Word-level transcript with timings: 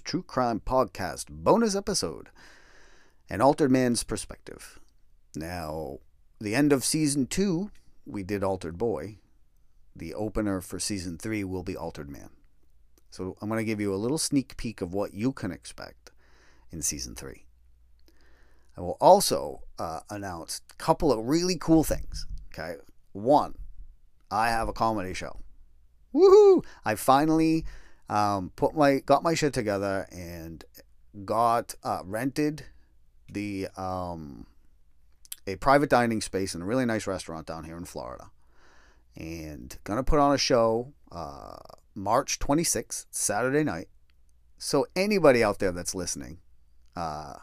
True 0.00 0.22
Crime 0.22 0.60
Podcast 0.60 1.26
bonus 1.28 1.74
episode 1.74 2.30
An 3.28 3.40
Altered 3.40 3.70
Man's 3.70 4.02
Perspective. 4.04 4.78
Now, 5.34 5.98
the 6.40 6.54
end 6.54 6.72
of 6.72 6.84
season 6.84 7.26
two, 7.26 7.70
we 8.06 8.22
did 8.22 8.42
Altered 8.42 8.78
Boy. 8.78 9.18
The 9.94 10.14
opener 10.14 10.60
for 10.60 10.78
season 10.78 11.18
three 11.18 11.44
will 11.44 11.62
be 11.62 11.76
Altered 11.76 12.08
Man. 12.08 12.30
So 13.10 13.36
I'm 13.40 13.48
going 13.48 13.58
to 13.58 13.64
give 13.64 13.80
you 13.80 13.94
a 13.94 13.96
little 13.96 14.18
sneak 14.18 14.56
peek 14.56 14.80
of 14.80 14.94
what 14.94 15.14
you 15.14 15.32
can 15.32 15.52
expect 15.52 16.10
in 16.70 16.80
season 16.82 17.14
three. 17.14 17.44
I 18.76 18.80
will 18.80 18.96
also 19.00 19.62
uh, 19.78 20.00
announce 20.08 20.62
a 20.70 20.74
couple 20.76 21.12
of 21.12 21.26
really 21.26 21.56
cool 21.60 21.84
things. 21.84 22.26
Okay. 22.52 22.76
One, 23.12 23.56
I 24.30 24.48
have 24.48 24.68
a 24.68 24.72
comedy 24.72 25.12
show. 25.12 25.40
Woohoo! 26.14 26.64
I 26.84 26.94
finally 26.94 27.64
um, 28.12 28.52
put 28.56 28.76
my 28.76 28.98
got 28.98 29.22
my 29.22 29.32
shit 29.32 29.54
together 29.54 30.06
and 30.12 30.64
got 31.24 31.74
uh, 31.82 32.00
rented 32.04 32.66
the 33.32 33.68
um, 33.76 34.46
a 35.46 35.56
private 35.56 35.88
dining 35.88 36.20
space 36.20 36.54
in 36.54 36.60
a 36.60 36.66
really 36.66 36.84
nice 36.84 37.06
restaurant 37.06 37.46
down 37.46 37.64
here 37.64 37.76
in 37.76 37.86
Florida, 37.86 38.30
and 39.16 39.78
gonna 39.84 40.02
put 40.02 40.18
on 40.18 40.34
a 40.34 40.38
show 40.38 40.92
uh, 41.10 41.56
March 41.94 42.38
26th, 42.38 43.06
Saturday 43.10 43.64
night. 43.64 43.88
So 44.58 44.86
anybody 44.94 45.42
out 45.42 45.58
there 45.58 45.72
that's 45.72 45.94
listening, 45.94 46.38
uh, 46.94 47.36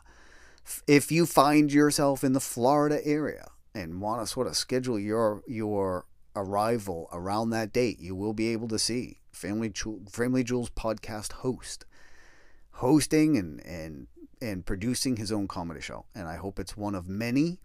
if 0.85 1.11
you 1.11 1.25
find 1.25 1.73
yourself 1.73 2.23
in 2.23 2.33
the 2.33 2.39
Florida 2.39 2.99
area 3.03 3.49
and 3.73 4.01
want 4.01 4.21
to 4.21 4.27
sort 4.27 4.45
of 4.45 4.55
schedule 4.55 4.99
your 4.99 5.41
your 5.47 6.05
arrival 6.35 7.09
around 7.11 7.49
that 7.49 7.73
date, 7.73 7.99
you 7.99 8.13
will 8.13 8.33
be 8.33 8.49
able 8.49 8.67
to 8.67 8.77
see 8.77 9.18
Family 9.39 9.71
Family 10.11 10.43
Jewels 10.43 10.69
podcast 10.69 11.31
host 11.31 11.85
hosting 12.71 13.37
and 13.37 13.65
and 13.65 14.07
and 14.41 14.65
producing 14.65 15.15
his 15.15 15.31
own 15.31 15.47
comedy 15.47 15.79
show, 15.81 16.05
and 16.13 16.27
I 16.27 16.35
hope 16.35 16.59
it's 16.59 16.75
one 16.75 16.93
of 16.93 17.07
many. 17.07 17.59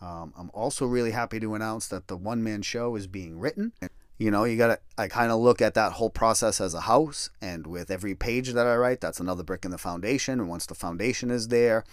Um, 0.00 0.32
I'm 0.36 0.50
also 0.52 0.86
really 0.86 1.12
happy 1.12 1.38
to 1.40 1.54
announce 1.54 1.86
that 1.88 2.08
the 2.08 2.16
one 2.16 2.42
man 2.42 2.62
show 2.62 2.96
is 2.96 3.06
being 3.06 3.38
written. 3.38 3.72
You 4.18 4.32
know, 4.32 4.44
you 4.44 4.56
gotta 4.56 4.80
I 4.98 5.06
kind 5.06 5.30
of 5.30 5.38
look 5.38 5.62
at 5.62 5.74
that 5.74 5.92
whole 5.92 6.10
process 6.10 6.60
as 6.60 6.74
a 6.74 6.82
house, 6.82 7.30
and 7.40 7.68
with 7.68 7.88
every 7.88 8.16
page 8.16 8.52
that 8.52 8.66
I 8.66 8.74
write, 8.74 9.00
that's 9.00 9.20
another 9.20 9.44
brick 9.44 9.64
in 9.64 9.70
the 9.70 9.78
foundation. 9.78 10.40
And 10.40 10.48
once 10.48 10.66
the 10.66 10.74
foundation 10.74 11.30
is 11.30 11.48
there, 11.48 11.84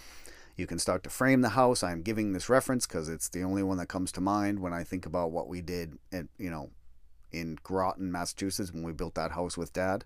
you 0.56 0.66
can 0.66 0.80
start 0.80 1.04
to 1.04 1.10
frame 1.10 1.42
the 1.42 1.50
house. 1.50 1.84
I'm 1.84 2.02
giving 2.02 2.32
this 2.32 2.48
reference 2.48 2.84
because 2.84 3.08
it's 3.08 3.28
the 3.28 3.44
only 3.44 3.62
one 3.62 3.78
that 3.78 3.86
comes 3.86 4.10
to 4.12 4.20
mind 4.20 4.58
when 4.58 4.72
I 4.72 4.82
think 4.82 5.06
about 5.06 5.30
what 5.30 5.46
we 5.46 5.60
did 5.60 5.98
at, 6.12 6.26
you 6.36 6.50
know, 6.50 6.70
in 7.32 7.58
Groton, 7.62 8.10
Massachusetts 8.10 8.72
when 8.72 8.82
we 8.82 8.92
built 8.92 9.14
that 9.14 9.32
house 9.32 9.56
with 9.56 9.72
dad 9.72 10.04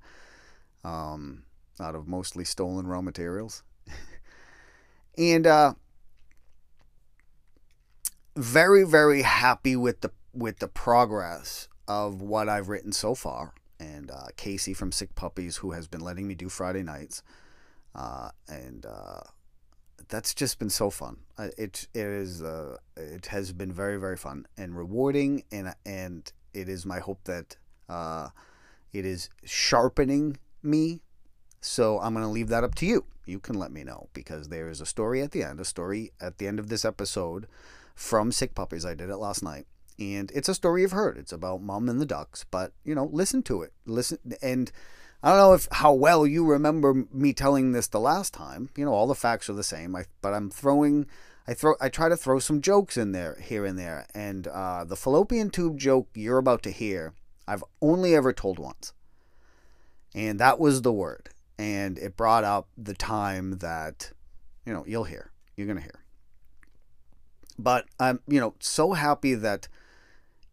um, 0.84 1.44
out 1.80 1.94
of 1.94 2.08
mostly 2.08 2.44
stolen 2.44 2.86
raw 2.86 3.00
materials. 3.00 3.62
and 5.18 5.46
uh, 5.46 5.74
very, 8.36 8.84
very 8.84 9.22
happy 9.22 9.77
with 9.77 10.00
the 10.00 10.11
with 10.34 10.61
the 10.61 10.68
progress 10.68 11.68
of 11.86 12.22
what 12.22 12.48
I've 12.48 12.68
written 12.68 12.92
so 12.92 13.14
far. 13.14 13.55
And 13.78 14.11
uh, 14.11 14.27
Casey 14.36 14.74
from 14.74 14.92
Sick 14.92 15.14
Puppies, 15.14 15.58
who 15.58 15.72
has 15.72 15.88
been 15.88 16.00
letting 16.00 16.28
me 16.28 16.34
do 16.34 16.48
Friday 16.48 16.84
nights, 16.84 17.22
uh, 17.94 18.30
and 18.48 18.86
uh, 18.86 19.22
that's 20.08 20.34
just 20.34 20.58
been 20.58 20.70
so 20.70 20.88
fun. 20.88 21.18
It 21.38 21.88
it 21.92 22.06
is 22.06 22.42
uh, 22.42 22.77
it 22.96 23.27
has 23.27 23.52
been 23.52 23.72
very 23.72 23.98
very 23.98 24.16
fun 24.16 24.46
and 24.56 24.77
rewarding, 24.77 25.42
and 25.50 25.74
and 25.84 26.32
it 26.55 26.68
is 26.68 26.86
my 26.86 27.01
hope 27.01 27.24
that 27.24 27.57
uh, 27.89 28.29
it 28.92 29.05
is 29.05 29.29
sharpening 29.45 30.36
me. 30.63 31.02
So 31.61 32.01
I'm 32.01 32.14
going 32.14 32.24
to 32.24 32.30
leave 32.30 32.48
that 32.48 32.64
up 32.64 32.74
to 32.77 32.86
you. 32.86 33.05
You 33.24 33.39
can 33.39 33.57
let 33.57 33.70
me 33.70 33.85
know 33.85 34.08
because 34.13 34.48
there 34.48 34.68
is 34.68 34.80
a 34.80 34.86
story 34.86 35.23
at 35.23 35.30
the 35.30 35.45
end, 35.45 35.61
a 35.61 35.64
story 35.64 36.12
at 36.20 36.39
the 36.39 36.48
end 36.48 36.58
of 36.58 36.68
this 36.68 36.85
episode 36.85 37.46
from 37.95 38.33
Sick 38.33 38.55
Puppies. 38.55 38.85
I 38.85 38.95
did 38.95 39.11
it 39.11 39.17
last 39.17 39.42
night, 39.42 39.67
and 39.98 40.33
it's 40.35 40.48
a 40.48 40.55
story 40.55 40.83
you've 40.83 40.92
heard. 40.92 41.17
It's 41.17 41.33
about 41.33 41.62
mom 41.62 41.89
and 41.89 42.01
the 42.01 42.07
ducks, 42.07 42.45
but 42.51 42.73
you 42.85 42.95
know, 42.95 43.08
listen 43.12 43.42
to 43.45 43.62
it. 43.62 43.73
Listen 43.86 44.18
and 44.42 44.73
I 45.23 45.30
don't 45.30 45.39
know 45.39 45.52
if 45.55 45.68
how 45.70 45.92
well 45.92 46.27
you 46.27 46.45
remember 46.45 47.05
me 47.12 47.33
telling 47.33 47.73
this 47.73 47.86
the 47.86 48.01
last 48.01 48.35
time. 48.35 48.70
You 48.77 48.85
know, 48.85 48.92
all 48.92 49.07
the 49.07 49.14
facts 49.14 49.48
are 49.48 49.55
the 49.55 49.62
same. 49.62 49.95
I, 49.95 50.07
but 50.20 50.35
I'm 50.35 50.51
throwing, 50.51 51.07
I 51.47 51.55
throw, 51.55 51.75
I 51.80 51.89
try 51.89 52.08
to 52.08 52.17
throw 52.17 52.39
some 52.39 52.61
jokes 52.61 52.97
in 52.97 53.13
there 53.13 53.39
here 53.41 53.64
and 53.64 53.79
there. 53.79 54.07
And 54.14 54.47
uh, 54.47 54.85
the 54.85 54.97
fallopian 54.97 55.51
tube 55.51 55.79
joke 55.79 56.08
you're 56.14 56.39
about 56.39 56.63
to 56.64 56.70
hear, 56.70 57.14
I've 57.47 57.64
only 57.80 58.14
ever 58.14 58.33
told 58.33 58.58
once, 58.58 58.92
and 60.14 60.39
that 60.39 60.58
was 60.58 60.83
the 60.83 60.92
word. 60.92 61.30
And 61.58 61.98
it 61.98 62.17
brought 62.17 62.45
up 62.45 62.69
the 62.77 62.95
time 62.95 63.58
that, 63.58 64.13
you 64.64 64.73
know, 64.73 64.85
you'll 64.86 65.05
hear. 65.05 65.30
You're 65.57 65.67
gonna 65.67 65.80
hear. 65.80 66.03
But 67.59 67.86
I'm, 68.01 68.20
you 68.27 68.41
know, 68.41 68.55
so 68.59 68.92
happy 68.92 69.35
that 69.35 69.69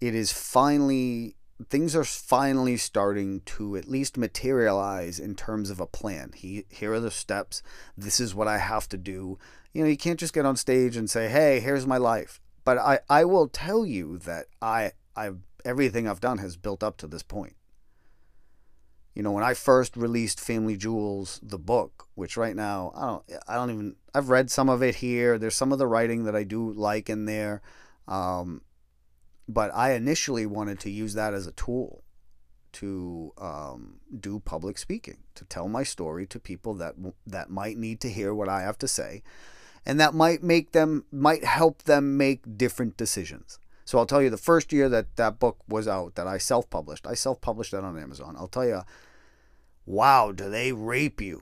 it 0.01 0.13
is 0.13 0.31
finally 0.31 1.35
things 1.67 1.95
are 1.95 2.05
finally 2.05 2.77
starting 2.77 3.41
to 3.41 3.75
at 3.75 3.89
least 3.89 4.17
materialize 4.17 5.19
in 5.19 5.35
terms 5.35 5.69
of 5.69 5.79
a 5.79 5.85
plan. 5.85 6.31
He, 6.33 6.65
here 6.69 6.93
are 6.93 6.99
the 7.01 7.11
steps. 7.11 7.61
This 7.97 8.19
is 8.19 8.33
what 8.33 8.47
I 8.47 8.59
have 8.59 8.87
to 8.89 8.97
do. 8.97 9.37
You 9.73 9.83
know, 9.83 9.89
you 9.89 9.97
can't 9.97 10.19
just 10.19 10.33
get 10.33 10.45
on 10.45 10.55
stage 10.55 10.95
and 10.95 11.09
say, 11.09 11.29
"Hey, 11.29 11.59
here's 11.59 11.85
my 11.85 11.97
life." 11.97 12.41
But 12.63 12.77
I, 12.77 12.99
I 13.09 13.25
will 13.25 13.47
tell 13.47 13.85
you 13.85 14.17
that 14.19 14.45
I, 14.61 14.91
I, 15.15 15.31
everything 15.65 16.07
I've 16.07 16.19
done 16.19 16.37
has 16.39 16.57
built 16.57 16.83
up 16.83 16.97
to 16.97 17.07
this 17.07 17.23
point. 17.23 17.55
You 19.15 19.23
know, 19.23 19.31
when 19.31 19.43
I 19.43 19.53
first 19.53 19.97
released 19.97 20.39
Family 20.39 20.77
Jewels, 20.77 21.39
the 21.41 21.57
book, 21.57 22.07
which 22.15 22.37
right 22.37 22.55
now 22.55 22.91
I 22.95 23.05
don't, 23.07 23.23
I 23.47 23.55
don't 23.55 23.71
even, 23.71 23.95
I've 24.13 24.29
read 24.29 24.51
some 24.51 24.69
of 24.69 24.83
it 24.83 24.95
here. 24.95 25.37
There's 25.37 25.55
some 25.55 25.71
of 25.71 25.79
the 25.79 25.87
writing 25.87 26.25
that 26.25 26.35
I 26.35 26.43
do 26.43 26.71
like 26.71 27.09
in 27.09 27.25
there. 27.25 27.61
Um, 28.07 28.61
but 29.47 29.71
I 29.73 29.93
initially 29.93 30.45
wanted 30.45 30.79
to 30.81 30.91
use 30.91 31.15
that 31.15 31.33
as 31.33 31.47
a 31.47 31.51
tool 31.51 32.03
to 32.73 33.33
um, 33.39 33.99
do 34.19 34.39
public 34.39 34.77
speaking, 34.77 35.17
to 35.35 35.43
tell 35.45 35.67
my 35.67 35.83
story 35.83 36.27
to 36.27 36.39
people 36.39 36.75
that 36.75 36.93
that 37.25 37.49
might 37.49 37.77
need 37.77 37.99
to 38.01 38.09
hear 38.09 38.33
what 38.33 38.47
I 38.47 38.61
have 38.61 38.77
to 38.77 38.87
say, 38.87 39.23
and 39.85 39.99
that 39.99 40.13
might 40.13 40.43
make 40.43 40.71
them 40.71 41.05
might 41.11 41.43
help 41.43 41.83
them 41.83 42.17
make 42.17 42.57
different 42.57 42.97
decisions. 42.97 43.59
So 43.85 43.97
I'll 43.97 44.05
tell 44.05 44.21
you, 44.21 44.29
the 44.29 44.37
first 44.37 44.71
year 44.71 44.87
that 44.89 45.15
that 45.15 45.39
book 45.39 45.57
was 45.67 45.87
out, 45.87 46.13
that 46.15 46.27
I 46.27 46.37
self-published, 46.37 47.07
I 47.07 47.15
self-published 47.15 47.71
that 47.71 47.83
on 47.83 47.97
Amazon. 47.97 48.35
I'll 48.37 48.47
tell 48.47 48.67
you, 48.67 48.83
wow, 49.85 50.31
do 50.31 50.47
they 50.49 50.71
rape 50.71 51.19
you? 51.19 51.41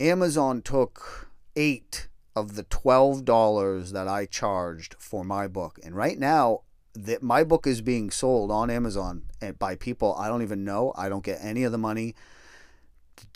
Amazon 0.00 0.62
took 0.62 1.30
eight 1.54 2.08
of 2.34 2.56
the 2.56 2.64
twelve 2.64 3.24
dollars 3.24 3.92
that 3.92 4.08
I 4.08 4.26
charged 4.26 4.96
for 4.98 5.24
my 5.24 5.46
book, 5.46 5.78
and 5.84 5.94
right 5.94 6.18
now 6.18 6.62
that 6.94 7.22
my 7.22 7.44
book 7.44 7.66
is 7.66 7.82
being 7.82 8.10
sold 8.10 8.50
on 8.50 8.70
Amazon 8.70 9.22
eh, 9.42 9.52
by 9.52 9.76
people 9.76 10.14
I 10.14 10.28
don't 10.28 10.42
even 10.42 10.64
know. 10.64 10.92
I 10.96 11.08
don't 11.08 11.24
get 11.24 11.38
any 11.40 11.62
of 11.62 11.72
the 11.72 11.78
money. 11.78 12.14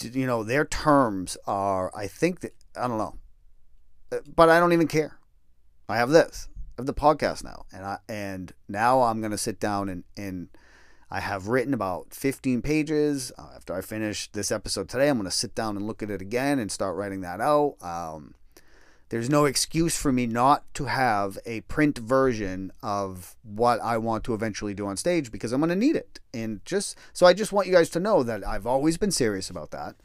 You 0.03 0.27
know, 0.27 0.43
their 0.43 0.65
terms 0.65 1.37
are, 1.47 1.91
I 1.95 2.07
think 2.07 2.41
that, 2.41 2.55
I 2.77 2.89
don't 2.89 2.99
know, 2.99 3.17
but 4.35 4.49
I 4.49 4.61
don't 4.61 4.73
even 4.73 4.89
care. 4.89 5.19
I 5.89 5.97
have 5.97 6.11
this. 6.11 6.49
I 6.57 6.83
have 6.83 6.87
the 6.87 6.95
podcast 6.95 7.45
now. 7.45 7.65
And 7.73 7.85
I, 7.85 7.99
and 8.09 8.53
now 8.69 9.03
I'm 9.03 9.21
to 9.33 9.39
sit 9.39 9.61
down 9.61 9.89
and, 9.89 10.05
and 10.17 10.49
I 11.11 11.21
have 11.21 11.49
written 11.49 11.75
about 11.75 12.15
15 12.15 12.63
pages. 12.63 13.33
Uh, 13.37 13.49
after 13.57 13.75
I 13.75 13.81
finish 13.81 14.31
this 14.33 14.53
episode 14.53 14.89
today, 14.89 15.09
I'm 15.09 15.17
to 15.25 15.31
sit 15.31 15.55
down 15.55 15.77
and 15.77 15.87
look 15.87 16.03
at 16.03 16.11
it 16.11 16.23
again 16.23 16.59
and 16.59 16.71
start 16.71 16.97
writing 16.97 17.21
that 17.23 17.41
out. 17.41 17.77
Um, 17.83 18.35
there's 19.11 19.29
no 19.29 19.45
excuse 19.45 19.97
for 19.97 20.13
me 20.13 20.27
not 20.27 20.73
to 20.75 20.85
have 20.85 21.37
a 21.45 21.63
print 21.63 21.99
version 21.99 22.71
of 22.81 23.35
what 23.43 23.81
I 23.81 23.99
want 23.99 24.23
to 24.25 24.35
eventually 24.35 24.73
do 24.73 24.87
on 24.87 24.97
stage 24.97 25.33
because 25.33 25.53
I'm 25.53 25.61
going 25.61 25.71
to 25.71 25.77
need 25.77 25.97
it. 25.97 26.21
And 26.33 26.65
just 26.65 26.97
so 27.13 27.27
I 27.27 27.35
just 27.35 27.53
want 27.53 27.67
you 27.67 27.73
guys 27.73 27.91
to 27.91 28.01
know 28.01 28.23
that 28.23 28.47
I've 28.47 28.67
always 28.67 28.97
been 28.97 29.11
serious 29.11 29.51
about 29.51 29.73
that. 29.73 29.97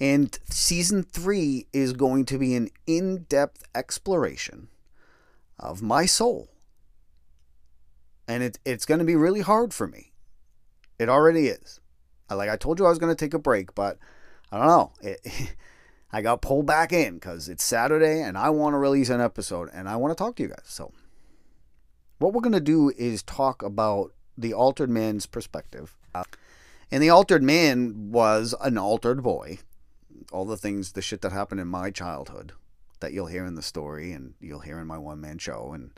And 0.00 0.36
season 0.50 1.02
three 1.02 1.66
is 1.72 1.92
going 1.92 2.24
to 2.26 2.38
be 2.38 2.54
an 2.54 2.68
in 2.86 3.24
depth 3.28 3.62
exploration 3.74 4.68
of 5.58 5.82
my 5.82 6.06
soul. 6.06 6.48
And 8.26 8.42
it, 8.42 8.58
it's 8.64 8.86
going 8.86 8.98
to 8.98 9.04
be 9.04 9.16
really 9.16 9.40
hard 9.40 9.72
for 9.72 9.86
me. 9.86 10.12
It 10.98 11.08
already 11.08 11.48
is. 11.48 11.80
Like 12.30 12.50
I 12.50 12.56
told 12.56 12.78
you, 12.78 12.86
I 12.86 12.90
was 12.90 12.98
going 12.98 13.14
to 13.14 13.24
take 13.24 13.34
a 13.34 13.38
break, 13.38 13.74
but 13.74 13.98
I 14.50 14.58
don't 14.58 14.66
know. 14.66 14.92
It, 15.00 15.54
I 16.12 16.22
got 16.22 16.42
pulled 16.42 16.66
back 16.66 16.92
in 16.92 17.14
because 17.14 17.48
it's 17.48 17.64
Saturday 17.64 18.20
and 18.20 18.38
I 18.38 18.50
want 18.50 18.74
to 18.74 18.78
release 18.78 19.10
an 19.10 19.20
episode 19.20 19.68
and 19.72 19.88
I 19.88 19.96
want 19.96 20.16
to 20.16 20.22
talk 20.22 20.36
to 20.36 20.42
you 20.44 20.48
guys. 20.48 20.60
So, 20.64 20.92
what 22.18 22.32
we're 22.32 22.40
going 22.40 22.52
to 22.52 22.60
do 22.60 22.92
is 22.96 23.22
talk 23.24 23.62
about 23.62 24.12
the 24.38 24.54
altered 24.54 24.90
man's 24.90 25.26
perspective. 25.26 25.96
Uh, 26.14 26.22
and 26.90 27.02
the 27.02 27.10
altered 27.10 27.42
man 27.42 28.12
was 28.12 28.54
an 28.60 28.78
altered 28.78 29.22
boy. 29.24 29.58
All 30.32 30.44
the 30.44 30.56
things, 30.56 30.92
the 30.92 31.02
shit 31.02 31.20
that 31.22 31.32
happened 31.32 31.60
in 31.60 31.68
my 31.68 31.90
childhood 31.90 32.52
that 33.00 33.12
you'll 33.12 33.26
hear 33.26 33.44
in 33.44 33.54
the 33.54 33.62
story 33.62 34.12
and 34.12 34.34
you'll 34.40 34.60
hear 34.60 34.78
in 34.78 34.86
my 34.86 34.98
one 34.98 35.20
man 35.20 35.38
show 35.38 35.72
and 35.72 35.90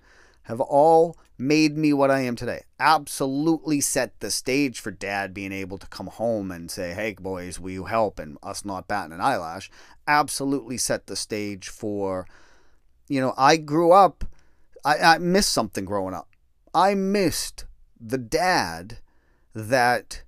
have 0.47 0.61
all 0.61 1.17
made 1.39 1.77
me 1.77 1.93
what 1.93 2.11
I 2.11 2.21
am 2.21 2.37
today. 2.37 2.63
Absolutely 2.79 3.81
set 3.81 4.19
the 4.21 4.31
stage 4.31 4.79
for 4.79 4.93
dad 4.93 5.35
being 5.35 5.53
able 5.53 5.77
to 5.79 5.89
come 5.89 6.07
home 6.07 6.53
and 6.53 6.71
say, 6.71 6.95
hey, 6.95 7.15
boys, 7.19 7.59
will 7.59 7.73
you 7.73 7.85
help? 7.85 8.19
And 8.21 8.39
us 8.43 8.65
not 8.65 8.87
batting 8.87 9.13
an 9.13 9.21
eyelash. 9.21 9.71
Absolutely 10.07 10.79
set 10.79 11.07
the 11.07 11.17
stage 11.17 11.69
for, 11.69 12.27
you 13.09 13.21
know, 13.21 13.35
I 13.37 13.57
grew 13.57 13.91
up, 13.93 14.25
I, 14.85 14.99
I 14.99 15.19
missed 15.19 15.53
something 15.53 15.85
growing 15.85 16.15
up. 16.15 16.29
I 16.73 16.95
missed 16.95 17.65
the 18.01 18.19
dad 18.19 18.99
that 19.53 20.23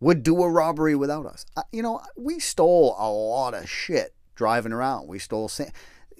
would 0.00 0.22
do 0.22 0.42
a 0.42 0.50
robbery 0.50 0.94
without 0.94 1.26
us. 1.26 1.46
You 1.72 1.82
know, 1.82 2.00
we 2.16 2.38
stole 2.38 2.94
a 2.98 3.10
lot 3.10 3.54
of 3.54 3.68
shit 3.68 4.14
driving 4.34 4.72
around. 4.72 5.08
We 5.08 5.18
stole 5.18 5.48
sand. 5.48 5.72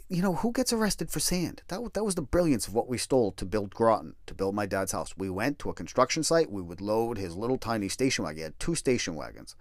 You 0.09 0.23
know, 0.23 0.35
who 0.35 0.53
gets 0.53 0.73
arrested 0.73 1.11
for 1.11 1.19
sand? 1.19 1.63
That, 1.69 1.95
that 1.95 2.05
was 2.05 2.15
the 2.15 2.23
brilliance 2.23 2.69
of 2.69 2.75
what 2.75 2.89
we 2.89 2.97
stole 2.97 3.33
to 3.33 3.45
build 3.45 3.75
Groton, 3.75 4.15
to 4.27 4.35
build 4.35 4.55
my 4.55 4.65
dad's 4.65 4.93
house. 4.93 5.17
We 5.17 5.29
went 5.29 5.59
to 5.61 5.71
a 5.71 5.75
construction 5.75 6.23
site. 6.23 6.51
We 6.51 6.63
would 6.63 6.81
load 6.81 7.19
his 7.19 7.37
little 7.37 7.59
tiny 7.59 7.89
station 7.89 8.25
wagon. 8.25 8.37
He 8.37 8.43
had 8.45 8.61
two 8.61 8.77
station 8.77 9.15
wagons. 9.15 9.57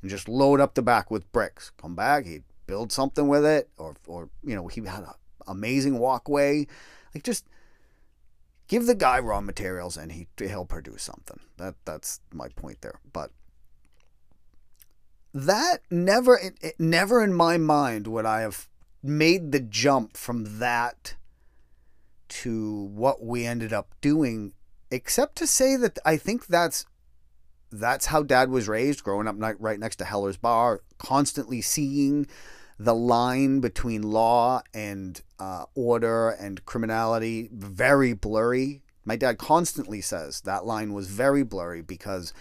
And 0.00 0.10
just 0.10 0.28
load 0.28 0.60
up 0.60 0.74
the 0.74 0.82
back 0.82 1.10
with 1.10 1.30
bricks. 1.32 1.70
Come 1.76 1.94
back, 1.94 2.24
he'd 2.24 2.44
build 2.66 2.92
something 2.92 3.28
with 3.28 3.44
it. 3.44 3.68
Or, 3.76 3.94
or 4.06 4.30
you 4.42 4.54
know, 4.54 4.68
he 4.68 4.80
had 4.80 5.02
an 5.02 5.12
amazing 5.46 5.98
walkway. 5.98 6.66
Like, 7.14 7.24
just 7.24 7.44
give 8.68 8.86
the 8.86 8.94
guy 8.94 9.18
raw 9.18 9.40
materials 9.40 9.96
and 9.96 10.12
he 10.12 10.28
he'll 10.38 10.64
produce 10.64 11.02
something. 11.02 11.40
That 11.56 11.74
that's 11.84 12.20
my 12.32 12.48
point 12.48 12.82
there. 12.82 13.00
But 13.12 13.32
that 15.34 15.78
never 15.90 16.38
it, 16.38 16.78
never 16.78 17.22
in 17.22 17.34
my 17.34 17.56
mind 17.56 18.06
would 18.06 18.26
I 18.26 18.42
have 18.42 18.68
made 19.02 19.52
the 19.52 19.60
jump 19.60 20.16
from 20.16 20.58
that 20.58 21.14
to 22.28 22.84
what 22.94 23.22
we 23.22 23.46
ended 23.46 23.72
up 23.72 23.94
doing 24.00 24.52
except 24.90 25.36
to 25.36 25.46
say 25.46 25.76
that 25.76 25.98
I 26.04 26.16
think 26.16 26.46
that's 26.46 26.84
that's 27.70 28.06
how 28.06 28.22
dad 28.22 28.50
was 28.50 28.68
raised 28.68 29.04
growing 29.04 29.28
up 29.28 29.36
right 29.58 29.78
next 29.78 29.96
to 29.96 30.04
Heller's 30.04 30.36
bar 30.36 30.80
constantly 30.98 31.60
seeing 31.60 32.26
the 32.78 32.94
line 32.94 33.60
between 33.60 34.02
law 34.02 34.62
and 34.72 35.20
uh, 35.38 35.64
order 35.74 36.30
and 36.30 36.64
criminality 36.64 37.48
very 37.52 38.12
blurry. 38.12 38.82
My 39.04 39.16
dad 39.16 39.38
constantly 39.38 40.00
says 40.00 40.42
that 40.42 40.64
line 40.64 40.92
was 40.92 41.08
very 41.08 41.42
blurry 41.42 41.82
because, 41.82 42.32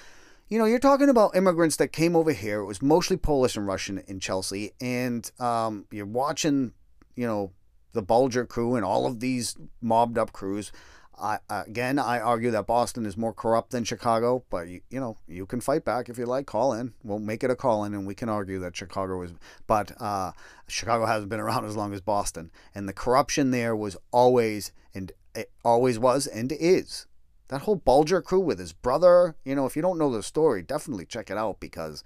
you 0.47 0.59
know, 0.59 0.65
you're 0.65 0.79
talking 0.79 1.09
about 1.09 1.35
immigrants 1.35 1.77
that 1.77 1.91
came 1.91 2.15
over 2.15 2.33
here. 2.33 2.59
It 2.59 2.65
was 2.65 2.81
mostly 2.81 3.17
Polish 3.17 3.57
and 3.57 3.65
Russian 3.65 4.03
in 4.07 4.19
Chelsea, 4.19 4.73
and 4.79 5.29
um, 5.39 5.85
you're 5.91 6.05
watching, 6.05 6.73
you 7.15 7.25
know, 7.25 7.51
the 7.93 8.01
Bulger 8.01 8.45
crew 8.45 8.75
and 8.75 8.85
all 8.85 9.07
of 9.07 9.21
these 9.21 9.55
mobbed 9.81 10.17
up 10.17 10.33
crews 10.33 10.71
I, 11.19 11.39
again, 11.49 11.99
I 11.99 12.19
argue 12.19 12.51
that 12.51 12.67
Boston 12.67 13.05
is 13.05 13.17
more 13.17 13.33
corrupt 13.33 13.71
than 13.71 13.83
Chicago, 13.83 14.43
but 14.49 14.67
you, 14.67 14.81
you 14.89 14.99
know 14.99 15.17
you 15.27 15.45
can 15.45 15.61
fight 15.61 15.83
back 15.83 16.09
if 16.09 16.17
you 16.17 16.25
like. 16.25 16.45
Call 16.45 16.73
in, 16.73 16.93
we'll 17.03 17.19
make 17.19 17.43
it 17.43 17.49
a 17.49 17.55
call 17.55 17.83
in, 17.83 17.93
and 17.93 18.05
we 18.05 18.15
can 18.15 18.29
argue 18.29 18.59
that 18.59 18.75
Chicago 18.75 19.17
was. 19.17 19.33
But 19.65 19.99
uh, 20.01 20.31
Chicago 20.67 21.05
hasn't 21.05 21.29
been 21.29 21.39
around 21.39 21.65
as 21.65 21.75
long 21.75 21.93
as 21.93 22.01
Boston, 22.01 22.51
and 22.75 22.87
the 22.87 22.93
corruption 22.93 23.51
there 23.51 23.75
was 23.75 23.97
always 24.11 24.71
and 24.93 25.11
it 25.35 25.51
always 25.63 25.99
was 25.99 26.27
and 26.27 26.51
is. 26.51 27.05
That 27.49 27.61
whole 27.61 27.75
Bulger 27.75 28.21
crew 28.21 28.41
with 28.41 28.59
his 28.59 28.73
brother, 28.73 29.35
you 29.45 29.55
know, 29.55 29.65
if 29.65 29.75
you 29.75 29.81
don't 29.81 29.97
know 29.97 30.11
the 30.11 30.21
story, 30.21 30.61
definitely 30.61 31.05
check 31.05 31.29
it 31.29 31.37
out 31.37 31.59
because 31.61 32.03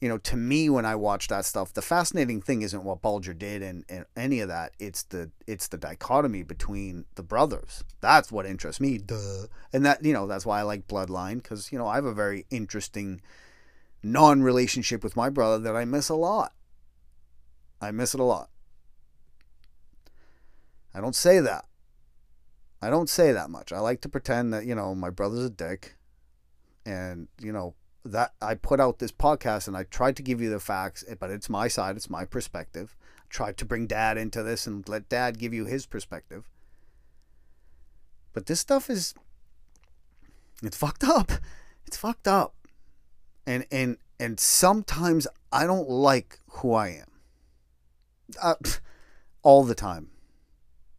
you 0.00 0.08
know, 0.08 0.18
to 0.18 0.36
me 0.36 0.68
when 0.68 0.84
I 0.84 0.94
watch 0.94 1.28
that 1.28 1.46
stuff, 1.46 1.72
the 1.72 1.80
fascinating 1.80 2.42
thing 2.42 2.62
isn't 2.62 2.84
what 2.84 3.00
Bulger 3.00 3.32
did 3.32 3.62
and, 3.62 3.84
and 3.88 4.04
any 4.14 4.40
of 4.40 4.48
that. 4.48 4.72
It's 4.78 5.02
the 5.04 5.30
it's 5.46 5.68
the 5.68 5.78
dichotomy 5.78 6.42
between 6.42 7.06
the 7.14 7.22
brothers. 7.22 7.82
That's 8.00 8.30
what 8.30 8.44
interests 8.44 8.80
me. 8.80 8.98
Duh. 8.98 9.46
And 9.72 9.86
that 9.86 10.04
you 10.04 10.12
know 10.12 10.26
that's 10.26 10.44
why 10.44 10.60
I 10.60 10.62
like 10.62 10.86
Bloodline 10.86 11.36
because 11.36 11.72
you 11.72 11.78
know 11.78 11.86
I 11.86 11.94
have 11.94 12.04
a 12.04 12.12
very 12.12 12.44
interesting 12.50 13.22
non-relationship 14.02 15.02
with 15.02 15.16
my 15.16 15.30
brother 15.30 15.58
that 15.60 15.76
I 15.76 15.86
miss 15.86 16.10
a 16.10 16.14
lot. 16.14 16.52
I 17.80 17.90
miss 17.90 18.12
it 18.12 18.20
a 18.20 18.24
lot. 18.24 18.50
I 20.94 21.00
don't 21.00 21.16
say 21.16 21.40
that. 21.40 21.64
I 22.82 22.90
don't 22.90 23.08
say 23.08 23.32
that 23.32 23.48
much. 23.48 23.72
I 23.72 23.80
like 23.80 24.02
to 24.02 24.08
pretend 24.10 24.52
that 24.52 24.66
you 24.66 24.74
know 24.74 24.94
my 24.94 25.08
brother's 25.08 25.46
a 25.46 25.50
dick, 25.50 25.96
and 26.84 27.28
you 27.40 27.52
know 27.52 27.74
that 28.12 28.32
I 28.40 28.54
put 28.54 28.80
out 28.80 28.98
this 28.98 29.12
podcast 29.12 29.68
and 29.68 29.76
I 29.76 29.84
tried 29.84 30.16
to 30.16 30.22
give 30.22 30.40
you 30.40 30.50
the 30.50 30.60
facts, 30.60 31.04
but 31.18 31.30
it's 31.30 31.48
my 31.48 31.68
side, 31.68 31.96
it's 31.96 32.10
my 32.10 32.24
perspective. 32.24 32.96
I 33.18 33.24
tried 33.28 33.56
to 33.58 33.64
bring 33.64 33.86
dad 33.86 34.16
into 34.16 34.42
this 34.42 34.66
and 34.66 34.88
let 34.88 35.08
dad 35.08 35.38
give 35.38 35.52
you 35.52 35.64
his 35.64 35.86
perspective. 35.86 36.48
But 38.32 38.46
this 38.46 38.60
stuff 38.60 38.90
is 38.90 39.14
it's 40.62 40.76
fucked 40.76 41.04
up. 41.04 41.32
It's 41.86 41.96
fucked 41.96 42.28
up. 42.28 42.54
And 43.46 43.66
and 43.70 43.96
and 44.18 44.38
sometimes 44.38 45.26
I 45.52 45.66
don't 45.66 45.88
like 45.88 46.40
who 46.48 46.72
I 46.74 46.88
am. 46.88 47.10
Uh, 48.42 48.54
all 49.42 49.64
the 49.64 49.74
time. 49.74 50.10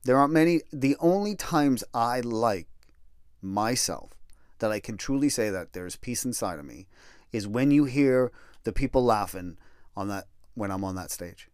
There 0.03 0.17
aren't 0.17 0.33
many 0.33 0.61
the 0.71 0.95
only 0.99 1.35
times 1.35 1.83
I 1.93 2.21
like 2.21 2.67
myself 3.41 4.16
that 4.59 4.71
I 4.71 4.79
can 4.79 4.97
truly 4.97 5.29
say 5.29 5.49
that 5.49 5.73
there's 5.73 5.95
peace 5.95 6.25
inside 6.25 6.59
of 6.59 6.65
me 6.65 6.87
is 7.31 7.47
when 7.47 7.71
you 7.71 7.85
hear 7.85 8.31
the 8.63 8.73
people 8.73 9.03
laughing 9.03 9.57
on 9.95 10.07
that 10.09 10.27
when 10.53 10.71
I'm 10.71 10.83
on 10.83 10.95
that 10.95 11.11
stage. 11.11 11.49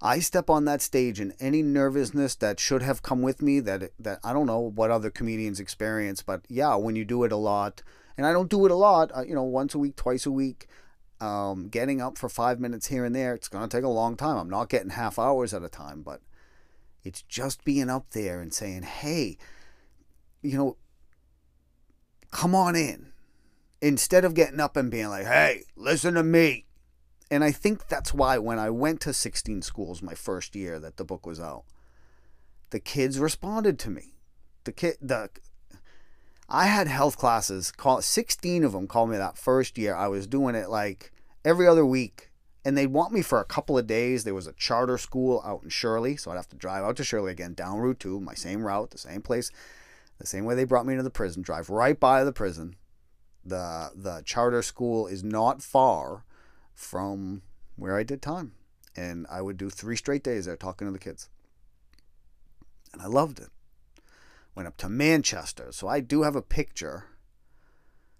I 0.00 0.18
step 0.18 0.50
on 0.50 0.64
that 0.66 0.82
stage 0.82 1.18
and 1.18 1.32
any 1.40 1.62
nervousness 1.62 2.34
that 2.36 2.60
should 2.60 2.82
have 2.82 3.02
come 3.02 3.22
with 3.22 3.40
me 3.40 3.60
that 3.60 3.90
that 3.98 4.18
I 4.22 4.32
don't 4.32 4.46
know 4.46 4.60
what 4.60 4.90
other 4.90 5.10
comedians 5.10 5.60
experience, 5.60 6.22
but 6.22 6.42
yeah, 6.48 6.74
when 6.74 6.94
you 6.94 7.04
do 7.04 7.24
it 7.24 7.32
a 7.32 7.36
lot, 7.36 7.82
and 8.16 8.26
I 8.26 8.32
don't 8.32 8.50
do 8.50 8.66
it 8.66 8.70
a 8.70 8.76
lot, 8.76 9.10
uh, 9.16 9.22
you 9.22 9.34
know, 9.34 9.44
once 9.44 9.74
a 9.74 9.78
week, 9.78 9.96
twice 9.96 10.26
a 10.26 10.30
week, 10.30 10.66
um, 11.20 11.68
getting 11.68 12.00
up 12.00 12.18
for 12.18 12.28
five 12.28 12.60
minutes 12.60 12.88
here 12.88 13.04
and 13.04 13.14
there, 13.14 13.34
it's 13.34 13.48
gonna 13.48 13.68
take 13.68 13.84
a 13.84 13.88
long 13.88 14.16
time. 14.16 14.36
I'm 14.36 14.50
not 14.50 14.68
getting 14.68 14.90
half 14.90 15.18
hours 15.18 15.54
at 15.54 15.62
a 15.62 15.68
time, 15.68 16.02
but 16.02 16.20
it's 17.02 17.22
just 17.22 17.64
being 17.64 17.88
up 17.88 18.10
there 18.10 18.40
and 18.40 18.52
saying, 18.52 18.82
hey, 18.82 19.38
you 20.42 20.58
know, 20.58 20.76
come 22.34 22.54
on 22.54 22.74
in 22.74 23.12
instead 23.80 24.24
of 24.24 24.34
getting 24.34 24.60
up 24.60 24.76
and 24.76 24.90
being 24.90 25.08
like, 25.08 25.24
hey, 25.24 25.62
listen 25.76 26.14
to 26.14 26.22
me. 26.22 26.66
And 27.30 27.44
I 27.44 27.52
think 27.52 27.88
that's 27.88 28.12
why 28.12 28.38
when 28.38 28.58
I 28.58 28.70
went 28.70 29.00
to 29.02 29.14
16 29.14 29.62
schools 29.62 30.02
my 30.02 30.14
first 30.14 30.54
year 30.54 30.78
that 30.80 30.96
the 30.96 31.04
book 31.04 31.26
was 31.26 31.40
out, 31.40 31.64
the 32.70 32.80
kids 32.80 33.18
responded 33.18 33.78
to 33.78 33.90
me. 33.90 34.14
The 34.64 34.72
kid, 34.72 34.96
the 35.00 35.30
I 36.48 36.66
had 36.66 36.88
health 36.88 37.16
classes. 37.16 37.70
Call 37.70 38.02
16 38.02 38.64
of 38.64 38.72
them 38.72 38.88
called 38.88 39.10
me 39.10 39.16
that 39.16 39.38
first 39.38 39.78
year. 39.78 39.94
I 39.94 40.08
was 40.08 40.26
doing 40.26 40.54
it 40.54 40.68
like 40.68 41.12
every 41.44 41.68
other 41.68 41.86
week, 41.86 42.30
and 42.64 42.76
they'd 42.76 42.88
want 42.88 43.12
me 43.12 43.22
for 43.22 43.40
a 43.40 43.44
couple 43.44 43.78
of 43.78 43.86
days. 43.86 44.24
There 44.24 44.34
was 44.34 44.46
a 44.46 44.52
charter 44.54 44.98
school 44.98 45.40
out 45.44 45.62
in 45.62 45.70
Shirley, 45.70 46.16
so 46.16 46.30
I'd 46.30 46.36
have 46.36 46.48
to 46.48 46.56
drive 46.56 46.84
out 46.84 46.96
to 46.96 47.04
Shirley 47.04 47.32
again, 47.32 47.54
down 47.54 47.78
Route 47.78 48.00
Two, 48.00 48.20
my 48.20 48.34
same 48.34 48.64
route, 48.64 48.90
the 48.90 48.98
same 48.98 49.22
place. 49.22 49.50
The 50.18 50.26
same 50.26 50.44
way 50.44 50.54
they 50.54 50.64
brought 50.64 50.86
me 50.86 50.96
to 50.96 51.02
the 51.02 51.10
prison, 51.10 51.42
drive 51.42 51.70
right 51.70 51.98
by 51.98 52.24
the 52.24 52.32
prison. 52.32 52.76
The 53.44 53.90
the 53.94 54.22
charter 54.24 54.62
school 54.62 55.06
is 55.06 55.22
not 55.22 55.62
far 55.62 56.24
from 56.72 57.42
where 57.76 57.96
I 57.96 58.02
did 58.02 58.22
time. 58.22 58.52
And 58.96 59.26
I 59.28 59.42
would 59.42 59.56
do 59.56 59.70
three 59.70 59.96
straight 59.96 60.22
days 60.22 60.46
there 60.46 60.56
talking 60.56 60.86
to 60.86 60.92
the 60.92 60.98
kids. 60.98 61.28
And 62.92 63.02
I 63.02 63.06
loved 63.06 63.40
it. 63.40 63.48
Went 64.54 64.68
up 64.68 64.76
to 64.78 64.88
Manchester. 64.88 65.72
So 65.72 65.88
I 65.88 65.98
do 65.98 66.22
have 66.22 66.36
a 66.36 66.42
picture 66.42 67.06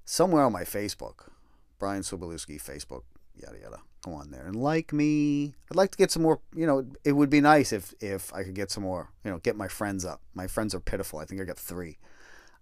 somewhere 0.05 0.43
on 0.43 0.53
my 0.53 0.65
Facebook. 0.65 1.31
Brian 1.79 2.03
Sobolewski 2.03 2.61
Facebook, 2.61 3.03
yada 3.37 3.59
yada 3.61 3.81
on 4.13 4.31
there 4.31 4.47
and 4.47 4.57
like 4.57 4.93
me. 4.93 5.55
I'd 5.71 5.77
like 5.77 5.91
to 5.93 5.99
get 5.99 6.11
some 6.11 6.23
more, 6.23 6.41
you 6.55 6.67
know, 6.67 6.87
it 7.05 7.13
would 7.13 7.31
be 7.31 7.41
nice 7.41 7.73
if 7.73 7.95
if 8.01 8.33
I 8.35 8.43
could 8.43 8.55
get 8.55 8.71
some 8.71 8.83
more, 8.83 9.11
you 9.25 9.31
know, 9.31 9.39
get 9.39 9.57
my 9.57 9.69
friends 9.69 10.05
up. 10.05 10.21
My 10.35 10.47
friends 10.47 10.75
are 10.75 10.81
pitiful. 10.81 11.19
I 11.19 11.25
think 11.25 11.41
I 11.41 11.45
got 11.45 11.59
3. 11.59 11.99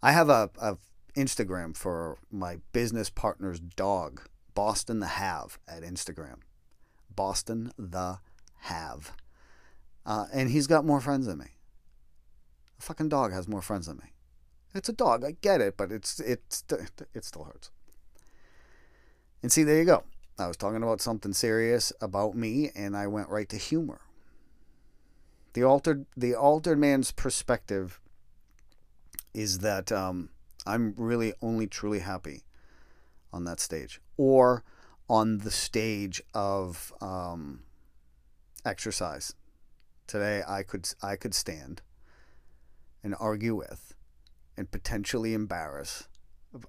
I 0.02 0.12
have 0.12 0.28
a, 0.28 0.50
a 0.60 0.76
Instagram 1.16 1.76
for 1.76 2.18
my 2.30 2.58
business 2.72 3.10
partner's 3.10 3.60
dog, 3.60 4.22
Boston 4.54 5.00
the 5.00 5.06
Have 5.06 5.58
at 5.68 5.82
Instagram. 5.82 6.36
Boston 7.14 7.72
the 7.78 8.18
Have. 8.60 9.12
Uh, 10.04 10.26
and 10.32 10.50
he's 10.50 10.66
got 10.66 10.84
more 10.84 11.00
friends 11.00 11.26
than 11.26 11.38
me. 11.38 11.56
A 12.78 12.82
fucking 12.82 13.08
dog 13.08 13.32
has 13.32 13.46
more 13.46 13.62
friends 13.62 13.86
than 13.86 13.98
me. 13.98 14.12
It's 14.74 14.88
a 14.88 14.92
dog, 14.92 15.24
I 15.24 15.32
get 15.40 15.60
it, 15.60 15.76
but 15.76 15.92
it's 15.92 16.18
it's 16.18 16.64
it 17.14 17.24
still 17.24 17.44
hurts. 17.44 17.70
And 19.42 19.52
see, 19.52 19.64
there 19.64 19.78
you 19.78 19.84
go. 19.84 20.04
I 20.38 20.46
was 20.48 20.56
talking 20.56 20.82
about 20.82 21.00
something 21.00 21.32
serious 21.32 21.92
about 22.00 22.34
me, 22.34 22.70
and 22.74 22.96
I 22.96 23.06
went 23.06 23.28
right 23.28 23.48
to 23.50 23.56
humor. 23.56 24.00
The 25.52 25.64
altered 25.64 26.06
the 26.16 26.34
altered 26.34 26.78
man's 26.78 27.12
perspective 27.12 28.00
is 29.34 29.58
that 29.58 29.92
um, 29.92 30.30
I'm 30.66 30.94
really 30.96 31.34
only 31.42 31.66
truly 31.66 32.00
happy 32.00 32.42
on 33.32 33.44
that 33.44 33.60
stage, 33.60 34.00
or 34.16 34.64
on 35.08 35.38
the 35.38 35.50
stage 35.50 36.22
of 36.34 36.92
um, 37.00 37.60
exercise. 38.64 39.34
Today 40.06 40.42
I 40.48 40.62
could 40.62 40.88
I 41.02 41.16
could 41.16 41.34
stand, 41.34 41.82
and 43.04 43.14
argue 43.20 43.54
with 43.54 43.94
and 44.56 44.70
potentially 44.70 45.34
embarrass 45.34 46.08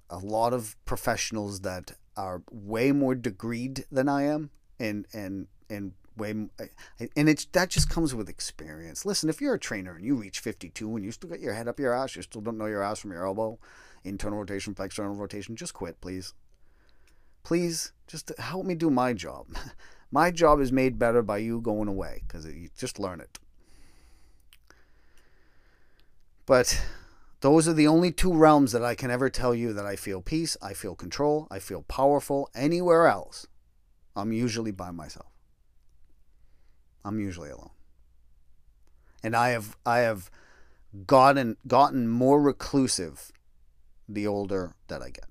a 0.08 0.18
lot 0.18 0.52
of 0.52 0.76
professionals 0.84 1.60
that 1.60 1.92
are 2.16 2.42
way 2.50 2.92
more 2.92 3.14
degreed 3.14 3.84
than 3.90 4.08
I 4.08 4.24
am 4.24 4.50
and 4.78 5.06
and 5.12 5.46
and 5.68 5.92
way 6.16 6.30
and 6.30 7.28
it's 7.28 7.44
that 7.46 7.70
just 7.70 7.90
comes 7.90 8.14
with 8.14 8.28
experience. 8.28 9.04
Listen, 9.04 9.28
if 9.28 9.40
you're 9.40 9.54
a 9.54 9.58
trainer 9.58 9.94
and 9.96 10.04
you 10.04 10.14
reach 10.14 10.40
52 10.40 10.96
and 10.96 11.04
you 11.04 11.10
still 11.10 11.30
got 11.30 11.40
your 11.40 11.54
head 11.54 11.68
up 11.68 11.80
your 11.80 11.94
ass, 11.94 12.16
you 12.16 12.22
still 12.22 12.40
don't 12.40 12.58
know 12.58 12.66
your 12.66 12.82
ass 12.82 13.00
from 13.00 13.12
your 13.12 13.26
elbow, 13.26 13.58
internal 14.04 14.38
rotation, 14.38 14.74
external 14.78 15.14
rotation, 15.14 15.56
just 15.56 15.74
quit, 15.74 16.00
please. 16.00 16.34
Please, 17.42 17.92
just 18.06 18.32
help 18.38 18.64
me 18.64 18.74
do 18.74 18.90
my 18.90 19.12
job. 19.12 19.46
My 20.10 20.30
job 20.30 20.60
is 20.60 20.70
made 20.70 20.96
better 20.96 21.22
by 21.22 21.38
you 21.38 21.60
going 21.60 21.88
away 21.88 22.22
because 22.24 22.46
you 22.46 22.68
just 22.78 23.00
learn 23.00 23.20
it. 23.20 23.40
But 26.46 26.80
those 27.44 27.68
are 27.68 27.74
the 27.74 27.86
only 27.86 28.10
two 28.10 28.32
realms 28.32 28.72
that 28.72 28.82
I 28.82 28.94
can 28.94 29.10
ever 29.10 29.28
tell 29.28 29.54
you 29.54 29.74
that 29.74 29.84
I 29.84 29.96
feel 29.96 30.22
peace, 30.22 30.56
I 30.62 30.72
feel 30.72 30.94
control, 30.94 31.46
I 31.50 31.58
feel 31.58 31.82
powerful. 31.82 32.48
Anywhere 32.54 33.06
else, 33.06 33.46
I'm 34.16 34.32
usually 34.32 34.70
by 34.70 34.90
myself. 34.90 35.30
I'm 37.04 37.20
usually 37.20 37.50
alone. 37.50 37.68
And 39.22 39.36
I 39.36 39.50
have 39.50 39.76
I 39.84 39.98
have 39.98 40.30
gotten 41.06 41.58
gotten 41.66 42.08
more 42.08 42.40
reclusive 42.40 43.30
the 44.08 44.26
older 44.26 44.72
that 44.88 45.02
I 45.02 45.10
get. 45.10 45.26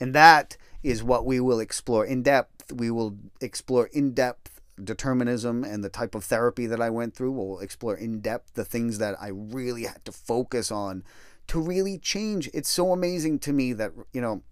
And 0.00 0.12
that 0.12 0.56
is 0.82 1.04
what 1.04 1.24
we 1.24 1.38
will 1.38 1.60
explore 1.60 2.04
in 2.04 2.24
depth. 2.24 2.72
We 2.72 2.90
will 2.90 3.16
explore 3.40 3.86
in 3.92 4.12
depth 4.12 4.55
determinism 4.82 5.64
and 5.64 5.82
the 5.82 5.88
type 5.88 6.14
of 6.14 6.24
therapy 6.24 6.66
that 6.66 6.80
I 6.80 6.90
went 6.90 7.14
through. 7.14 7.32
We'll 7.32 7.60
explore 7.60 7.96
in 7.96 8.20
depth 8.20 8.54
the 8.54 8.64
things 8.64 8.98
that 8.98 9.16
I 9.20 9.28
really 9.28 9.84
had 9.84 10.04
to 10.04 10.12
focus 10.12 10.70
on 10.70 11.02
to 11.48 11.60
really 11.60 11.98
change. 11.98 12.50
It's 12.52 12.68
so 12.68 12.92
amazing 12.92 13.38
to 13.40 13.52
me 13.52 13.72
that, 13.74 13.92
you 14.12 14.20
know, 14.20 14.42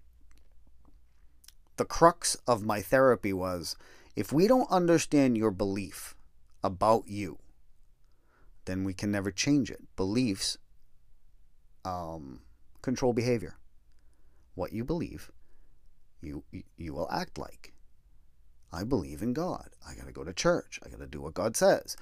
the 1.76 1.84
crux 1.84 2.36
of 2.46 2.64
my 2.64 2.80
therapy 2.80 3.32
was 3.32 3.76
if 4.14 4.32
we 4.32 4.46
don't 4.46 4.70
understand 4.70 5.36
your 5.36 5.50
belief 5.50 6.14
about 6.62 7.08
you, 7.08 7.38
then 8.64 8.84
we 8.84 8.94
can 8.94 9.10
never 9.10 9.30
change 9.30 9.70
it. 9.70 9.82
Beliefs 9.96 10.56
um, 11.84 12.40
control 12.80 13.12
behavior. 13.12 13.56
What 14.54 14.72
you 14.72 14.84
believe 14.84 15.30
you 16.24 16.44
you 16.76 16.94
will 16.94 17.08
act 17.10 17.38
like. 17.38 17.73
I 18.74 18.84
believe 18.84 19.22
in 19.22 19.32
God. 19.32 19.68
I 19.88 19.94
got 19.94 20.06
to 20.06 20.12
go 20.12 20.24
to 20.24 20.32
church. 20.32 20.80
I 20.84 20.88
got 20.88 21.00
to 21.00 21.06
do 21.06 21.20
what 21.20 21.34
God 21.34 21.56
says. 21.56 21.96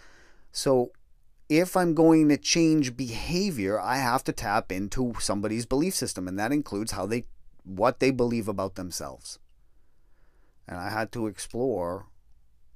So 0.50 0.92
if 1.48 1.76
I'm 1.76 1.94
going 1.94 2.28
to 2.30 2.38
change 2.38 2.96
behavior, 2.96 3.78
I 3.78 3.96
have 3.96 4.24
to 4.24 4.32
tap 4.32 4.72
into 4.72 5.14
somebody's 5.18 5.66
belief 5.66 5.94
system 5.94 6.26
and 6.26 6.38
that 6.38 6.52
includes 6.52 6.92
how 6.92 7.06
they 7.06 7.24
what 7.64 8.00
they 8.00 8.10
believe 8.10 8.48
about 8.48 8.74
themselves. 8.74 9.38
And 10.66 10.78
I 10.78 10.90
had 10.90 11.12
to 11.12 11.26
explore 11.26 12.06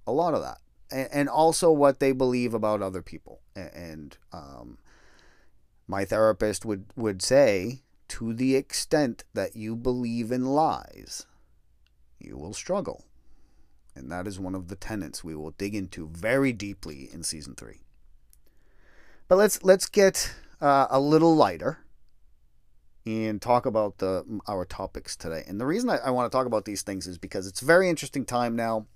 a 0.06 0.12
lot 0.12 0.34
of 0.34 0.42
that. 0.42 0.58
And, 0.88 1.28
also 1.28 1.72
what 1.72 1.98
they 1.98 2.12
believe 2.12 2.54
about 2.54 2.80
other 2.80 3.02
people. 3.02 3.40
And 3.56 4.16
um, 4.32 4.78
my 5.88 6.04
therapist 6.04 6.64
would, 6.64 6.84
would 6.94 7.22
say, 7.22 7.82
to 8.08 8.32
the 8.32 8.54
extent 8.54 9.24
that 9.34 9.56
you 9.56 9.74
believe 9.74 10.30
in 10.30 10.44
lies, 10.44 11.26
you 12.20 12.36
will 12.36 12.52
struggle. 12.52 13.05
And 13.96 14.12
that 14.12 14.26
is 14.26 14.38
one 14.38 14.54
of 14.54 14.68
the 14.68 14.76
tenets 14.76 15.24
we 15.24 15.34
will 15.34 15.52
dig 15.52 15.74
into 15.74 16.08
very 16.08 16.52
deeply 16.52 17.08
in 17.12 17.22
season 17.22 17.54
three. 17.54 17.80
But 19.28 19.36
let's 19.36 19.62
let's 19.64 19.86
get 19.86 20.34
uh, 20.60 20.86
a 20.90 21.00
little 21.00 21.34
lighter 21.34 21.78
and 23.04 23.40
talk 23.40 23.66
about 23.66 23.98
the 23.98 24.40
our 24.46 24.64
topics 24.64 25.16
today. 25.16 25.44
And 25.46 25.60
the 25.60 25.66
reason 25.66 25.88
I, 25.90 25.96
I 25.98 26.10
want 26.10 26.30
to 26.30 26.36
talk 26.36 26.46
about 26.46 26.64
these 26.64 26.82
things 26.82 27.06
is 27.06 27.18
because 27.18 27.46
it's 27.46 27.62
a 27.62 27.66
very 27.66 27.88
interesting 27.88 28.24
time 28.24 28.54
now. 28.54 28.86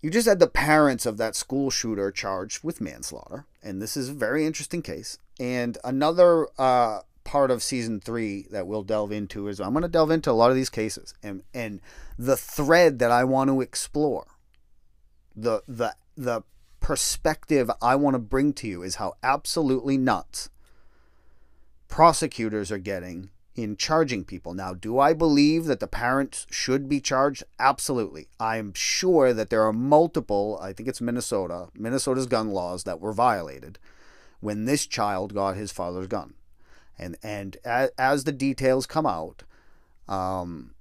You 0.00 0.10
just 0.10 0.26
had 0.26 0.40
the 0.40 0.48
parents 0.48 1.06
of 1.06 1.16
that 1.18 1.36
school 1.36 1.70
shooter 1.70 2.10
charged 2.10 2.64
with 2.64 2.80
manslaughter, 2.80 3.46
and 3.62 3.80
this 3.80 3.96
is 3.96 4.08
a 4.08 4.14
very 4.14 4.44
interesting 4.44 4.82
case. 4.82 5.18
And 5.38 5.78
another 5.84 6.48
uh, 6.58 7.00
part 7.24 7.50
of 7.50 7.62
season 7.62 8.00
three 8.00 8.46
that 8.50 8.66
we'll 8.66 8.82
delve 8.82 9.12
into 9.12 9.48
is 9.48 9.60
I'm 9.60 9.72
going 9.72 9.82
to 9.82 9.88
delve 9.88 10.10
into 10.10 10.30
a 10.30 10.32
lot 10.32 10.50
of 10.50 10.56
these 10.56 10.70
cases 10.70 11.14
and 11.22 11.42
and 11.54 11.80
the 12.18 12.36
thread 12.36 12.98
that 12.98 13.10
I 13.10 13.24
want 13.24 13.48
to 13.50 13.60
explore, 13.60 14.26
the 15.34 15.62
the 15.66 15.94
the 16.16 16.42
perspective 16.80 17.70
I 17.80 17.94
want 17.96 18.14
to 18.14 18.18
bring 18.18 18.52
to 18.54 18.66
you 18.66 18.82
is 18.82 18.96
how 18.96 19.14
absolutely 19.22 19.96
nuts 19.96 20.50
prosecutors 21.88 22.72
are 22.72 22.78
getting 22.78 23.30
in 23.54 23.76
charging 23.76 24.24
people. 24.24 24.54
Now, 24.54 24.72
do 24.72 24.98
I 24.98 25.12
believe 25.12 25.66
that 25.66 25.78
the 25.78 25.86
parents 25.86 26.46
should 26.50 26.88
be 26.88 27.00
charged? 27.00 27.44
Absolutely. 27.58 28.28
I'm 28.40 28.72
sure 28.74 29.34
that 29.34 29.50
there 29.50 29.62
are 29.62 29.74
multiple, 29.74 30.58
I 30.60 30.72
think 30.72 30.88
it's 30.88 31.02
Minnesota, 31.02 31.68
Minnesota's 31.74 32.26
gun 32.26 32.48
laws 32.50 32.84
that 32.84 33.00
were 33.00 33.12
violated 33.12 33.78
when 34.40 34.64
this 34.64 34.86
child 34.86 35.34
got 35.34 35.56
his 35.56 35.70
father's 35.70 36.06
gun 36.06 36.34
and 37.02 37.16
and 37.22 37.56
as, 37.64 37.90
as 37.98 38.24
the 38.24 38.32
details 38.32 38.86
come 38.86 39.06
out, 39.06 39.42
um, 40.08 40.74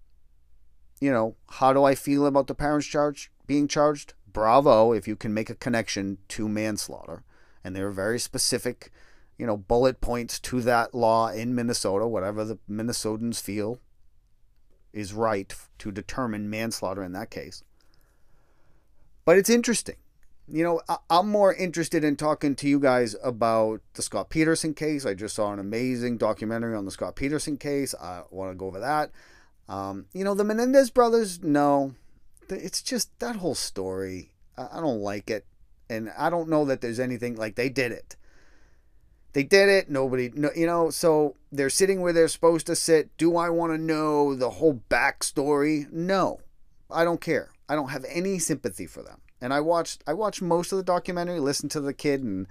you 1.00 1.12
know, 1.12 1.36
how 1.50 1.74
do 1.74 1.84
I 1.84 1.96
feel 1.96 2.26
about 2.26 2.48
the 2.48 2.56
parents 2.56 2.88
charge 2.88 3.32
being 3.48 3.68
charged? 3.68 4.14
Bravo, 4.32 4.94
if 4.94 5.08
you 5.08 5.16
can 5.16 5.34
make 5.34 5.50
a 5.50 5.56
connection 5.56 6.20
to 6.30 6.48
manslaughter, 6.48 7.24
and 7.64 7.76
there 7.76 7.88
are 7.88 7.92
very 7.92 8.20
specific, 8.20 8.92
you 9.38 9.46
know, 9.46 9.58
bullet 9.58 10.00
points 10.00 10.40
to 10.40 10.62
that 10.62 10.96
law 10.96 11.30
in 11.30 11.54
Minnesota, 11.56 12.08
whatever 12.08 12.46
the 12.46 12.60
Minnesotans 12.70 13.42
feel 13.42 13.80
is 14.94 15.14
right 15.14 15.54
to 15.80 15.92
determine 15.92 16.50
manslaughter 16.50 17.04
in 17.04 17.14
that 17.14 17.30
case. 17.30 17.64
But 19.26 19.38
it's 19.38 19.50
interesting 19.50 19.98
you 20.52 20.64
know, 20.64 20.82
I, 20.90 20.98
am 21.10 21.30
more 21.30 21.54
interested 21.54 22.04
in 22.04 22.18
talking 22.18 22.56
to 22.58 22.68
you 22.68 22.80
guys 22.80 23.16
about 23.24 23.82
the 23.94 24.02
Scott 24.02 24.30
Peterson 24.30 24.74
case. 24.74 25.06
I 25.06 25.14
just 25.14 25.36
saw 25.36 25.54
an 25.54 25.60
amazing 25.60 26.18
documentary 26.18 26.76
on 26.76 26.84
the 26.84 26.92
Scott 26.92 27.16
Peterson 27.16 27.58
case. 27.58 27.96
I 27.96 28.24
want 28.32 28.52
to 28.52 28.56
go 28.56 28.68
over 28.68 28.80
that. 28.82 29.12
Um, 29.70 30.08
you 30.14 30.26
know, 30.26 30.34
the 30.34 30.44
Menendez 30.44 30.90
brothers, 30.90 31.42
no. 31.42 31.96
It's 32.50 32.82
just 32.82 33.18
that 33.20 33.38
whole 33.38 33.56
story. 33.56 34.32
I, 34.58 34.68
I 34.74 34.82
don't 34.82 35.00
like 35.00 35.30
it. 35.30 35.46
And 35.90 36.12
I 36.18 36.30
don't 36.30 36.50
know 36.50 36.66
that 36.66 36.82
there's 36.82 37.00
anything 37.00 37.36
like 37.36 37.56
they 37.56 37.70
did 37.70 37.94
it. 37.94 38.18
They 39.34 39.44
did 39.44 39.70
it. 39.70 39.90
Nobody, 39.90 40.32
no, 40.34 40.50
you 40.54 40.66
know, 40.66 40.90
so 40.90 41.38
they're 41.54 41.70
sitting 41.70 42.02
where 42.02 42.12
they're 42.12 42.28
supposed 42.28 42.68
to 42.68 42.76
sit. 42.76 43.16
Do 43.16 43.38
I 43.38 43.50
want 43.50 43.72
to 43.72 43.78
know 43.78 44.36
the 44.36 44.50
whole 44.50 44.82
backstory? 44.90 45.90
No. 45.92 46.42
I 46.90 47.06
don't 47.06 47.22
care. 47.22 47.52
I 47.70 47.76
don't 47.76 47.90
have 47.92 48.06
any 48.10 48.38
sympathy 48.38 48.86
for 48.86 49.02
them 49.02 49.22
and 49.42 49.54
I 49.54 49.60
watched 49.60 50.04
I 50.06 50.14
watched 50.14 50.42
most 50.42 50.72
of 50.72 50.78
the 50.78 50.84
documentary, 50.84 51.40
listened 51.40 51.72
to 51.72 51.82
the 51.82 51.94
kid, 51.94 52.22
and 52.22 52.48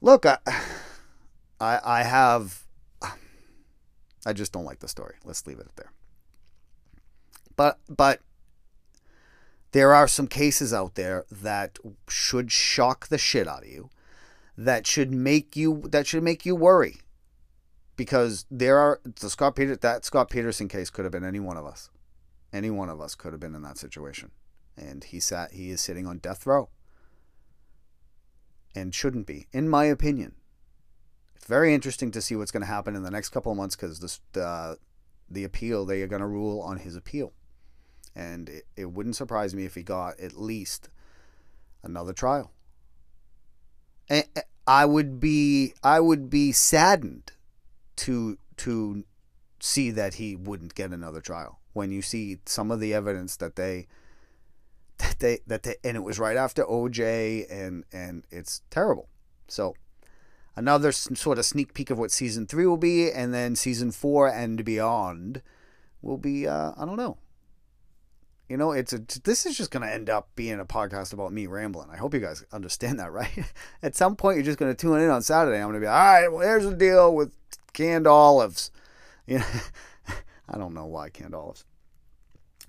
look, 0.00 0.24
I 0.24 0.38
I, 1.60 1.80
I 1.84 2.02
have 2.04 2.64
I 4.24 4.32
just 4.32 4.52
don't 4.52 4.64
like 4.64 4.78
the 4.78 4.88
story. 4.88 5.16
Let's 5.24 5.46
leave 5.46 5.58
it 5.58 5.68
there. 5.76 5.92
But 7.56 7.80
but 7.88 8.20
there 9.72 9.92
are 9.92 10.08
some 10.08 10.28
cases 10.28 10.72
out 10.72 10.94
there 10.94 11.26
that 11.30 11.78
should 12.08 12.50
shock 12.52 13.08
the 13.08 13.18
shit 13.18 13.48
out 13.48 13.64
of 13.64 13.68
you, 13.68 13.90
that 14.56 14.86
should 14.86 15.12
make 15.12 15.56
you 15.56 15.82
that 15.88 16.06
should 16.06 16.22
make 16.22 16.46
you 16.46 16.54
worry, 16.54 16.98
because 17.96 18.46
there 18.50 18.78
are 18.78 19.00
the 19.20 19.28
Scott 19.28 19.56
Peter 19.56 19.76
that 19.76 20.04
Scott 20.04 20.30
Peterson 20.30 20.68
case 20.68 20.88
could 20.88 21.04
have 21.04 21.12
been 21.12 21.24
any 21.24 21.40
one 21.40 21.56
of 21.56 21.66
us, 21.66 21.90
any 22.52 22.70
one 22.70 22.88
of 22.88 23.00
us 23.00 23.16
could 23.16 23.32
have 23.32 23.40
been 23.40 23.56
in 23.56 23.62
that 23.62 23.76
situation 23.76 24.30
and 24.78 25.04
he 25.04 25.20
sat 25.20 25.52
he 25.52 25.70
is 25.70 25.80
sitting 25.80 26.06
on 26.06 26.18
death 26.18 26.46
row. 26.46 26.68
And 28.74 28.94
shouldn't 28.94 29.26
be 29.26 29.46
in 29.52 29.68
my 29.68 29.84
opinion. 29.84 30.34
It's 31.34 31.46
very 31.46 31.74
interesting 31.74 32.10
to 32.12 32.20
see 32.20 32.36
what's 32.36 32.50
going 32.50 32.62
to 32.62 32.66
happen 32.66 32.94
in 32.94 33.02
the 33.02 33.10
next 33.10 33.30
couple 33.30 33.52
of 33.52 33.58
months 33.58 33.76
because 33.76 34.20
the 34.32 34.78
the 35.30 35.44
appeal 35.44 35.84
they 35.84 36.02
are 36.02 36.06
going 36.06 36.22
to 36.22 36.26
rule 36.26 36.60
on 36.60 36.78
his 36.78 36.96
appeal. 36.96 37.32
And 38.14 38.48
it, 38.48 38.66
it 38.76 38.86
wouldn't 38.86 39.16
surprise 39.16 39.54
me 39.54 39.64
if 39.64 39.74
he 39.74 39.82
got 39.82 40.18
at 40.18 40.36
least 40.36 40.90
another 41.82 42.12
trial. 42.12 42.52
And 44.08 44.24
i 44.66 44.84
would 44.84 45.18
be 45.18 45.72
i 45.82 45.98
would 45.98 46.28
be 46.28 46.52
saddened 46.52 47.32
to 47.96 48.36
to 48.54 49.02
see 49.60 49.90
that 49.90 50.14
he 50.14 50.36
wouldn't 50.36 50.74
get 50.74 50.90
another 50.90 51.20
trial. 51.20 51.58
When 51.72 51.90
you 51.90 52.02
see 52.02 52.38
some 52.46 52.70
of 52.70 52.80
the 52.80 52.94
evidence 52.94 53.36
that 53.36 53.56
they 53.56 53.86
that 54.98 55.18
they 55.18 55.40
that 55.46 55.62
they 55.62 55.76
and 55.84 55.96
it 55.96 56.02
was 56.02 56.18
right 56.18 56.36
after 56.36 56.64
OJ 56.64 57.50
and 57.50 57.84
and 57.92 58.24
it's 58.30 58.62
terrible. 58.70 59.08
So 59.46 59.74
another 60.56 60.92
sort 60.92 61.38
of 61.38 61.44
sneak 61.44 61.74
peek 61.74 61.90
of 61.90 61.98
what 61.98 62.10
season 62.10 62.46
three 62.46 62.66
will 62.66 62.76
be, 62.76 63.10
and 63.10 63.32
then 63.32 63.56
season 63.56 63.92
four 63.92 64.28
and 64.28 64.64
beyond 64.64 65.42
will 66.02 66.18
be 66.18 66.46
uh, 66.46 66.72
I 66.76 66.84
don't 66.84 66.96
know. 66.96 67.18
You 68.48 68.56
know, 68.56 68.72
it's 68.72 68.94
a, 68.94 69.02
this 69.24 69.44
is 69.44 69.58
just 69.58 69.70
going 69.70 69.86
to 69.86 69.92
end 69.92 70.08
up 70.08 70.30
being 70.34 70.58
a 70.58 70.64
podcast 70.64 71.12
about 71.12 71.32
me 71.32 71.46
rambling. 71.46 71.90
I 71.90 71.98
hope 71.98 72.14
you 72.14 72.20
guys 72.20 72.44
understand 72.50 72.98
that, 72.98 73.12
right? 73.12 73.44
At 73.82 73.94
some 73.94 74.16
point, 74.16 74.36
you're 74.36 74.44
just 74.44 74.58
going 74.58 74.74
to 74.74 74.80
tune 74.80 75.00
in 75.00 75.10
on 75.10 75.22
Saturday. 75.22 75.58
I'm 75.58 75.64
going 75.64 75.74
to 75.74 75.80
be, 75.80 75.86
all 75.86 75.92
right, 75.92 76.28
well, 76.28 76.40
here's 76.40 76.64
the 76.64 76.74
deal 76.74 77.14
with 77.14 77.32
canned 77.72 78.06
olives. 78.06 78.70
You 79.28 79.40
know, 79.40 79.44
I 80.48 80.56
don't 80.56 80.72
know 80.72 80.86
why 80.86 81.10
canned 81.10 81.34
olives. 81.34 81.66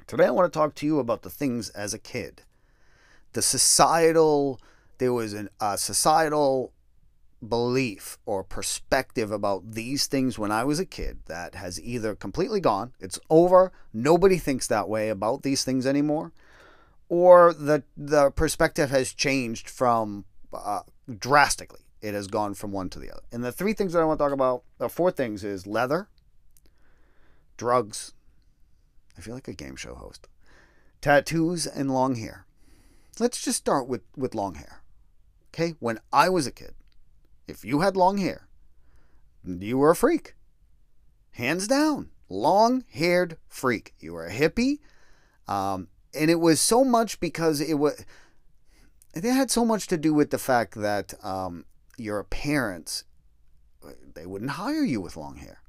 Today, 0.09 0.25
I 0.25 0.31
want 0.31 0.51
to 0.51 0.57
talk 0.57 0.73
to 0.73 0.87
you 0.87 0.97
about 0.97 1.21
the 1.21 1.29
things 1.29 1.69
as 1.69 1.93
a 1.93 1.99
kid. 1.99 2.41
The 3.33 3.43
societal, 3.43 4.59
there 4.97 5.13
was 5.13 5.35
a 5.35 5.77
societal 5.77 6.73
belief 7.47 8.17
or 8.25 8.43
perspective 8.43 9.31
about 9.31 9.73
these 9.73 10.07
things 10.07 10.39
when 10.39 10.51
I 10.51 10.63
was 10.63 10.79
a 10.79 10.85
kid 10.85 11.19
that 11.27 11.53
has 11.53 11.79
either 11.79 12.15
completely 12.15 12.59
gone, 12.59 12.93
it's 12.99 13.19
over, 13.29 13.71
nobody 13.93 14.39
thinks 14.39 14.65
that 14.65 14.89
way 14.89 15.09
about 15.09 15.43
these 15.43 15.63
things 15.63 15.85
anymore, 15.85 16.31
or 17.07 17.53
the 17.53 17.83
the 17.95 18.31
perspective 18.31 18.89
has 18.89 19.13
changed 19.13 19.69
from 19.69 20.25
uh, 20.51 20.81
drastically. 21.19 21.81
It 22.01 22.15
has 22.15 22.25
gone 22.25 22.55
from 22.55 22.71
one 22.71 22.89
to 22.89 22.99
the 22.99 23.11
other. 23.11 23.21
And 23.31 23.43
the 23.43 23.51
three 23.51 23.73
things 23.73 23.93
that 23.93 24.01
I 24.01 24.05
want 24.05 24.17
to 24.17 24.25
talk 24.25 24.33
about, 24.33 24.63
the 24.79 24.89
four 24.89 25.11
things 25.11 25.43
is 25.43 25.67
leather, 25.67 26.07
drugs. 27.57 28.13
I 29.19 29.21
feel 29.21 29.35
like 29.35 29.49
a 29.49 29.53
game 29.53 29.75
show 29.75 29.95
host. 29.95 30.29
Tattoos 31.01 31.67
and 31.67 31.91
long 31.91 32.15
hair. 32.15 32.45
Let's 33.19 33.41
just 33.41 33.57
start 33.57 33.85
with 33.85 34.01
with 34.15 34.33
long 34.33 34.55
hair. 34.55 34.81
Okay, 35.49 35.75
when 35.79 35.99
I 36.13 36.29
was 36.29 36.47
a 36.47 36.51
kid, 36.51 36.73
if 37.45 37.65
you 37.65 37.81
had 37.81 37.97
long 37.97 38.17
hair, 38.17 38.47
you 39.43 39.77
were 39.77 39.91
a 39.91 39.95
freak. 39.95 40.35
Hands 41.31 41.67
down. 41.67 42.11
Long 42.29 42.85
haired 42.91 43.37
freak. 43.49 43.93
You 43.99 44.13
were 44.13 44.25
a 44.25 44.31
hippie. 44.31 44.79
Um, 45.49 45.89
and 46.13 46.31
it 46.31 46.39
was 46.39 46.61
so 46.61 46.85
much 46.85 47.19
because 47.19 47.59
it 47.59 47.73
was. 47.73 48.05
It 49.13 49.25
had 49.25 49.51
so 49.51 49.65
much 49.65 49.87
to 49.87 49.97
do 49.97 50.13
with 50.13 50.29
the 50.29 50.37
fact 50.37 50.75
that 50.75 51.13
um, 51.25 51.65
your 51.97 52.23
parents, 52.23 53.03
they 54.13 54.25
wouldn't 54.25 54.51
hire 54.51 54.83
you 54.83 55.01
with 55.01 55.17
long 55.17 55.37
hair. 55.37 55.61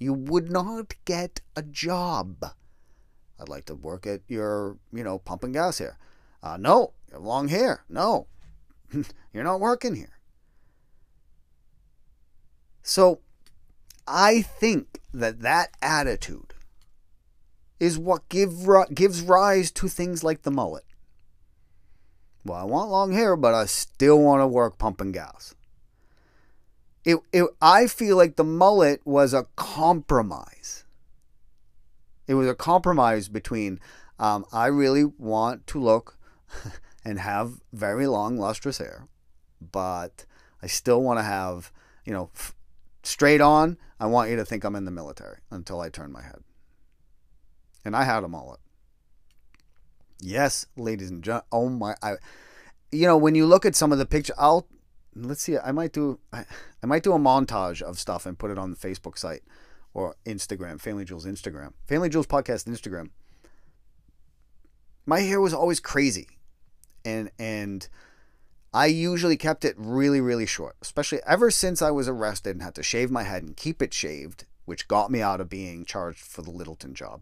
You 0.00 0.12
would 0.12 0.50
not 0.50 0.94
get 1.04 1.40
a 1.54 1.62
job. 1.62 2.44
I'd 3.40 3.48
like 3.48 3.66
to 3.66 3.74
work 3.74 4.06
at 4.06 4.20
your, 4.28 4.76
you 4.92 5.04
know, 5.04 5.18
pumping 5.18 5.52
gas 5.52 5.78
here. 5.78 5.98
Uh, 6.42 6.56
no, 6.56 6.92
you 7.08 7.14
have 7.14 7.22
long 7.22 7.48
hair. 7.48 7.84
No, 7.88 8.26
you're 9.32 9.44
not 9.44 9.60
working 9.60 9.94
here. 9.94 10.18
So 12.82 13.20
I 14.06 14.42
think 14.42 15.00
that 15.12 15.40
that 15.40 15.70
attitude 15.80 16.54
is 17.80 17.98
what 17.98 18.28
give, 18.28 18.52
gives 18.94 19.22
rise 19.22 19.70
to 19.72 19.88
things 19.88 20.22
like 20.22 20.42
the 20.42 20.50
mullet. 20.50 20.84
Well, 22.44 22.58
I 22.58 22.64
want 22.64 22.90
long 22.90 23.12
hair, 23.12 23.36
but 23.36 23.54
I 23.54 23.64
still 23.64 24.20
want 24.20 24.42
to 24.42 24.46
work 24.46 24.78
pumping 24.78 25.12
gas. 25.12 25.54
It, 27.04 27.18
it, 27.32 27.46
I 27.60 27.86
feel 27.86 28.16
like 28.16 28.36
the 28.36 28.44
mullet 28.44 29.00
was 29.04 29.32
a 29.32 29.46
compromise. 29.56 30.83
It 32.26 32.34
was 32.34 32.48
a 32.48 32.54
compromise 32.54 33.28
between 33.28 33.80
um, 34.18 34.44
I 34.52 34.66
really 34.66 35.04
want 35.04 35.66
to 35.68 35.80
look 35.80 36.18
and 37.04 37.18
have 37.18 37.60
very 37.72 38.06
long, 38.06 38.38
lustrous 38.38 38.78
hair, 38.78 39.08
but 39.60 40.24
I 40.62 40.66
still 40.66 41.02
want 41.02 41.18
to 41.18 41.24
have, 41.24 41.72
you 42.04 42.12
know, 42.12 42.30
straight 43.02 43.40
on, 43.40 43.76
I 44.00 44.06
want 44.06 44.30
you 44.30 44.36
to 44.36 44.44
think 44.44 44.64
I'm 44.64 44.76
in 44.76 44.84
the 44.84 44.90
military 44.90 45.38
until 45.50 45.80
I 45.80 45.88
turn 45.88 46.12
my 46.12 46.22
head. 46.22 46.42
And 47.84 47.94
I 47.94 48.04
had 48.04 48.24
a 48.24 48.28
mullet. 48.28 48.60
Yes, 50.20 50.66
ladies 50.76 51.10
and 51.10 51.22
gentlemen. 51.22 51.46
Oh 51.52 51.68
my! 51.68 51.94
I, 52.02 52.14
you 52.90 53.06
know, 53.06 53.16
when 53.16 53.34
you 53.34 53.44
look 53.44 53.66
at 53.66 53.74
some 53.74 53.92
of 53.92 53.98
the 53.98 54.06
pictures, 54.06 54.36
I'll 54.38 54.66
let's 55.14 55.42
see. 55.42 55.58
I 55.58 55.70
might 55.72 55.92
do. 55.92 56.18
I, 56.32 56.46
I 56.82 56.86
might 56.86 57.02
do 57.02 57.12
a 57.12 57.18
montage 57.18 57.82
of 57.82 57.98
stuff 57.98 58.24
and 58.24 58.38
put 58.38 58.50
it 58.50 58.58
on 58.58 58.70
the 58.70 58.76
Facebook 58.76 59.18
site 59.18 59.42
or 59.94 60.16
Instagram, 60.26 60.80
Family 60.80 61.04
Jewels 61.04 61.24
Instagram, 61.24 61.72
Family 61.86 62.08
Jewels 62.08 62.26
podcast 62.26 62.66
Instagram. 62.66 63.10
My 65.06 65.20
hair 65.20 65.40
was 65.40 65.54
always 65.54 65.80
crazy, 65.80 66.28
and 67.04 67.30
and 67.38 67.88
I 68.74 68.86
usually 68.86 69.36
kept 69.36 69.64
it 69.64 69.76
really, 69.78 70.20
really 70.20 70.46
short, 70.46 70.76
especially 70.82 71.20
ever 71.24 71.50
since 71.50 71.80
I 71.80 71.92
was 71.92 72.08
arrested 72.08 72.56
and 72.56 72.62
had 72.62 72.74
to 72.74 72.82
shave 72.82 73.08
my 73.08 73.22
head 73.22 73.44
and 73.44 73.56
keep 73.56 73.80
it 73.80 73.94
shaved, 73.94 74.46
which 74.64 74.88
got 74.88 75.12
me 75.12 75.22
out 75.22 75.40
of 75.40 75.48
being 75.48 75.84
charged 75.84 76.18
for 76.18 76.42
the 76.42 76.50
Littleton 76.50 76.94
job, 76.94 77.20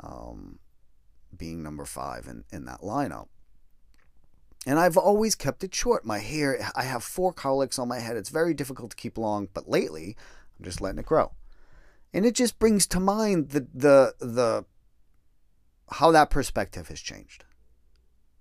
um, 0.00 0.58
being 1.36 1.62
number 1.62 1.84
five 1.84 2.26
in, 2.26 2.44
in 2.50 2.64
that 2.64 2.80
lineup. 2.80 3.28
And 4.66 4.78
I've 4.78 4.96
always 4.96 5.34
kept 5.34 5.64
it 5.64 5.74
short. 5.74 6.06
My 6.06 6.20
hair, 6.20 6.70
I 6.74 6.84
have 6.84 7.02
four 7.02 7.34
cowlicks 7.34 7.78
on 7.78 7.88
my 7.88 7.98
head. 7.98 8.16
It's 8.16 8.30
very 8.30 8.54
difficult 8.54 8.92
to 8.92 8.96
keep 8.96 9.18
long, 9.18 9.48
but 9.52 9.68
lately 9.68 10.16
I'm 10.58 10.64
just 10.64 10.80
letting 10.80 11.00
it 11.00 11.06
grow. 11.06 11.32
And 12.14 12.26
it 12.26 12.34
just 12.34 12.58
brings 12.58 12.86
to 12.88 13.00
mind 13.00 13.50
the, 13.50 13.66
the, 13.72 14.14
the, 14.20 14.64
how 15.90 16.10
that 16.10 16.30
perspective 16.30 16.88
has 16.88 17.00
changed. 17.00 17.44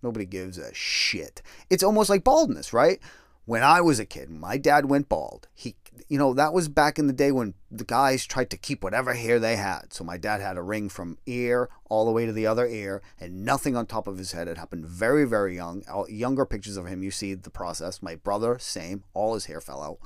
Nobody 0.03 0.25
gives 0.25 0.57
a 0.57 0.73
shit. 0.73 1.41
It's 1.69 1.83
almost 1.83 2.09
like 2.09 2.23
baldness, 2.23 2.73
right? 2.73 2.99
When 3.45 3.63
I 3.63 3.81
was 3.81 3.99
a 3.99 4.05
kid, 4.05 4.29
my 4.29 4.57
dad 4.57 4.85
went 4.85 5.09
bald. 5.09 5.47
He, 5.53 5.75
you 6.07 6.17
know, 6.17 6.33
that 6.33 6.53
was 6.53 6.69
back 6.69 6.99
in 6.99 7.07
the 7.07 7.13
day 7.13 7.31
when 7.31 7.53
the 7.69 7.83
guys 7.83 8.25
tried 8.25 8.49
to 8.51 8.57
keep 8.57 8.83
whatever 8.83 9.13
hair 9.13 9.39
they 9.39 9.55
had. 9.55 9.93
So 9.93 10.03
my 10.03 10.17
dad 10.17 10.41
had 10.41 10.57
a 10.57 10.61
ring 10.61 10.89
from 10.89 11.17
ear 11.25 11.69
all 11.89 12.05
the 12.05 12.11
way 12.11 12.25
to 12.25 12.31
the 12.31 12.47
other 12.47 12.67
ear 12.67 13.01
and 13.19 13.43
nothing 13.43 13.75
on 13.75 13.85
top 13.85 14.07
of 14.07 14.17
his 14.17 14.31
head. 14.31 14.47
It 14.47 14.57
happened 14.57 14.85
very, 14.85 15.25
very 15.25 15.55
young. 15.55 15.83
Younger 16.07 16.45
pictures 16.45 16.77
of 16.77 16.87
him, 16.87 17.03
you 17.03 17.11
see 17.11 17.33
the 17.33 17.49
process. 17.49 18.01
My 18.01 18.15
brother, 18.15 18.57
same. 18.59 19.03
All 19.13 19.33
his 19.33 19.45
hair 19.45 19.59
fell 19.59 19.81
out. 19.81 19.99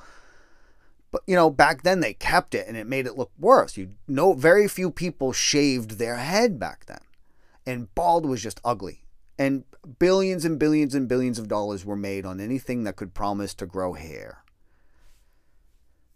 But 1.16 1.24
you 1.28 1.36
know, 1.38 1.50
back 1.50 1.84
then 1.84 2.02
they 2.02 2.14
kept 2.14 2.54
it 2.54 2.68
and 2.68 2.76
it 2.76 2.88
made 2.88 3.06
it 3.06 3.18
look 3.18 3.32
worse. 3.40 3.78
You 3.78 3.92
know, 4.06 4.34
very 4.34 4.68
few 4.68 4.92
people 4.92 5.32
shaved 5.32 5.92
their 5.92 6.18
head 6.18 6.60
back 6.60 6.88
then, 6.88 7.00
and 7.66 7.96
bald 7.96 8.26
was 8.26 8.44
just 8.44 8.60
ugly. 8.66 9.06
And 9.40 9.64
billions 9.98 10.44
and 10.44 10.60
billions 10.60 10.94
and 10.94 11.08
billions 11.08 11.40
of 11.40 11.48
dollars 11.48 11.86
were 11.86 11.96
made 11.96 12.26
on 12.26 12.42
anything 12.42 12.84
that 12.84 12.98
could 12.98 13.14
promise 13.14 13.54
to 13.54 13.66
grow 13.66 13.94
hair. 13.94 14.44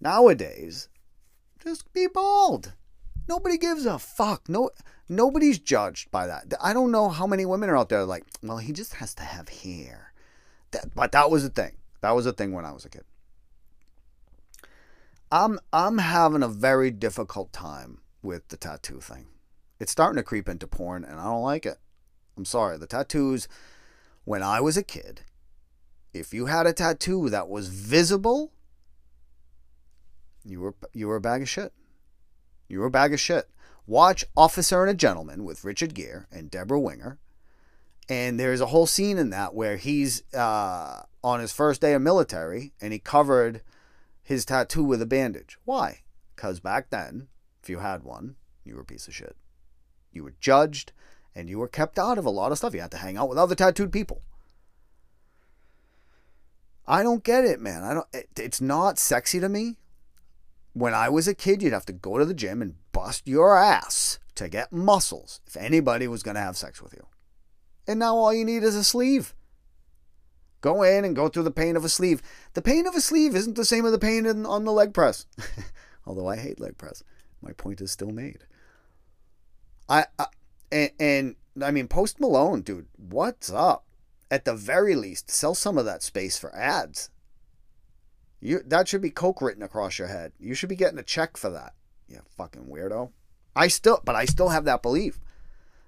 Nowadays, 0.02 0.90
just 1.64 1.94
be 1.94 2.08
bald. 2.08 2.74
Nobody 3.30 3.58
gives 3.58 3.86
a 3.86 4.00
fuck. 4.00 4.50
No, 4.50 4.70
nobody's 5.08 5.60
judged 5.60 6.12
by 6.12 6.28
that. 6.28 6.54
I 6.62 6.74
don't 6.74 6.92
know 6.92 7.08
how 7.08 7.26
many 7.26 7.46
women 7.46 7.70
are 7.70 7.78
out 7.78 7.88
there 7.88 8.04
like, 8.04 8.26
well, 8.44 8.58
he 8.58 8.74
just 8.74 8.96
has 8.96 9.14
to 9.14 9.24
have 9.24 9.48
hair. 9.48 10.12
That, 10.72 10.94
but 10.94 11.14
that 11.14 11.32
was 11.32 11.46
a 11.46 11.50
thing. 11.50 11.78
That 12.02 12.12
was 12.18 12.26
a 12.26 12.34
thing 12.34 12.52
when 12.52 12.66
I 12.66 12.74
was 12.74 12.84
a 12.84 12.90
kid. 12.90 13.06
I'm 15.32 15.60
I'm 15.72 16.00
having 16.00 16.44
a 16.44 16.48
very 16.48 16.92
difficult 16.92 17.54
time 17.54 18.00
with 18.22 18.48
the 18.48 18.58
tattoo 18.58 19.00
thing. 19.00 19.28
It's 19.80 19.92
starting 19.92 20.18
to 20.18 20.24
creep 20.24 20.50
into 20.50 20.68
porn, 20.68 21.04
and 21.06 21.20
I 21.20 21.26
don't 21.26 21.44
like 21.44 21.66
it. 21.66 21.78
I'm 22.36 22.46
sorry, 22.46 22.78
the 22.78 22.88
tattoos, 22.88 23.48
when 24.26 24.42
I 24.42 24.60
was 24.60 24.76
a 24.76 24.84
kid, 24.84 25.22
if 26.14 26.34
you 26.34 26.48
had 26.48 26.66
a 26.66 26.74
tattoo 26.74 27.30
that 27.30 27.48
was 27.48 27.68
visible, 27.68 28.52
you 30.44 30.62
were 30.62 30.76
you 30.94 31.08
were 31.08 31.18
a 31.18 31.22
bag 31.22 31.42
of 31.44 31.50
shit. 31.50 31.74
You 32.68 32.80
were 32.80 32.88
a 32.88 32.92
bag 32.92 33.14
of 33.14 33.20
shit. 33.20 33.50
Watch 33.86 34.26
Officer 34.38 34.82
and 34.82 34.92
a 34.92 34.94
Gentleman 34.94 35.44
with 35.44 35.64
Richard 35.64 35.94
Gere 35.94 36.26
and 36.32 36.52
Debra 36.52 36.80
Winger. 36.80 37.18
And 38.08 38.40
there's 38.40 38.62
a 38.62 38.68
whole 38.68 38.88
scene 38.88 39.18
in 39.18 39.30
that 39.32 39.54
where 39.54 39.78
he's 39.78 40.24
uh, 40.34 41.04
on 41.24 41.40
his 41.40 41.52
first 41.52 41.82
day 41.82 41.94
of 41.94 42.02
military 42.02 42.74
and 42.82 42.94
he 42.94 43.00
covered 43.00 43.62
his 44.30 44.46
tattoo 44.46 44.84
with 44.84 45.02
a 45.02 45.08
bandage. 45.08 45.58
Why? 45.66 46.02
Because 46.36 46.60
back 46.60 46.92
then, 46.92 47.30
if 47.64 47.68
you 47.68 47.80
had 47.80 48.04
one, 48.04 48.36
you 48.64 48.76
were 48.76 48.82
a 48.82 48.86
piece 48.86 49.08
of 49.08 49.16
shit. 49.16 49.36
You 50.12 50.24
were 50.24 50.36
judged 50.40 50.92
and 51.34 51.50
you 51.50 51.58
were 51.58 51.68
kept 51.68 51.98
out 51.98 52.20
of 52.20 52.28
a 52.28 52.30
lot 52.30 52.52
of 52.52 52.60
stuff. 52.60 52.76
You 52.76 52.82
had 52.82 52.92
to 52.92 52.98
hang 52.98 53.18
out 53.18 53.28
with 53.28 53.40
other 53.40 53.56
tattooed 53.56 53.92
people. 53.92 54.22
I 56.86 57.02
don't 57.02 57.24
get 57.24 57.44
it, 57.44 57.60
man. 57.60 57.84
I 57.84 57.96
don't. 57.96 58.06
It, 58.14 58.30
it's 58.38 58.62
not 58.62 59.00
sexy 59.00 59.40
to 59.40 59.50
me. 59.50 59.80
When 60.74 60.94
I 60.94 61.10
was 61.10 61.28
a 61.28 61.34
kid, 61.34 61.64
you'd 61.64 61.74
have 61.74 61.88
to 61.88 61.94
go 61.94 62.20
to 62.20 62.26
the 62.26 62.36
gym 62.36 62.62
and 62.62 62.76
bust 62.92 63.28
your 63.28 63.58
ass 63.58 64.20
to 64.36 64.48
get 64.48 64.72
muscles 64.72 65.42
if 65.48 65.58
anybody 65.58 66.08
was 66.08 66.22
going 66.22 66.36
to 66.36 66.42
have 66.42 66.56
sex 66.56 66.84
with 66.84 66.94
you. 66.94 67.08
And 67.88 67.98
now 67.98 68.16
all 68.16 68.32
you 68.32 68.46
need 68.46 68.62
is 68.62 68.76
a 68.76 68.84
sleeve. 68.84 69.34
Go 70.62 70.84
in 70.84 71.06
and 71.06 71.16
go 71.16 71.30
through 71.30 71.44
the 71.44 71.52
pain 71.52 71.78
of 71.78 71.86
a 71.86 71.90
sleeve. 71.90 72.22
The 72.54 72.62
pain 72.62 72.86
of 72.86 72.96
a 72.96 73.02
sleeve 73.02 73.36
isn't 73.36 73.56
the 73.56 73.66
same 73.66 73.86
as 73.86 73.92
the 73.92 74.00
pain 74.00 74.26
in, 74.26 74.46
on 74.46 74.66
the 74.66 74.72
leg 74.72 74.94
press. 74.94 75.26
Although 76.06 76.28
I 76.28 76.38
hate 76.38 76.60
leg 76.60 76.78
press, 76.78 77.04
my 77.42 77.52
point 77.54 77.82
is 77.82 77.92
still 77.92 78.12
made. 78.12 78.46
I, 79.88 80.06
I 80.18 80.26
and, 80.72 80.92
and 81.00 81.36
I 81.62 81.72
mean, 81.72 81.88
Post 81.88 82.20
Malone, 82.20 82.62
dude, 82.62 82.88
what's 82.98 83.50
up? 83.50 83.86
At 84.32 84.46
the 84.46 84.54
very 84.54 84.96
least, 84.96 85.32
sell 85.32 85.56
some 85.56 85.78
of 85.78 85.86
that 85.86 86.04
space 86.04 86.38
for 86.38 86.56
ads. 86.56 87.10
You 88.40 88.62
that 88.68 88.88
should 88.88 89.02
be 89.02 89.10
coke 89.10 89.42
written 89.42 89.64
across 89.64 89.98
your 89.98 90.08
head. 90.08 90.34
You 90.40 90.54
should 90.54 90.70
be 90.70 90.76
getting 90.76 91.00
a 91.00 91.04
check 91.04 91.36
for 91.36 91.50
that. 91.50 91.74
You 92.08 92.22
fucking 92.38 92.66
weirdo. 92.66 93.12
I 93.56 93.68
still, 93.68 94.02
but 94.06 94.16
I 94.16 94.26
still 94.26 94.50
have 94.50 94.66
that 94.66 94.82
belief. 94.82 95.20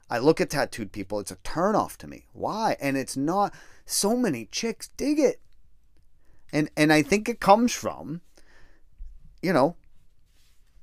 I 0.10 0.17
look 0.17 0.41
at 0.41 0.49
tattooed 0.49 0.91
people, 0.91 1.21
it's 1.21 1.31
a 1.31 1.38
turnoff 1.38 1.95
to 1.97 2.07
me. 2.07 2.25
Why? 2.34 2.75
And 2.81 2.97
it's 2.97 3.15
not 3.15 3.53
so 3.91 4.15
many 4.15 4.45
chicks 4.45 4.89
dig 4.97 5.19
it. 5.19 5.41
And 6.54 6.69
and 6.75 6.91
I 6.91 7.01
think 7.01 7.30
it 7.30 7.39
comes 7.39 7.73
from 7.73 8.21
you 9.41 9.54
know, 9.54 9.75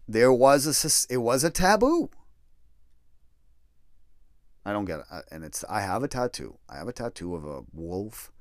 there 0.07 0.33
was 0.33 0.66
a 0.66 1.12
it 1.12 1.18
was 1.18 1.44
a 1.44 1.51
taboo. 1.51 2.11
I 4.64 4.73
don't 4.73 4.85
get 4.85 5.01
it. 5.01 5.07
And 5.31 5.44
it's 5.44 5.64
I 5.68 5.81
have 5.81 6.03
a 6.03 6.09
tattoo. 6.09 6.59
I 6.68 6.77
have 6.77 6.88
a 6.88 6.92
tattoo 6.92 7.35
of 7.35 7.44
a 7.44 7.62
wolf 7.73 8.33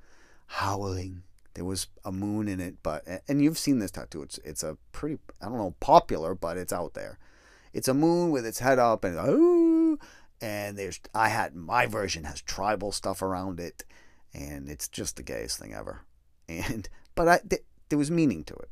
howling. 0.48 1.24
There 1.54 1.66
was 1.66 1.88
a 2.06 2.12
moon 2.12 2.48
in 2.48 2.60
it, 2.60 2.76
but 2.84 3.04
and 3.28 3.42
you've 3.42 3.58
seen 3.58 3.80
this 3.80 3.92
tattoo. 3.92 4.24
It's 4.24 4.38
it's 4.40 4.64
a 4.64 4.78
pretty 4.92 5.20
I 5.42 5.46
don't 5.46 5.58
know 5.58 5.76
popular, 5.80 6.36
but 6.36 6.58
it's 6.58 6.74
out 6.74 6.94
there. 6.94 7.20
It's 7.74 7.88
a 7.88 7.94
moon 7.94 8.32
with 8.32 8.46
its 8.46 8.60
head 8.60 8.80
up 8.80 9.04
and 9.04 9.18
oh, 9.20 9.98
and 10.42 10.78
there's 10.78 11.00
I 11.14 11.30
had 11.30 11.56
my 11.56 11.86
version 11.86 12.24
has 12.24 12.42
tribal 12.42 12.92
stuff 12.92 13.22
around 13.22 13.60
it, 13.60 13.84
and 14.34 14.70
it's 14.70 14.88
just 14.88 15.16
the 15.16 15.24
gayest 15.24 15.60
thing 15.60 15.74
ever. 15.74 16.02
And 16.48 16.88
but 17.16 17.28
I 17.28 17.40
th- 17.48 17.64
there 17.90 17.98
was 17.98 18.12
meaning 18.12 18.44
to 18.46 18.54
it. 18.56 18.70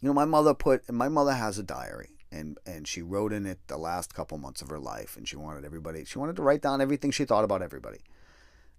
You 0.00 0.08
know, 0.08 0.14
my 0.14 0.24
mother 0.24 0.54
put 0.54 0.90
my 0.90 1.08
mother 1.08 1.32
has 1.32 1.58
a 1.58 1.62
diary, 1.62 2.10
and 2.30 2.58
and 2.66 2.86
she 2.86 3.02
wrote 3.02 3.32
in 3.32 3.46
it 3.46 3.58
the 3.66 3.78
last 3.78 4.14
couple 4.14 4.38
months 4.38 4.62
of 4.62 4.70
her 4.70 4.78
life, 4.78 5.16
and 5.16 5.28
she 5.28 5.36
wanted 5.36 5.64
everybody 5.64 6.04
she 6.04 6.18
wanted 6.18 6.36
to 6.36 6.42
write 6.42 6.62
down 6.62 6.80
everything 6.80 7.10
she 7.10 7.24
thought 7.24 7.44
about 7.44 7.62
everybody. 7.62 7.98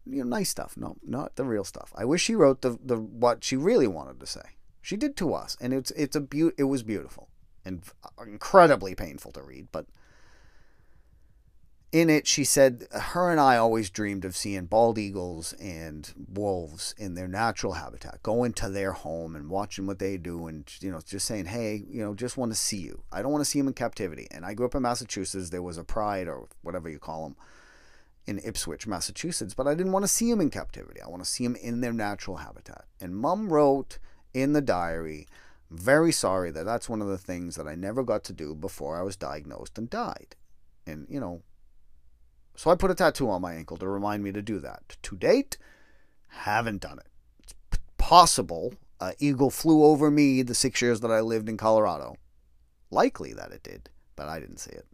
You 0.06 0.24
know, 0.24 0.30
nice 0.30 0.50
stuff, 0.50 0.76
no, 0.78 0.96
not 1.06 1.36
the 1.36 1.44
real 1.44 1.64
stuff. 1.64 1.94
I 1.96 2.06
wish 2.06 2.24
she 2.24 2.36
wrote 2.36 2.62
the 2.62 2.78
the 2.84 2.98
what 2.98 3.44
she 3.44 3.56
really 3.58 3.88
wanted 3.88 4.20
to 4.20 4.26
say. 4.26 4.56
She 4.82 4.96
did 4.96 5.18
to 5.18 5.34
us, 5.34 5.58
and 5.60 5.74
it's 5.74 5.92
it's 5.92 6.16
a 6.16 6.22
be- 6.22 6.52
it 6.58 6.64
was 6.64 6.84
beautiful 6.84 7.30
and 7.66 7.84
incredibly 8.26 8.96
painful 8.96 9.32
to 9.34 9.42
read, 9.42 9.68
but 9.72 9.86
in 11.92 12.10
it, 12.10 12.28
she 12.28 12.44
said 12.44 12.88
her 12.92 13.32
and 13.32 13.40
I 13.40 13.58
always 13.58 13.90
dreamed 13.90 14.24
of 14.24 14.38
seeing 14.38 14.66
bald 14.66 15.00
eagles 15.00 15.54
and 15.54 16.12
wolves 16.32 16.94
in 16.98 17.16
their 17.16 17.28
natural 17.28 17.74
habitat, 17.74 18.22
going 18.22 18.54
to 18.54 18.70
their 18.70 18.92
home 18.92 19.36
and 19.36 19.50
watching 19.50 19.88
what 19.88 19.98
they 19.98 20.18
do, 20.18 20.46
and 20.48 20.72
you 20.82 20.92
know, 20.92 21.02
just 21.04 21.26
saying, 21.26 21.46
"Hey, 21.46 21.84
you 21.90 22.04
know, 22.04 22.14
just 22.14 22.38
want 22.38 22.52
to 22.52 22.58
see 22.58 22.78
you. 22.78 23.02
I 23.12 23.22
don't 23.22 23.32
want 23.32 23.44
to 23.44 23.50
see 23.50 23.60
them 23.60 23.68
in 23.68 23.74
captivity." 23.74 24.28
And 24.30 24.46
I 24.46 24.54
grew 24.54 24.68
up 24.68 24.76
in 24.76 24.84
Massachusetts. 24.84 25.50
There 25.50 25.64
was 25.64 25.80
a 25.80 25.84
pride, 25.84 26.28
or 26.28 26.48
whatever 26.62 26.90
you 26.90 27.00
call 27.00 27.24
them, 27.24 27.36
in 28.28 28.40
Ipswich, 28.44 28.86
Massachusetts, 28.86 29.56
but 29.56 29.68
I 29.68 29.74
didn't 29.74 29.92
want 29.92 30.04
to 30.04 30.08
see 30.08 30.30
them 30.30 30.42
in 30.42 30.52
captivity. 30.52 31.02
I 31.02 31.08
want 31.08 31.24
to 31.24 31.30
see 31.30 31.44
them 31.44 31.56
in 31.56 31.82
their 31.82 31.94
natural 31.94 32.38
habitat. 32.38 32.86
And 33.02 33.16
Mom 33.16 33.52
wrote 33.52 33.98
in 34.32 34.54
the 34.54 34.62
diary, 34.62 35.28
"Very 35.72 36.12
sorry 36.12 36.52
that 36.52 36.66
that's 36.66 36.88
one 36.88 37.02
of 37.02 37.08
the 37.08 37.18
things 37.18 37.56
that 37.56 37.68
I 37.68 37.74
never 37.74 38.04
got 38.04 38.24
to 38.26 38.34
do 38.34 38.54
before 38.54 38.96
I 38.96 39.02
was 39.02 39.16
diagnosed 39.16 39.80
and 39.80 39.90
died." 39.90 40.36
And 40.86 41.08
you 41.10 41.20
know, 41.20 41.42
so 42.60 42.70
I 42.70 42.76
put 42.76 42.92
a 42.92 42.94
tattoo 42.94 43.30
on 43.30 43.42
my 43.42 43.54
ankle 43.54 43.78
to 43.78 43.88
remind 43.88 44.22
me 44.22 44.34
to 44.34 44.42
do 44.42 44.60
that. 44.60 44.98
To 45.04 45.16
date, 45.16 45.58
haven't 46.28 46.82
done 46.82 47.00
it. 47.00 47.08
It's 47.42 47.54
possible 47.98 48.74
an 49.00 49.14
eagle 49.18 49.50
flew 49.50 49.86
over 49.86 50.12
me 50.12 50.42
the 50.42 50.54
six 50.54 50.82
years 50.82 51.00
that 51.00 51.10
I 51.10 51.22
lived 51.22 51.48
in 51.48 51.56
Colorado. 51.56 52.18
Likely 52.92 53.32
that 53.32 53.54
it 53.54 53.64
did, 53.64 53.90
but 54.18 54.28
I 54.28 54.42
didn't 54.42 54.58
see 54.58 54.72
it. 54.72 54.86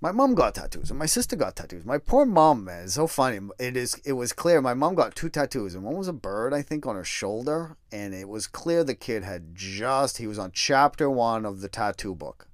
My 0.00 0.12
mom 0.12 0.36
got 0.36 0.54
tattoos 0.54 0.90
and 0.90 0.98
my 1.00 1.06
sister 1.06 1.34
got 1.34 1.56
tattoos. 1.56 1.84
My 1.84 1.98
poor 1.98 2.24
mom, 2.24 2.62
man, 2.66 2.84
it's 2.84 2.94
so 2.94 3.08
funny. 3.08 3.40
It 3.58 3.76
is 3.76 4.00
it 4.04 4.12
was 4.12 4.32
clear 4.32 4.60
my 4.60 4.74
mom 4.74 4.94
got 4.94 5.16
two 5.16 5.28
tattoos 5.28 5.74
and 5.74 5.82
one 5.82 5.96
was 5.96 6.06
a 6.06 6.12
bird, 6.12 6.54
I 6.54 6.62
think, 6.62 6.86
on 6.86 6.94
her 6.94 7.02
shoulder, 7.02 7.76
and 7.90 8.14
it 8.14 8.28
was 8.28 8.46
clear 8.46 8.84
the 8.84 8.94
kid 8.94 9.24
had 9.24 9.56
just 9.56 10.18
he 10.18 10.28
was 10.28 10.38
on 10.38 10.52
chapter 10.52 11.10
one 11.10 11.44
of 11.44 11.62
the 11.62 11.68
tattoo 11.68 12.14
book. 12.14 12.46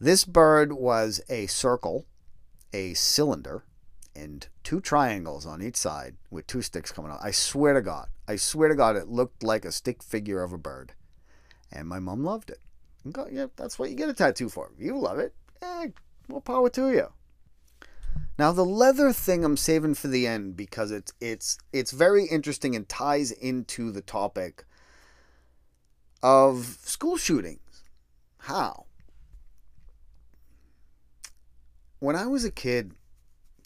This 0.00 0.24
bird 0.24 0.72
was 0.72 1.20
a 1.28 1.46
circle, 1.46 2.06
a 2.72 2.94
cylinder, 2.94 3.64
and 4.14 4.46
two 4.62 4.80
triangles 4.80 5.44
on 5.44 5.60
each 5.60 5.76
side 5.76 6.16
with 6.30 6.46
two 6.46 6.62
sticks 6.62 6.92
coming 6.92 7.10
out. 7.10 7.18
I 7.22 7.32
swear 7.32 7.74
to 7.74 7.82
God, 7.82 8.08
I 8.28 8.36
swear 8.36 8.68
to 8.68 8.76
God, 8.76 8.94
it 8.94 9.08
looked 9.08 9.42
like 9.42 9.64
a 9.64 9.72
stick 9.72 10.02
figure 10.02 10.42
of 10.42 10.52
a 10.52 10.58
bird. 10.58 10.92
And 11.72 11.88
my 11.88 11.98
mom 11.98 12.24
loved 12.24 12.50
it. 12.50 12.60
yeah, 13.32 13.46
that's 13.56 13.78
what 13.78 13.90
you 13.90 13.96
get 13.96 14.08
a 14.08 14.14
tattoo 14.14 14.48
for. 14.48 14.70
You 14.78 14.98
love 14.98 15.18
it. 15.18 15.34
Eh, 15.62 15.88
more 16.28 16.40
power 16.40 16.70
to 16.70 16.90
you. 16.90 17.08
Now 18.38 18.52
the 18.52 18.64
leather 18.64 19.12
thing 19.12 19.44
I'm 19.44 19.56
saving 19.56 19.94
for 19.94 20.06
the 20.06 20.26
end 20.26 20.56
because 20.56 20.92
it's 20.92 21.12
it's 21.20 21.58
it's 21.72 21.90
very 21.90 22.24
interesting 22.24 22.76
and 22.76 22.88
ties 22.88 23.32
into 23.32 23.90
the 23.90 24.00
topic 24.00 24.64
of 26.22 26.78
school 26.84 27.16
shootings. 27.16 27.82
How? 28.38 28.86
When 31.98 32.16
I 32.16 32.26
was 32.26 32.44
a 32.44 32.50
kid, 32.50 32.92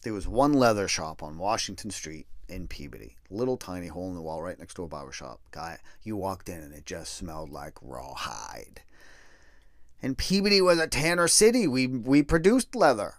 there 0.02 0.12
was 0.12 0.26
one 0.26 0.52
leather 0.52 0.88
shop 0.88 1.22
on 1.22 1.38
Washington 1.38 1.90
Street 1.90 2.26
in 2.48 2.66
Peabody. 2.66 3.16
Little 3.30 3.56
tiny 3.56 3.88
hole 3.88 4.08
in 4.08 4.14
the 4.14 4.22
wall 4.22 4.42
right 4.42 4.58
next 4.58 4.74
to 4.74 4.84
a 4.84 4.88
barber 4.88 5.12
shop. 5.12 5.40
Guy, 5.50 5.78
you 6.02 6.16
walked 6.16 6.48
in 6.48 6.60
and 6.60 6.74
it 6.74 6.86
just 6.86 7.14
smelled 7.14 7.50
like 7.50 7.74
rawhide. 7.80 8.82
And 10.02 10.18
Peabody 10.18 10.60
was 10.60 10.78
a 10.78 10.88
tanner 10.88 11.28
city. 11.28 11.66
We 11.66 11.86
we 11.86 12.22
produced 12.22 12.74
leather. 12.74 13.14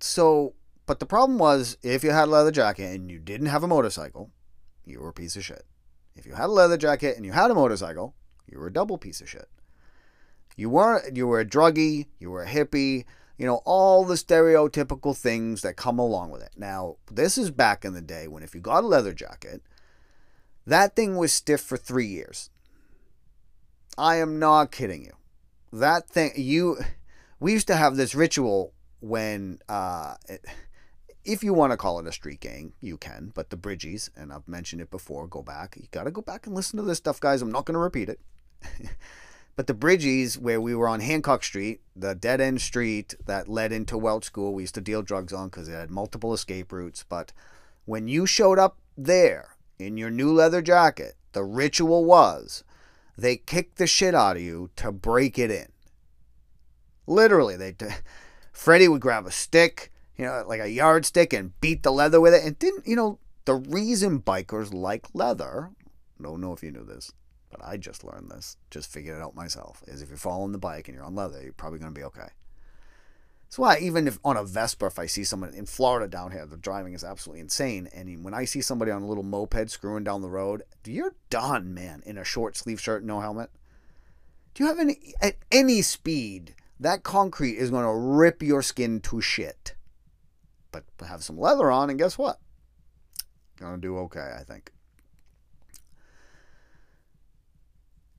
So, 0.00 0.54
but 0.86 0.98
the 0.98 1.06
problem 1.06 1.38
was 1.38 1.78
if 1.82 2.02
you 2.02 2.10
had 2.10 2.28
a 2.28 2.30
leather 2.30 2.50
jacket 2.50 2.94
and 2.94 3.10
you 3.10 3.18
didn't 3.18 3.46
have 3.46 3.62
a 3.62 3.68
motorcycle, 3.68 4.30
you 4.84 5.00
were 5.00 5.08
a 5.08 5.14
piece 5.14 5.36
of 5.36 5.44
shit. 5.44 5.64
If 6.16 6.26
you 6.26 6.34
had 6.34 6.46
a 6.46 6.52
leather 6.52 6.76
jacket 6.76 7.16
and 7.16 7.24
you 7.24 7.32
had 7.32 7.50
a 7.50 7.54
motorcycle, 7.54 8.14
you 8.46 8.58
were 8.58 8.66
a 8.66 8.72
double 8.72 8.98
piece 8.98 9.20
of 9.20 9.28
shit. 9.28 9.48
You 10.56 10.70
weren't 10.70 11.16
you 11.16 11.26
were 11.26 11.40
a 11.40 11.44
druggie, 11.44 12.06
you 12.18 12.30
were 12.30 12.42
a 12.42 12.48
hippie, 12.48 13.04
you 13.36 13.46
know, 13.46 13.60
all 13.64 14.04
the 14.04 14.14
stereotypical 14.14 15.16
things 15.16 15.62
that 15.62 15.76
come 15.76 15.98
along 15.98 16.30
with 16.30 16.42
it. 16.42 16.52
Now, 16.56 16.96
this 17.10 17.36
is 17.36 17.50
back 17.50 17.84
in 17.84 17.92
the 17.92 18.00
day 18.00 18.26
when 18.26 18.42
if 18.42 18.54
you 18.54 18.60
got 18.60 18.84
a 18.84 18.86
leather 18.86 19.12
jacket, 19.12 19.62
that 20.66 20.96
thing 20.96 21.16
was 21.16 21.32
stiff 21.32 21.60
for 21.60 21.76
3 21.76 22.06
years. 22.06 22.50
I 23.98 24.16
am 24.16 24.38
not 24.38 24.72
kidding 24.72 25.04
you. 25.04 25.12
That 25.72 26.08
thing 26.08 26.32
you 26.36 26.78
we 27.38 27.52
used 27.52 27.66
to 27.66 27.76
have 27.76 27.96
this 27.96 28.14
ritual 28.14 28.72
when 29.00 29.58
uh 29.68 30.14
it, 30.26 30.44
if 31.26 31.42
you 31.42 31.52
want 31.52 31.72
to 31.72 31.76
call 31.76 31.98
it 31.98 32.06
a 32.06 32.12
street 32.12 32.40
gang, 32.40 32.72
you 32.80 32.96
can. 32.96 33.32
But 33.34 33.50
the 33.50 33.56
Bridgies, 33.56 34.10
and 34.16 34.32
I've 34.32 34.46
mentioned 34.46 34.80
it 34.80 34.90
before, 34.90 35.26
go 35.26 35.42
back. 35.42 35.76
You 35.76 35.88
got 35.90 36.04
to 36.04 36.10
go 36.10 36.22
back 36.22 36.46
and 36.46 36.54
listen 36.54 36.76
to 36.76 36.84
this 36.84 36.98
stuff, 36.98 37.18
guys. 37.18 37.42
I'm 37.42 37.50
not 37.50 37.66
going 37.66 37.74
to 37.74 37.80
repeat 37.80 38.08
it. 38.08 38.20
But 39.56 39.66
the 39.66 39.74
Bridgies, 39.74 40.38
where 40.38 40.60
we 40.60 40.74
were 40.74 40.86
on 40.86 41.00
Hancock 41.00 41.42
Street, 41.42 41.80
the 41.96 42.14
dead 42.14 42.42
end 42.42 42.60
street 42.60 43.14
that 43.24 43.48
led 43.48 43.72
into 43.72 43.96
Welch 43.96 44.24
School, 44.24 44.52
we 44.52 44.64
used 44.64 44.74
to 44.74 44.82
deal 44.82 45.00
drugs 45.00 45.32
on 45.32 45.48
because 45.48 45.66
it 45.66 45.72
had 45.72 45.90
multiple 45.90 46.34
escape 46.34 46.70
routes. 46.70 47.04
But 47.08 47.32
when 47.86 48.06
you 48.06 48.26
showed 48.26 48.58
up 48.58 48.76
there 48.98 49.56
in 49.78 49.96
your 49.96 50.10
new 50.10 50.30
leather 50.30 50.60
jacket, 50.60 51.14
the 51.32 51.42
ritual 51.42 52.04
was 52.04 52.64
they 53.16 53.38
kicked 53.38 53.78
the 53.78 53.86
shit 53.86 54.14
out 54.14 54.36
of 54.36 54.42
you 54.42 54.68
to 54.76 54.92
break 54.92 55.38
it 55.38 55.50
in. 55.50 55.68
Literally, 57.06 57.56
they 57.56 57.74
Freddie 58.52 58.88
would 58.88 59.00
grab 59.00 59.24
a 59.24 59.30
stick, 59.30 59.90
you 60.18 60.26
know, 60.26 60.44
like 60.46 60.60
a 60.60 60.68
yardstick, 60.68 61.32
and 61.32 61.58
beat 61.62 61.82
the 61.82 61.92
leather 61.92 62.20
with 62.20 62.34
it. 62.34 62.44
And 62.44 62.58
didn't 62.58 62.86
you 62.86 62.96
know 62.96 63.20
the 63.46 63.54
reason 63.54 64.20
bikers 64.20 64.74
like 64.74 65.06
leather? 65.14 65.70
Don't 66.20 66.42
know 66.42 66.52
if 66.52 66.62
you 66.62 66.72
knew 66.72 66.84
this 66.84 67.12
but 67.50 67.60
I 67.64 67.76
just 67.76 68.04
learned 68.04 68.30
this, 68.30 68.56
just 68.70 68.90
figured 68.90 69.18
it 69.18 69.22
out 69.22 69.34
myself, 69.34 69.82
is 69.86 70.02
if 70.02 70.08
you're 70.08 70.18
following 70.18 70.52
the 70.52 70.58
bike 70.58 70.88
and 70.88 70.94
you're 70.94 71.04
on 71.04 71.14
leather, 71.14 71.42
you're 71.42 71.52
probably 71.52 71.78
going 71.78 71.92
to 71.92 71.98
be 71.98 72.04
okay. 72.04 72.28
That's 73.44 73.58
why 73.58 73.78
even 73.78 74.08
if 74.08 74.18
on 74.24 74.36
a 74.36 74.44
Vespa, 74.44 74.86
if 74.86 74.98
I 74.98 75.06
see 75.06 75.22
someone 75.22 75.54
in 75.54 75.66
Florida 75.66 76.08
down 76.08 76.32
here, 76.32 76.46
the 76.46 76.56
driving 76.56 76.94
is 76.94 77.04
absolutely 77.04 77.40
insane. 77.40 77.88
And 77.94 78.24
when 78.24 78.34
I 78.34 78.44
see 78.44 78.60
somebody 78.60 78.90
on 78.90 79.02
a 79.02 79.06
little 79.06 79.22
moped 79.22 79.70
screwing 79.70 80.02
down 80.02 80.20
the 80.20 80.28
road, 80.28 80.62
you're 80.84 81.14
done, 81.30 81.72
man, 81.72 82.02
in 82.04 82.18
a 82.18 82.24
short 82.24 82.56
sleeve 82.56 82.80
shirt, 82.80 83.04
no 83.04 83.20
helmet. 83.20 83.50
Do 84.54 84.64
you 84.64 84.68
have 84.68 84.80
any, 84.80 85.14
at 85.22 85.36
any 85.52 85.82
speed, 85.82 86.54
that 86.80 87.04
concrete 87.04 87.56
is 87.56 87.70
going 87.70 87.84
to 87.84 87.94
rip 87.94 88.42
your 88.42 88.62
skin 88.62 89.00
to 89.02 89.20
shit. 89.20 89.74
But 90.72 90.84
have 91.06 91.22
some 91.22 91.38
leather 91.38 91.70
on, 91.70 91.88
and 91.88 91.98
guess 91.98 92.18
what? 92.18 92.38
Gonna 93.56 93.78
do 93.78 93.96
okay, 93.98 94.34
I 94.38 94.42
think. 94.42 94.70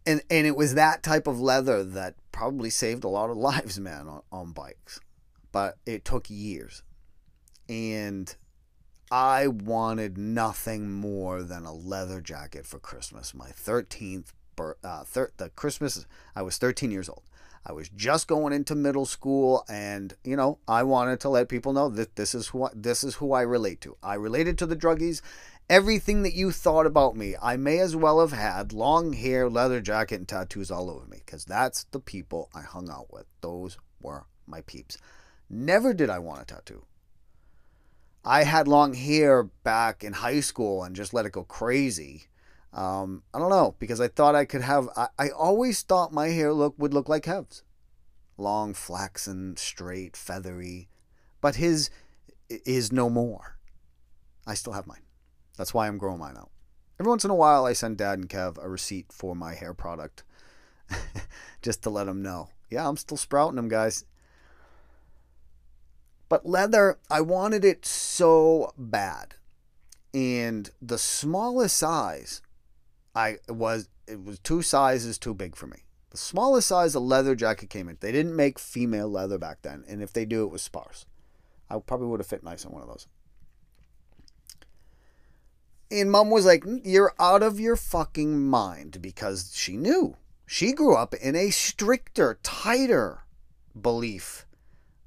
And 0.07 0.23
and 0.31 0.47
it 0.47 0.55
was 0.55 0.73
that 0.73 1.03
type 1.03 1.27
of 1.27 1.39
leather 1.39 1.83
that 1.83 2.15
probably 2.31 2.71
saved 2.71 3.03
a 3.03 3.09
lot 3.09 3.29
of 3.29 3.37
lives, 3.49 3.79
man, 3.79 4.07
on, 4.07 4.21
on 4.31 4.51
bikes. 4.53 4.99
But 5.51 5.77
it 5.85 6.05
took 6.05 6.29
years, 6.29 6.81
and 7.69 8.33
I 9.11 9.47
wanted 9.47 10.17
nothing 10.17 10.91
more 10.91 11.43
than 11.43 11.65
a 11.65 11.73
leather 11.73 12.21
jacket 12.21 12.65
for 12.65 12.79
Christmas. 12.79 13.33
My 13.33 13.49
thirteenth, 13.49 14.33
uh, 14.83 15.03
thir- 15.03 15.33
the 15.37 15.49
Christmas 15.49 16.05
I 16.35 16.41
was 16.41 16.57
thirteen 16.57 16.91
years 16.91 17.09
old. 17.09 17.23
I 17.69 17.73
was 17.73 17.89
just 17.89 18.27
going 18.29 18.53
into 18.53 18.75
middle 18.75 19.05
school, 19.05 19.65
and 19.67 20.15
you 20.23 20.37
know, 20.37 20.59
I 20.69 20.83
wanted 20.83 21.19
to 21.21 21.29
let 21.29 21.49
people 21.49 21.73
know 21.73 21.89
that 21.89 22.15
this 22.15 22.33
is 22.33 22.47
who 22.47 22.63
I, 22.63 22.69
this 22.73 23.03
is 23.03 23.15
who 23.15 23.33
I 23.33 23.41
relate 23.41 23.81
to. 23.81 23.97
I 24.01 24.13
related 24.13 24.57
to 24.59 24.65
the 24.65 24.75
druggies, 24.75 25.21
Everything 25.69 26.23
that 26.23 26.33
you 26.33 26.51
thought 26.51 26.85
about 26.85 27.17
me, 27.17 27.35
I 27.41 27.57
may 27.57 27.79
as 27.79 27.93
well 27.93 28.21
have 28.21 28.31
had 28.31 28.71
long 28.71 29.11
hair, 29.11 29.49
leather 29.49 29.81
jacket, 29.81 30.15
and 30.15 30.27
tattoos 30.27 30.71
all 30.71 30.89
over 30.89 31.05
me 31.05 31.17
because 31.25 31.43
that's 31.43 31.83
the 31.85 31.99
people 31.99 32.49
I 32.55 32.61
hung 32.61 32.89
out 32.89 33.11
with. 33.11 33.25
Those 33.41 33.77
were 34.01 34.25
my 34.45 34.61
peeps. 34.61 34.97
Never 35.49 35.93
did 35.93 36.09
I 36.09 36.19
want 36.19 36.41
a 36.41 36.45
tattoo. 36.45 36.85
I 38.23 38.43
had 38.43 38.67
long 38.67 38.93
hair 38.93 39.43
back 39.43 40.05
in 40.05 40.13
high 40.13 40.39
school 40.39 40.83
and 40.83 40.95
just 40.95 41.13
let 41.13 41.25
it 41.25 41.33
go 41.33 41.43
crazy. 41.43 42.27
Um, 42.71 43.23
I 43.33 43.39
don't 43.39 43.49
know 43.49 43.75
because 43.79 43.99
I 43.99 44.07
thought 44.07 44.35
I 44.35 44.45
could 44.45 44.61
have. 44.61 44.87
I, 44.95 45.07
I 45.19 45.29
always 45.29 45.81
thought 45.81 46.13
my 46.13 46.27
hair 46.27 46.53
look 46.53 46.75
would 46.77 46.93
look 46.93 47.09
like 47.09 47.23
Kev's, 47.23 47.63
long, 48.37 48.73
flaxen, 48.73 49.57
straight, 49.57 50.15
feathery, 50.15 50.87
but 51.41 51.55
his 51.55 51.89
is 52.49 52.91
no 52.91 53.09
more. 53.09 53.57
I 54.45 54.53
still 54.53 54.73
have 54.73 54.87
mine. 54.87 55.06
That's 55.57 55.73
why 55.73 55.87
I'm 55.87 55.97
growing 55.97 56.19
mine 56.19 56.37
out. 56.37 56.51
Every 56.99 57.09
once 57.09 57.25
in 57.25 57.31
a 57.31 57.35
while, 57.35 57.65
I 57.65 57.73
send 57.73 57.97
Dad 57.97 58.19
and 58.19 58.29
Kev 58.29 58.63
a 58.63 58.69
receipt 58.69 59.11
for 59.11 59.35
my 59.35 59.53
hair 59.53 59.73
product, 59.73 60.23
just 61.61 61.83
to 61.83 61.89
let 61.89 62.05
them 62.05 62.21
know. 62.21 62.49
Yeah, 62.69 62.87
I'm 62.87 62.97
still 62.97 63.17
sprouting 63.17 63.55
them, 63.55 63.69
guys. 63.69 64.05
But 66.29 66.45
leather, 66.45 66.97
I 67.09 67.21
wanted 67.21 67.63
it 67.63 67.85
so 67.85 68.73
bad. 68.77 69.35
And 70.13 70.69
the 70.81 70.97
smallest 70.97 71.77
size, 71.77 72.41
I 73.15 73.37
was 73.47 73.89
it 74.07 74.23
was 74.23 74.39
two 74.39 74.61
sizes 74.61 75.17
too 75.17 75.33
big 75.33 75.55
for 75.55 75.67
me. 75.67 75.83
The 76.11 76.17
smallest 76.17 76.69
size 76.69 76.95
of 76.95 77.03
leather 77.03 77.35
jacket 77.35 77.69
came 77.69 77.89
in. 77.89 77.97
They 77.99 78.11
didn't 78.11 78.35
make 78.35 78.57
female 78.57 79.09
leather 79.09 79.37
back 79.37 79.61
then, 79.61 79.83
and 79.87 80.01
if 80.01 80.13
they 80.13 80.25
do, 80.25 80.43
it 80.43 80.51
was 80.51 80.61
sparse. 80.61 81.05
I 81.69 81.77
probably 81.79 82.07
would 82.07 82.21
have 82.21 82.27
fit 82.27 82.43
nice 82.43 82.65
on 82.65 82.71
one 82.71 82.81
of 82.81 82.87
those. 82.87 83.07
And 85.89 86.11
mom 86.11 86.29
was 86.29 86.45
like, 86.45 86.63
You're 86.83 87.13
out 87.19 87.43
of 87.43 87.59
your 87.59 87.75
fucking 87.75 88.47
mind 88.47 89.01
because 89.01 89.53
she 89.55 89.77
knew. 89.77 90.17
She 90.45 90.73
grew 90.73 90.95
up 90.95 91.13
in 91.13 91.35
a 91.35 91.49
stricter, 91.49 92.39
tighter 92.41 93.23
belief 93.79 94.45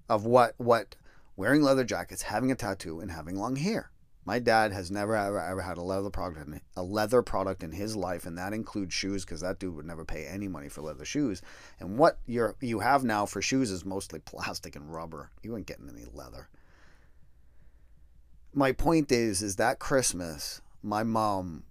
of 0.09 0.25
what 0.25 0.55
what 0.59 0.97
wearing 1.37 1.63
leather 1.63 1.85
jackets, 1.85 2.23
having 2.23 2.51
a 2.51 2.55
tattoo, 2.55 3.01
and 3.01 3.11
having 3.11 3.37
long 3.37 3.57
hair. 3.57 3.91
My 4.25 4.39
dad 4.39 4.73
has 4.73 4.91
never 4.91 5.17
ever 5.17 5.41
ever 5.41 5.63
had 5.63 5.79
a 5.79 5.83
leather 5.83 6.11
product 6.11 6.47
in, 6.47 6.61
a 6.77 6.83
leather 6.83 7.23
product 7.23 7.63
in 7.63 7.73
his 7.73 7.97
life, 7.97 8.27
and 8.27 8.37
that 8.37 8.53
includes 8.53 8.93
shoes 8.93 9.25
because 9.25 9.41
that 9.41 9.59
dude 9.59 9.75
would 9.75 9.87
never 9.87 10.05
pay 10.05 10.27
any 10.27 10.47
money 10.47 10.69
for 10.69 10.83
leather 10.83 11.05
shoes. 11.05 11.41
And 11.79 11.97
what 11.97 12.19
you 12.27 12.55
you 12.61 12.81
have 12.81 13.03
now 13.03 13.25
for 13.25 13.41
shoes 13.41 13.71
is 13.71 13.85
mostly 13.85 14.21
plastic 14.21 14.77
and 14.77 14.93
rubber. 14.93 15.31
You 15.43 15.57
ain't 15.57 15.67
getting 15.67 15.89
any 15.89 16.05
leather. 16.13 16.49
My 18.53 18.73
point 18.73 19.11
is, 19.11 19.43
is 19.43 19.57
that 19.57 19.79
Christmas, 19.79 20.61
my 20.83 21.03
mom 21.03 21.65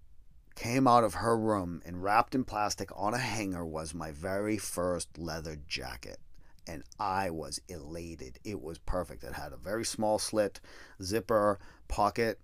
came 0.56 0.88
out 0.88 1.04
of 1.04 1.15
her 1.15 1.38
room 1.38 1.82
and 1.86 2.04
wrapped 2.04 2.36
in 2.36 2.43
plastic 2.43 2.89
on 2.95 3.13
a 3.13 3.17
hanger 3.17 3.65
was 3.65 3.93
my 3.93 4.12
very 4.12 4.58
first 4.58 5.17
leather 5.17 5.58
jacket 5.67 6.19
and 6.69 6.84
I 7.00 7.32
was 7.32 7.60
elated. 7.67 8.39
It 8.43 8.62
was 8.62 8.78
perfect. 8.78 9.24
It 9.24 9.34
had 9.34 9.54
a 9.54 9.58
very 9.58 9.84
small 9.84 10.19
slit, 10.19 10.60
zipper, 11.02 11.60
pocket, 11.88 12.39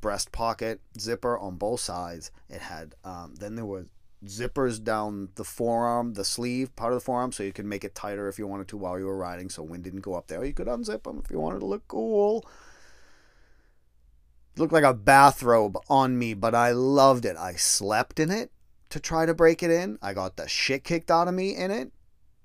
breast 0.00 0.32
pocket, 0.32 0.80
zipper 0.98 1.36
on 1.38 1.56
both 1.56 1.80
sides. 1.80 2.30
It 2.48 2.62
had 2.62 2.94
um, 3.04 3.34
then 3.34 3.54
there 3.54 3.66
was 3.66 3.86
zippers 4.24 4.82
down 4.82 5.28
the 5.34 5.44
forearm, 5.44 6.14
the 6.14 6.24
sleeve 6.24 6.74
part 6.74 6.92
of 6.92 7.00
the 7.00 7.04
forearm, 7.04 7.32
so 7.32 7.42
you 7.42 7.52
could 7.52 7.66
make 7.66 7.84
it 7.84 7.94
tighter 7.94 8.28
if 8.28 8.38
you 8.38 8.46
wanted 8.46 8.68
to 8.68 8.76
while 8.76 8.98
you 8.98 9.04
were 9.04 9.16
riding, 9.16 9.50
so 9.50 9.62
wind 9.62 9.84
didn't 9.84 10.00
go 10.00 10.14
up 10.14 10.26
there. 10.28 10.44
You 10.44 10.54
could 10.54 10.68
unzip 10.68 11.02
them 11.02 11.20
if 11.22 11.30
you 11.30 11.38
wanted 11.38 11.60
to 11.60 11.66
look 11.66 11.86
cool. 11.86 12.44
Looked 14.56 14.72
like 14.72 14.84
a 14.84 14.94
bathrobe 14.94 15.76
on 15.88 16.18
me, 16.18 16.32
but 16.32 16.54
I 16.54 16.72
loved 16.72 17.24
it. 17.24 17.36
I 17.36 17.54
slept 17.54 18.18
in 18.18 18.30
it 18.30 18.50
to 18.88 18.98
try 18.98 19.26
to 19.26 19.34
break 19.34 19.62
it 19.62 19.70
in. 19.70 19.98
I 20.00 20.14
got 20.14 20.36
the 20.36 20.48
shit 20.48 20.82
kicked 20.82 21.10
out 21.10 21.28
of 21.28 21.34
me 21.34 21.54
in 21.54 21.70
it 21.70 21.92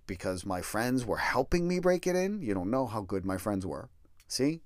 because 0.08 0.46
my 0.46 0.62
friends 0.62 1.06
were 1.06 1.18
helping 1.18 1.68
me 1.68 1.80
break 1.80 2.06
it 2.06 2.16
in. 2.16 2.42
You 2.42 2.54
don't 2.54 2.70
know 2.70 2.86
how 2.86 3.02
good 3.02 3.26
my 3.26 3.38
friends 3.38 3.66
were. 3.66 3.90
See? 4.28 4.62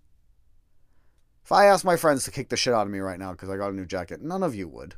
If 1.44 1.52
I 1.52 1.66
asked 1.66 1.86
my 1.86 1.96
friends 1.96 2.24
to 2.24 2.32
kick 2.32 2.50
the 2.50 2.58
shit 2.58 2.74
out 2.74 2.88
of 2.88 2.92
me 2.92 2.98
right 2.98 3.20
now 3.20 3.32
because 3.32 3.50
I 3.50 3.58
got 3.58 3.70
a 3.70 3.76
new 3.76 3.86
jacket, 3.86 4.24
none 4.24 4.42
of 4.42 4.56
you 4.56 4.68
would. 4.68 4.96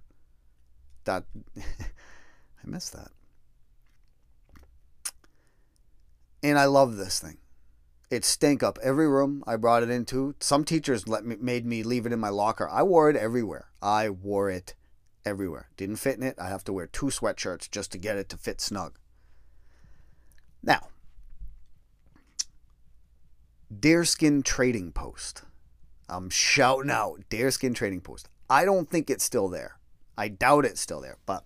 That 1.03 1.25
I 1.57 1.61
miss 2.63 2.89
that. 2.91 3.09
And 6.41 6.57
I 6.57 6.65
love 6.65 6.95
this 6.95 7.19
thing. 7.19 7.37
It 8.09 8.23
stank 8.23 8.63
up 8.63 8.79
every 8.81 9.07
room 9.07 9.43
I 9.45 9.57
brought 9.57 9.83
it 9.83 9.89
into. 9.89 10.35
Some 10.39 10.63
teachers 10.63 11.07
let 11.07 11.25
me 11.25 11.35
made 11.39 11.65
me 11.65 11.83
leave 11.83 12.05
it 12.05 12.13
in 12.13 12.19
my 12.19 12.29
locker. 12.29 12.69
I 12.69 12.83
wore 12.83 13.09
it 13.09 13.17
everywhere. 13.17 13.67
I 13.81 14.09
wore 14.09 14.49
it 14.49 14.75
everywhere. 15.25 15.69
Didn't 15.75 15.97
fit 15.97 16.17
in 16.17 16.23
it. 16.23 16.35
I 16.39 16.47
have 16.47 16.63
to 16.65 16.73
wear 16.73 16.87
two 16.87 17.07
sweatshirts 17.07 17.69
just 17.69 17.91
to 17.91 17.97
get 17.97 18.17
it 18.17 18.29
to 18.29 18.37
fit 18.37 18.61
snug. 18.61 18.97
Now, 20.63 20.87
Deerskin 23.73 24.43
Trading 24.43 24.93
Post. 24.93 25.43
I'm 26.07 26.29
shouting 26.29 26.89
out 26.89 27.23
Deerskin 27.29 27.75
Trading 27.75 27.99
Post. 27.99 28.29
I 28.49 28.63
don't 28.63 28.89
think 28.89 29.09
it's 29.09 29.25
still 29.25 29.49
there. 29.49 29.79
I 30.17 30.29
doubt 30.29 30.63
it's 30.65 30.79
still 30.79 31.01
there, 31.01 31.17
but 31.25 31.43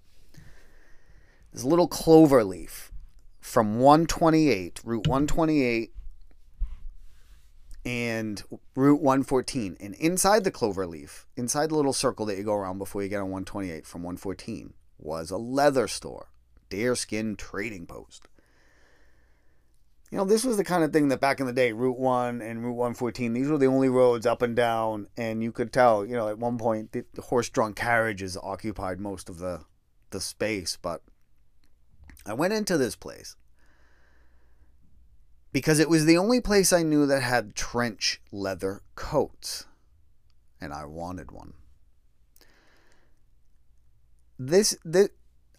a 1.55 1.67
little 1.67 1.87
clover 1.87 2.43
leaf 2.43 2.91
from 3.39 3.79
128, 3.79 4.81
Route 4.85 5.07
128 5.07 5.91
and 7.85 8.43
Route 8.75 9.01
114. 9.01 9.77
And 9.79 9.95
inside 9.95 10.43
the 10.43 10.51
clover 10.51 10.85
leaf, 10.85 11.25
inside 11.35 11.69
the 11.69 11.75
little 11.75 11.93
circle 11.93 12.25
that 12.27 12.37
you 12.37 12.43
go 12.43 12.53
around 12.53 12.77
before 12.77 13.03
you 13.03 13.09
get 13.09 13.17
on 13.17 13.31
128 13.31 13.85
from 13.85 14.03
114, 14.03 14.73
was 14.97 15.31
a 15.31 15.37
leather 15.37 15.87
store, 15.87 16.29
Deerskin 16.69 17.37
Trading 17.37 17.85
Post 17.85 18.27
you 20.11 20.17
know, 20.17 20.25
this 20.25 20.43
was 20.43 20.57
the 20.57 20.63
kind 20.65 20.83
of 20.83 20.91
thing 20.91 21.07
that 21.07 21.21
back 21.21 21.39
in 21.39 21.45
the 21.45 21.53
day, 21.53 21.71
Route 21.71 21.97
1 21.97 22.41
and 22.41 22.61
Route 22.61 22.75
114, 22.75 23.31
these 23.31 23.47
were 23.47 23.57
the 23.57 23.67
only 23.67 23.87
roads 23.87 24.25
up 24.25 24.41
and 24.41 24.55
down. 24.57 25.07
And 25.15 25.41
you 25.41 25.53
could 25.53 25.71
tell, 25.71 26.05
you 26.05 26.17
know, 26.17 26.27
at 26.27 26.37
one 26.37 26.57
point, 26.57 26.91
the, 26.91 27.05
horse 27.21 27.47
drawn 27.47 27.73
carriages 27.73 28.35
occupied 28.35 28.99
most 28.99 29.29
of 29.29 29.39
the, 29.39 29.61
the 30.09 30.19
space. 30.19 30.77
But 30.81 31.01
I 32.25 32.33
went 32.33 32.53
into 32.53 32.77
this 32.77 32.97
place 32.97 33.37
because 35.51 35.79
it 35.79 35.89
was 35.89 36.05
the 36.05 36.17
only 36.17 36.39
place 36.39 36.71
I 36.71 36.83
knew 36.83 37.05
that 37.05 37.21
had 37.21 37.55
trench 37.55 38.21
leather 38.31 38.81
coats. 38.95 39.65
And 40.59 40.73
I 40.73 40.85
wanted 40.85 41.31
one. 41.31 41.53
This, 44.37 44.77
this, 44.85 45.09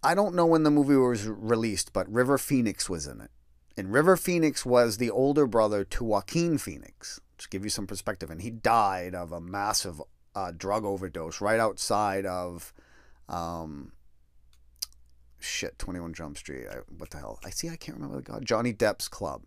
I 0.03 0.15
don't 0.15 0.35
know 0.35 0.47
when 0.47 0.63
the 0.63 0.71
movie 0.71 0.97
was 0.97 1.27
released, 1.27 1.93
but 1.93 2.11
River 2.11 2.39
Phoenix 2.39 2.89
was 2.89 3.07
in 3.07 3.21
it. 3.21 3.31
And 3.77 3.93
River 3.93 4.17
Phoenix 4.17 4.67
was 4.67 4.97
the 4.97 5.11
older 5.11 5.47
brother 5.47 5.85
to 5.85 6.05
Joaquin 6.05 6.59
Phoenix, 6.59 7.21
to 7.39 7.49
give 7.49 7.65
you 7.65 7.71
some 7.71 7.87
perspective. 7.87 8.31
And 8.31 8.43
he 8.43 8.51
died 8.51 9.15
of 9.15 9.33
a 9.33 9.41
massive 9.41 10.01
uh, 10.35 10.53
drug 10.57 10.85
overdose 10.85 11.41
right 11.41 11.61
outside 11.61 12.27
of, 12.27 12.73
um, 13.29 13.93
shit, 15.39 15.79
21 15.79 16.15
Jump 16.15 16.39
Street. 16.39 16.67
I, 16.71 16.77
what 16.97 17.11
the 17.11 17.19
hell? 17.19 17.39
I 17.45 17.51
see, 17.51 17.69
I 17.69 17.77
can't 17.77 17.97
remember 17.97 18.17
the 18.17 18.33
guy. 18.33 18.41
Johnny 18.41 18.73
Depp's 18.73 19.09
club. 19.09 19.43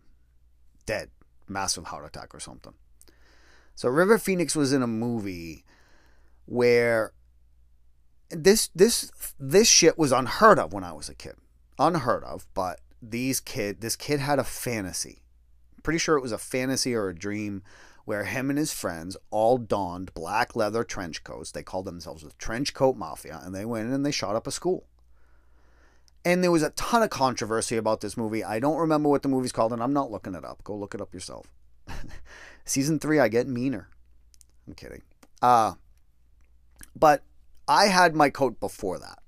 Dead. 0.86 1.10
Massive 1.48 1.84
heart 1.84 2.06
attack 2.06 2.34
or 2.34 2.40
something. 2.40 2.74
So 3.74 3.88
River 3.88 4.18
Phoenix 4.18 4.56
was 4.56 4.72
in 4.72 4.82
a 4.82 4.86
movie 4.86 5.64
where 6.46 7.12
this 8.30 8.68
this 8.74 9.10
this 9.38 9.68
shit 9.68 9.98
was 9.98 10.12
unheard 10.12 10.58
of 10.58 10.72
when 10.72 10.84
I 10.84 10.92
was 10.92 11.08
a 11.08 11.14
kid. 11.14 11.34
Unheard 11.78 12.24
of, 12.24 12.46
but 12.54 12.80
these 13.02 13.38
kid 13.38 13.80
this 13.80 13.96
kid 13.96 14.20
had 14.20 14.38
a 14.38 14.44
fantasy. 14.44 15.22
pretty 15.82 15.98
sure 15.98 16.16
it 16.16 16.22
was 16.22 16.32
a 16.32 16.38
fantasy 16.38 16.94
or 16.94 17.08
a 17.08 17.14
dream 17.14 17.62
where 18.06 18.24
him 18.24 18.50
and 18.50 18.58
his 18.58 18.72
friends 18.72 19.16
all 19.30 19.58
donned 19.58 20.14
black 20.14 20.56
leather 20.56 20.82
trench 20.82 21.22
coats. 21.22 21.50
They 21.50 21.62
called 21.62 21.84
themselves 21.84 22.22
the 22.22 22.32
Trench 22.38 22.72
Coat 22.72 22.96
Mafia, 22.96 23.40
and 23.44 23.54
they 23.54 23.64
went 23.64 23.88
in 23.88 23.92
and 23.92 24.06
they 24.06 24.12
shot 24.12 24.36
up 24.36 24.46
a 24.46 24.52
school. 24.52 24.86
And 26.26 26.42
there 26.42 26.50
was 26.50 26.64
a 26.64 26.70
ton 26.70 27.04
of 27.04 27.10
controversy 27.10 27.76
about 27.76 28.00
this 28.00 28.16
movie. 28.16 28.42
I 28.42 28.58
don't 28.58 28.78
remember 28.78 29.08
what 29.08 29.22
the 29.22 29.28
movie's 29.28 29.52
called, 29.52 29.72
and 29.72 29.80
I'm 29.80 29.92
not 29.92 30.10
looking 30.10 30.34
it 30.34 30.44
up. 30.44 30.64
Go 30.64 30.74
look 30.74 30.92
it 30.92 31.00
up 31.00 31.14
yourself. 31.14 31.46
Season 32.64 32.98
three, 32.98 33.20
I 33.20 33.28
get 33.28 33.46
meaner. 33.46 33.90
I'm 34.66 34.74
kidding. 34.74 35.02
Uh, 35.40 35.74
but 36.96 37.22
I 37.68 37.86
had 37.86 38.16
my 38.16 38.28
coat 38.28 38.58
before 38.58 38.98
that. 38.98 39.20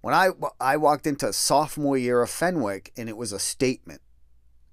When 0.00 0.12
I, 0.12 0.30
I 0.60 0.76
walked 0.76 1.06
into 1.06 1.32
sophomore 1.32 1.96
year 1.96 2.20
of 2.20 2.30
Fenwick, 2.30 2.92
and 2.96 3.08
it 3.08 3.16
was 3.16 3.30
a 3.30 3.38
statement. 3.38 4.00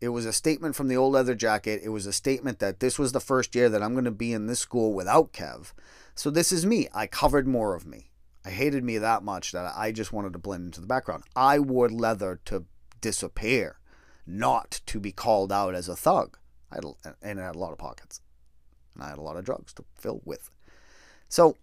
It 0.01 0.10
was 0.10 0.25
a 0.25 0.34
statement 0.34 0.75
from 0.75 0.88
the 0.88 0.97
old 0.97 1.13
leather 1.13 1.36
jacket. 1.36 1.81
It 1.84 1.89
was 1.89 2.08
a 2.08 2.13
statement 2.13 2.58
that 2.58 2.79
this 2.79 2.97
was 2.97 3.12
the 3.12 3.19
first 3.19 3.53
year 3.53 3.69
that 3.69 3.84
I'm 3.84 3.93
going 3.93 4.05
to 4.05 4.12
be 4.12 4.34
in 4.34 4.47
this 4.47 4.62
school 4.62 4.95
without 4.95 5.31
Kev. 5.31 5.73
So 6.15 6.31
this 6.31 6.51
is 6.51 6.65
me. 6.65 6.88
I 6.91 7.05
covered 7.05 7.47
more 7.47 7.75
of 7.75 7.86
me. 7.86 8.10
I 8.45 8.51
hated 8.51 8.84
me 8.84 8.99
that 8.99 9.23
much 9.23 9.51
that 9.51 9.73
I 9.75 9.91
just 9.91 10.13
wanted 10.13 10.34
to 10.34 10.39
blend 10.39 10.65
into 10.65 10.81
the 10.81 10.88
background. 10.88 11.23
I 11.36 11.60
wore 11.60 11.89
leather 11.89 12.39
to 12.45 12.65
disappear, 13.01 13.79
not 14.27 14.81
to 14.86 14.99
be 14.99 15.12
called 15.12 15.51
out 15.51 15.73
as 15.73 15.89
a 15.89 15.95
thug. 15.95 16.38
I 16.71 16.75
had, 16.75 16.86
and 17.21 17.39
I 17.39 17.45
had 17.45 17.55
a 17.55 17.60
lot 17.60 17.71
of 17.71 17.77
pockets, 17.77 18.21
and 18.93 19.03
I 19.03 19.10
had 19.10 19.17
a 19.17 19.21
lot 19.21 19.38
of 19.38 19.45
drugs 19.45 19.73
to 19.73 19.86
fill 19.95 20.21
with. 20.25 20.49
So 21.27 21.58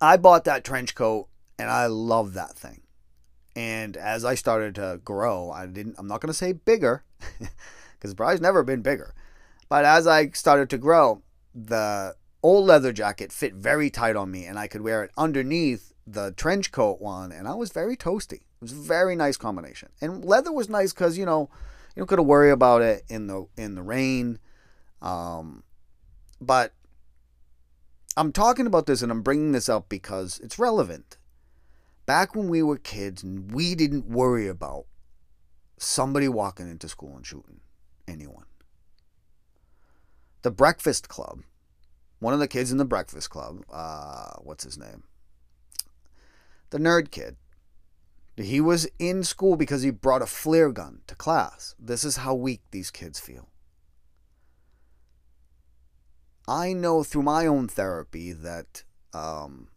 I 0.00 0.16
bought 0.16 0.44
that 0.44 0.64
trench 0.64 0.94
coat 0.94 1.28
and 1.58 1.70
I 1.70 1.86
love 1.86 2.34
that 2.34 2.56
thing. 2.56 2.82
And 3.56 3.96
as 3.96 4.24
I 4.24 4.34
started 4.34 4.74
to 4.74 5.00
grow, 5.04 5.50
I 5.50 5.66
didn't 5.66 5.96
I'm 5.98 6.08
not 6.08 6.20
going 6.20 6.28
to 6.28 6.34
say 6.34 6.52
bigger 6.52 7.04
cuz 8.00 8.14
Brian's 8.14 8.40
never 8.40 8.62
been 8.62 8.82
bigger. 8.82 9.14
But 9.68 9.84
as 9.84 10.06
I 10.06 10.30
started 10.30 10.68
to 10.70 10.78
grow, 10.78 11.22
the 11.54 12.16
old 12.44 12.66
leather 12.66 12.92
jacket 12.92 13.32
fit 13.32 13.54
very 13.54 13.88
tight 13.88 14.14
on 14.14 14.30
me 14.30 14.44
and 14.44 14.58
I 14.58 14.68
could 14.68 14.82
wear 14.82 15.02
it 15.02 15.10
underneath 15.16 15.94
the 16.06 16.32
trench 16.32 16.70
coat 16.70 17.00
one 17.00 17.32
and 17.32 17.48
I 17.48 17.54
was 17.54 17.72
very 17.72 17.96
toasty. 17.96 18.42
It 18.42 18.60
was 18.60 18.72
a 18.72 18.76
very 18.76 19.16
nice 19.16 19.38
combination. 19.38 19.88
And 20.00 20.22
leather 20.24 20.52
was 20.52 20.68
nice 20.68 20.92
cuz 20.92 21.16
you 21.16 21.24
know, 21.24 21.48
you 21.96 22.00
don't 22.00 22.08
got 22.08 22.16
to 22.16 22.22
worry 22.22 22.50
about 22.50 22.82
it 22.82 23.04
in 23.08 23.28
the 23.28 23.46
in 23.56 23.74
the 23.74 23.82
rain. 23.82 24.38
Um, 25.00 25.64
but 26.38 26.74
I'm 28.16 28.30
talking 28.30 28.66
about 28.66 28.86
this 28.86 29.00
and 29.00 29.10
I'm 29.10 29.22
bringing 29.22 29.52
this 29.52 29.68
up 29.68 29.88
because 29.88 30.38
it's 30.40 30.58
relevant. 30.58 31.16
Back 32.04 32.34
when 32.34 32.48
we 32.48 32.62
were 32.62 32.76
kids, 32.76 33.24
we 33.24 33.74
didn't 33.74 34.06
worry 34.06 34.46
about 34.46 34.84
somebody 35.78 36.28
walking 36.28 36.70
into 36.70 36.88
school 36.88 37.16
and 37.16 37.26
shooting 37.26 37.60
anyone. 38.06 38.44
The 40.42 40.50
Breakfast 40.50 41.08
Club, 41.08 41.40
one 42.18 42.34
of 42.34 42.40
the 42.40 42.48
kids 42.48 42.72
in 42.72 42.78
the 42.78 42.84
Breakfast 42.84 43.30
Club, 43.30 43.64
uh, 43.72 44.34
what's 44.42 44.64
his 44.64 44.78
name? 44.78 45.04
The 46.70 46.78
nerd 46.78 47.10
kid. 47.10 47.36
He 48.36 48.60
was 48.60 48.88
in 48.98 49.22
school 49.22 49.56
because 49.56 49.82
he 49.82 49.90
brought 49.90 50.22
a 50.22 50.26
flare 50.26 50.72
gun 50.72 51.02
to 51.06 51.14
class. 51.14 51.74
This 51.78 52.02
is 52.02 52.16
how 52.16 52.34
weak 52.34 52.62
these 52.70 52.90
kids 52.90 53.20
feel. 53.20 53.48
I 56.48 56.72
know 56.72 57.04
through 57.04 57.22
my 57.22 57.46
own 57.46 57.68
therapy 57.68 58.32
that 58.32 58.82
um, 59.12 59.68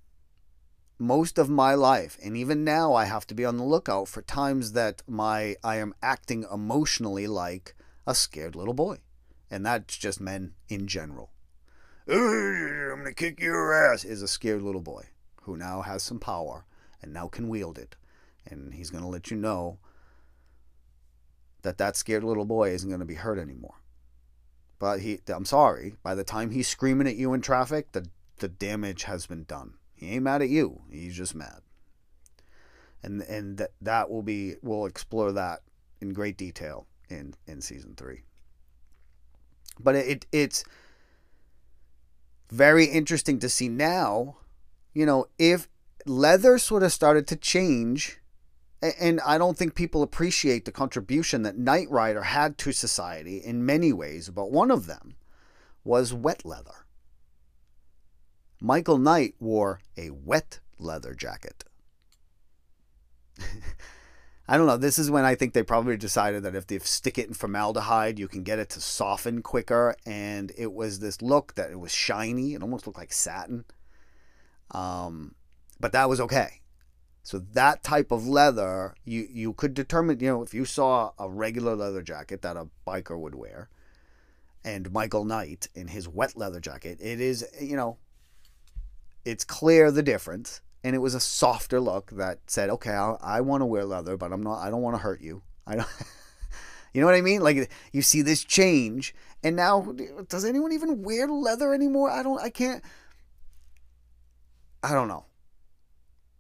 most 1.00 1.38
of 1.38 1.50
my 1.50 1.76
life, 1.76 2.18
and 2.24 2.36
even 2.36 2.64
now, 2.64 2.94
I 2.94 3.06
have 3.06 3.28
to 3.28 3.36
be 3.36 3.46
on 3.46 3.58
the 3.58 3.64
lookout 3.64 4.08
for 4.08 4.22
times 4.22 4.72
that 4.72 5.04
my 5.08 5.56
I 5.64 5.78
am 5.78 5.94
acting 6.02 6.46
emotionally 6.52 7.28
like 7.28 7.76
a 8.06 8.16
scared 8.16 8.56
little 8.56 8.74
boy, 8.74 8.98
and 9.50 9.66
that's 9.66 9.98
just 9.98 10.20
men 10.20 10.56
in 10.68 10.88
general. 10.88 11.32
I'm 12.10 13.00
gonna 13.00 13.14
kick 13.14 13.42
your 13.42 13.74
ass 13.74 14.06
is 14.06 14.22
a 14.22 14.28
scared 14.28 14.62
little 14.62 14.82
boy 14.82 15.06
who 15.42 15.58
now 15.58 15.82
has 15.82 16.04
some 16.04 16.20
power 16.20 16.66
and 17.02 17.14
now 17.14 17.28
can 17.28 17.50
wield 17.50 17.78
it, 17.78 17.96
and 18.46 18.74
he's 18.74 18.90
gonna 18.90 19.10
let 19.10 19.30
you 19.30 19.38
know 19.38 19.78
that 21.64 21.78
that 21.78 21.98
scared 21.98 22.24
little 22.24 22.46
boy 22.46 22.70
isn't 22.70 22.90
gonna 22.90 23.06
be 23.06 23.16
hurt 23.16 23.38
anymore. 23.38 23.76
But 24.80 25.02
he, 25.02 25.20
I'm 25.28 25.46
sorry, 25.46 25.96
by 26.04 26.16
the 26.16 26.24
time 26.24 26.52
he's 26.52 26.68
screaming 26.68 27.08
at 27.08 27.16
you 27.16 27.34
in 27.34 27.42
traffic, 27.42 27.92
the, 27.92 28.08
the 28.38 28.48
damage 28.48 29.04
has 29.04 29.26
been 29.26 29.44
done. 29.44 29.74
He 29.96 30.12
ain't 30.12 30.24
mad 30.24 30.42
at 30.42 30.50
you. 30.50 30.82
He's 30.92 31.16
just 31.16 31.34
mad. 31.34 31.62
And 33.04 33.22
and 33.22 33.58
that 33.58 33.72
that 33.82 34.10
will 34.10 34.24
be 34.24 34.56
we'll 34.62 34.86
explore 34.86 35.32
that 35.32 35.62
in 36.00 36.14
great 36.14 36.38
detail 36.38 36.86
in 37.10 37.34
in 37.48 37.62
season 37.62 37.96
3. 37.96 38.22
But 39.80 39.96
it, 39.96 40.08
it 40.08 40.26
it's 40.32 40.64
very 42.50 42.86
interesting 42.86 43.40
to 43.40 43.50
see 43.50 43.70
now, 43.70 44.38
you 44.94 45.06
know, 45.06 45.28
if 45.38 45.68
leather 46.06 46.58
sort 46.58 46.84
of 46.84 46.94
started 46.94 47.28
to 47.28 47.36
change 47.36 48.20
and 48.82 49.20
I 49.22 49.38
don't 49.38 49.58
think 49.58 49.74
people 49.76 50.04
appreciate 50.04 50.66
the 50.66 50.72
contribution 50.72 51.42
that 51.44 51.58
Knight 51.58 51.90
Rider 51.90 52.24
had 52.24 52.58
to 52.60 52.72
society 52.72 53.38
in 53.38 53.66
many 53.66 53.92
ways, 53.92 54.30
but 54.30 54.52
one 54.52 54.70
of 54.70 54.86
them 54.86 55.16
was 55.84 56.14
wet 56.14 56.46
leather. 56.46 56.86
Michael 58.62 58.98
Knight 58.98 59.36
wore 59.40 59.80
a 59.98 60.12
wet 60.12 60.60
leather 60.78 61.14
jacket. 61.14 61.64
I 64.48 64.58
don't 64.58 64.68
know. 64.68 64.78
This 64.78 64.98
is 64.98 65.12
when 65.12 65.26
I 65.26 65.36
think 65.36 65.54
they 65.54 65.64
probably 65.64 65.98
decided 65.98 66.44
that 66.44 66.56
if 66.56 66.68
they 66.68 66.80
stick 66.80 67.18
it 67.18 67.28
in 67.28 67.34
formaldehyde, 67.34 68.18
you 68.18 68.30
can 68.30 68.44
get 68.44 68.60
it 68.60 68.70
to 68.70 68.82
soften 68.82 69.42
quicker. 69.42 69.96
And 70.06 70.54
it 70.58 70.72
was 70.74 71.00
this 71.00 71.22
look 71.22 71.56
that 71.56 71.72
it 71.72 71.80
was 71.80 71.92
shiny. 71.92 72.54
It 72.54 72.62
almost 72.62 72.88
looked 72.88 73.00
like 73.00 73.12
satin. 73.12 73.66
Um, 74.72 75.36
but 75.80 75.92
that 75.92 76.08
was 76.08 76.22
okay. 76.22 76.62
So 77.24 77.40
that 77.40 77.84
type 77.84 78.12
of 78.12 78.26
leather, 78.26 78.96
you 79.04 79.28
you 79.30 79.52
could 79.52 79.74
determine, 79.74 80.22
you 80.22 80.30
know, 80.30 80.44
if 80.44 80.54
you 80.54 80.64
saw 80.64 81.12
a 81.20 81.30
regular 81.30 81.76
leather 81.76 82.02
jacket 82.02 82.42
that 82.44 82.56
a 82.56 82.70
biker 82.88 83.20
would 83.20 83.36
wear, 83.36 83.70
and 84.64 84.94
Michael 84.94 85.26
Knight 85.26 85.68
in 85.76 85.90
his 85.90 86.08
wet 86.08 86.38
leather 86.38 86.62
jacket, 86.62 87.00
it 87.02 87.20
is, 87.20 87.46
you 87.60 87.76
know, 87.76 87.98
it's 89.26 89.44
clear 89.44 89.92
the 89.92 90.04
difference, 90.04 90.62
and 90.88 90.96
it 90.96 91.00
was 91.00 91.14
a 91.14 91.20
softer 91.20 91.80
look 91.80 92.12
that 92.12 92.40
said, 92.48 92.70
okay, 92.70 92.92
I, 92.92 93.16
I 93.22 93.42
want 93.42 93.62
to 93.62 93.66
wear 93.66 93.86
leather, 93.86 94.18
but 94.18 94.32
I'm 94.32 94.42
not, 94.42 94.60
I 94.60 94.70
don't 94.70 94.82
want 94.82 94.96
to 94.96 95.02
hurt 95.02 95.22
you. 95.22 95.42
I 95.66 95.76
don't. 95.76 95.88
You 96.94 97.02
know 97.02 97.08
what 97.08 97.16
I 97.16 97.22
mean? 97.22 97.42
Like 97.42 97.70
you 97.92 98.02
see 98.02 98.24
this 98.24 98.44
change, 98.44 99.14
and 99.44 99.56
now 99.56 99.94
does 100.30 100.44
anyone 100.44 100.72
even 100.72 101.04
wear 101.04 101.28
leather 101.28 101.72
anymore? 101.72 102.10
I 102.10 102.24
don't. 102.24 102.42
I 102.42 102.50
can't. 102.50 102.84
I 104.82 104.94
don't 104.94 105.08
know 105.08 105.26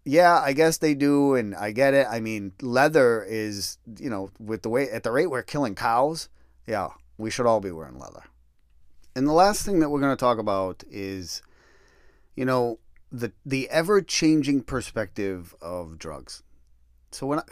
yeah, 0.07 0.39
I 0.39 0.53
guess 0.53 0.77
they 0.77 0.93
do, 0.93 1.35
and 1.35 1.53
I 1.53 1.71
get 1.71 1.93
it. 1.93 2.07
I 2.09 2.21
mean, 2.21 2.53
leather 2.61 3.25
is, 3.27 3.77
you 3.99 4.09
know, 4.09 4.29
with 4.39 4.61
the 4.61 4.69
way 4.69 4.89
at 4.89 5.03
the 5.03 5.11
rate 5.11 5.27
we're 5.27 5.43
killing 5.43 5.75
cows, 5.75 6.29
yeah, 6.65 6.89
we 7.17 7.29
should 7.29 7.45
all 7.45 7.59
be 7.59 7.71
wearing 7.71 7.99
leather. 7.99 8.23
And 9.17 9.27
the 9.27 9.33
last 9.33 9.65
thing 9.65 9.79
that 9.79 9.89
we're 9.89 9.99
going 9.99 10.15
to 10.15 10.19
talk 10.19 10.37
about 10.37 10.83
is, 10.89 11.41
you 12.37 12.45
know, 12.45 12.79
the 13.11 13.31
the 13.45 13.69
ever 13.69 14.01
changing 14.01 14.63
perspective 14.63 15.55
of 15.61 15.97
drugs. 15.97 16.43
So 17.11 17.27
when 17.27 17.39
I, 17.39 17.43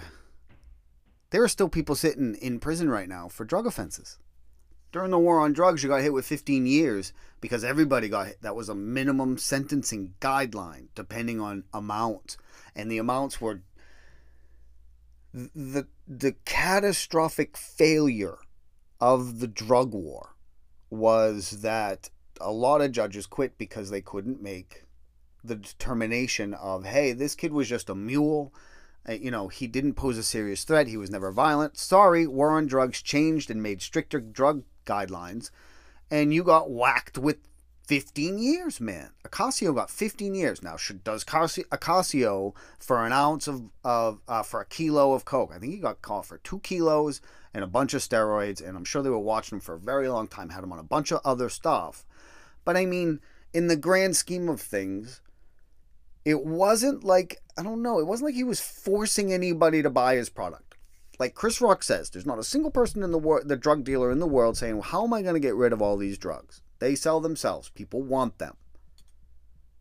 there 1.30 1.44
are 1.44 1.48
still 1.48 1.70
people 1.70 1.96
sitting 1.96 2.36
in 2.36 2.60
prison 2.60 2.89
right 2.89 3.10
now 3.10 3.28
for 3.28 3.46
drug 3.46 3.65
offenses. 3.65 4.18
During 4.91 5.12
the 5.12 5.20
war 5.20 5.41
on 5.41 5.52
drugs, 5.52 5.84
you 5.84 5.89
got 5.89 6.02
hit 6.02 6.13
with 6.13 6.26
15 6.26 6.65
years 6.65 7.12
because 7.41 7.65
everybody 7.65 8.08
got 8.08 8.28
hit. 8.28 8.41
That 8.41 8.56
was 8.56 8.70
a 8.70 8.76
minimum 8.76 9.38
sentencing 9.38 10.13
guideline, 10.22 10.88
depending 10.96 11.41
on 11.41 11.65
amount 11.74 12.38
and 12.76 12.91
the 12.91 12.98
amounts 12.98 13.39
were 13.39 13.62
the 15.34 15.88
the 16.08 16.34
catastrophic 16.46 17.58
failure 17.58 18.38
of 19.00 19.39
the 19.39 19.48
drug 19.48 19.94
war 19.94 20.36
was 20.89 21.62
that 21.62 22.10
a 22.39 22.52
lot 22.52 22.82
of 22.82 22.91
judges 22.91 23.26
quit 23.26 23.58
because 23.58 23.89
they 23.89 24.02
couldn't 24.02 24.41
make 24.41 24.84
the 25.47 25.55
determination 25.55 26.53
of 26.53 26.86
hey 26.86 27.12
this 27.12 27.36
kid 27.36 27.53
was 27.53 27.67
just 27.67 27.89
a 27.89 27.95
mule 27.95 28.53
uh, 29.08 29.13
you 29.13 29.31
know 29.31 29.47
he 29.47 29.67
didn't 29.67 29.93
pose 29.93 30.17
a 30.17 30.23
serious 30.23 30.63
threat 30.63 30.88
he 30.88 30.97
was 30.97 31.10
never 31.10 31.31
violent 31.31 31.77
sorry 31.77 32.27
war 32.27 32.51
on 32.51 32.65
drugs 32.65 33.01
changed 33.01 33.49
and 33.49 33.62
made 33.62 33.81
stricter 33.81 34.19
drug 34.19 34.63
guidelines 34.86 35.51
and 36.12 36.34
you 36.34 36.43
got 36.43 36.69
whacked 36.69 37.17
with 37.17 37.38
15 37.88 38.39
years, 38.39 38.81
man. 38.81 39.12
Ocasio 39.27 39.73
got 39.75 39.91
15 39.91 40.34
years. 40.34 40.63
Now, 40.63 40.75
should, 40.75 41.03
does 41.03 41.23
Ocasio, 41.23 42.55
for 42.79 43.05
an 43.05 43.13
ounce 43.13 43.47
of, 43.47 43.69
of 43.84 44.21
uh, 44.27 44.43
for 44.43 44.62
a 44.62 44.65
kilo 44.65 45.13
of 45.13 45.25
Coke, 45.25 45.51
I 45.53 45.60
think 45.60 45.73
he 45.73 45.79
got 45.79 46.01
caught 46.01 46.25
for 46.25 46.39
two 46.39 46.60
kilos 46.60 47.21
and 47.53 47.63
a 47.63 47.67
bunch 47.67 47.93
of 47.93 48.01
steroids, 48.01 48.65
and 48.65 48.75
I'm 48.75 48.86
sure 48.86 49.03
they 49.03 49.10
were 49.10 49.19
watching 49.19 49.58
him 49.58 49.62
for 49.62 49.75
a 49.75 49.79
very 49.79 50.10
long 50.10 50.27
time, 50.27 50.49
had 50.49 50.63
him 50.63 50.74
on 50.74 50.80
a 50.80 50.84
bunch 50.84 51.11
of 51.11 51.22
other 51.24 51.47
stuff. 51.47 52.05
But 52.63 52.76
I 52.76 52.86
mean, 52.86 53.20
in 53.53 53.67
the 53.67 53.78
grand 53.78 54.15
scheme 54.17 54.49
of 54.49 54.59
things, 54.59 55.22
it 56.26 56.43
wasn't 56.43 57.03
like, 57.03 57.41
I 57.57 57.63
don't 57.63 57.84
know, 57.84 57.99
it 57.99 58.07
wasn't 58.07 58.30
like 58.30 58.36
he 58.36 58.43
was 58.43 58.59
forcing 58.59 59.32
anybody 59.32 59.84
to 59.84 59.89
buy 59.89 60.15
his 60.15 60.30
product. 60.30 60.76
Like 61.19 61.36
Chris 61.36 61.61
Rock 61.61 61.84
says, 61.84 62.09
there's 62.09 62.26
not 62.26 62.39
a 62.39 62.43
single 62.43 62.71
person 62.71 63.03
in 63.03 63.11
the 63.11 63.19
world, 63.19 63.47
the 63.47 63.55
drug 63.55 63.84
dealer 63.84 64.11
in 64.11 64.19
the 64.19 64.28
world 64.28 64.57
saying, 64.57 64.73
well, 64.73 64.82
how 64.82 65.05
am 65.05 65.13
I 65.13 65.21
going 65.21 65.36
to 65.36 65.39
get 65.39 65.55
rid 65.55 65.71
of 65.71 65.82
all 65.82 65.95
these 65.95 66.17
drugs? 66.17 66.61
They 66.80 66.95
sell 66.95 67.21
themselves. 67.21 67.69
People 67.69 68.01
want 68.01 68.39
them. 68.39 68.57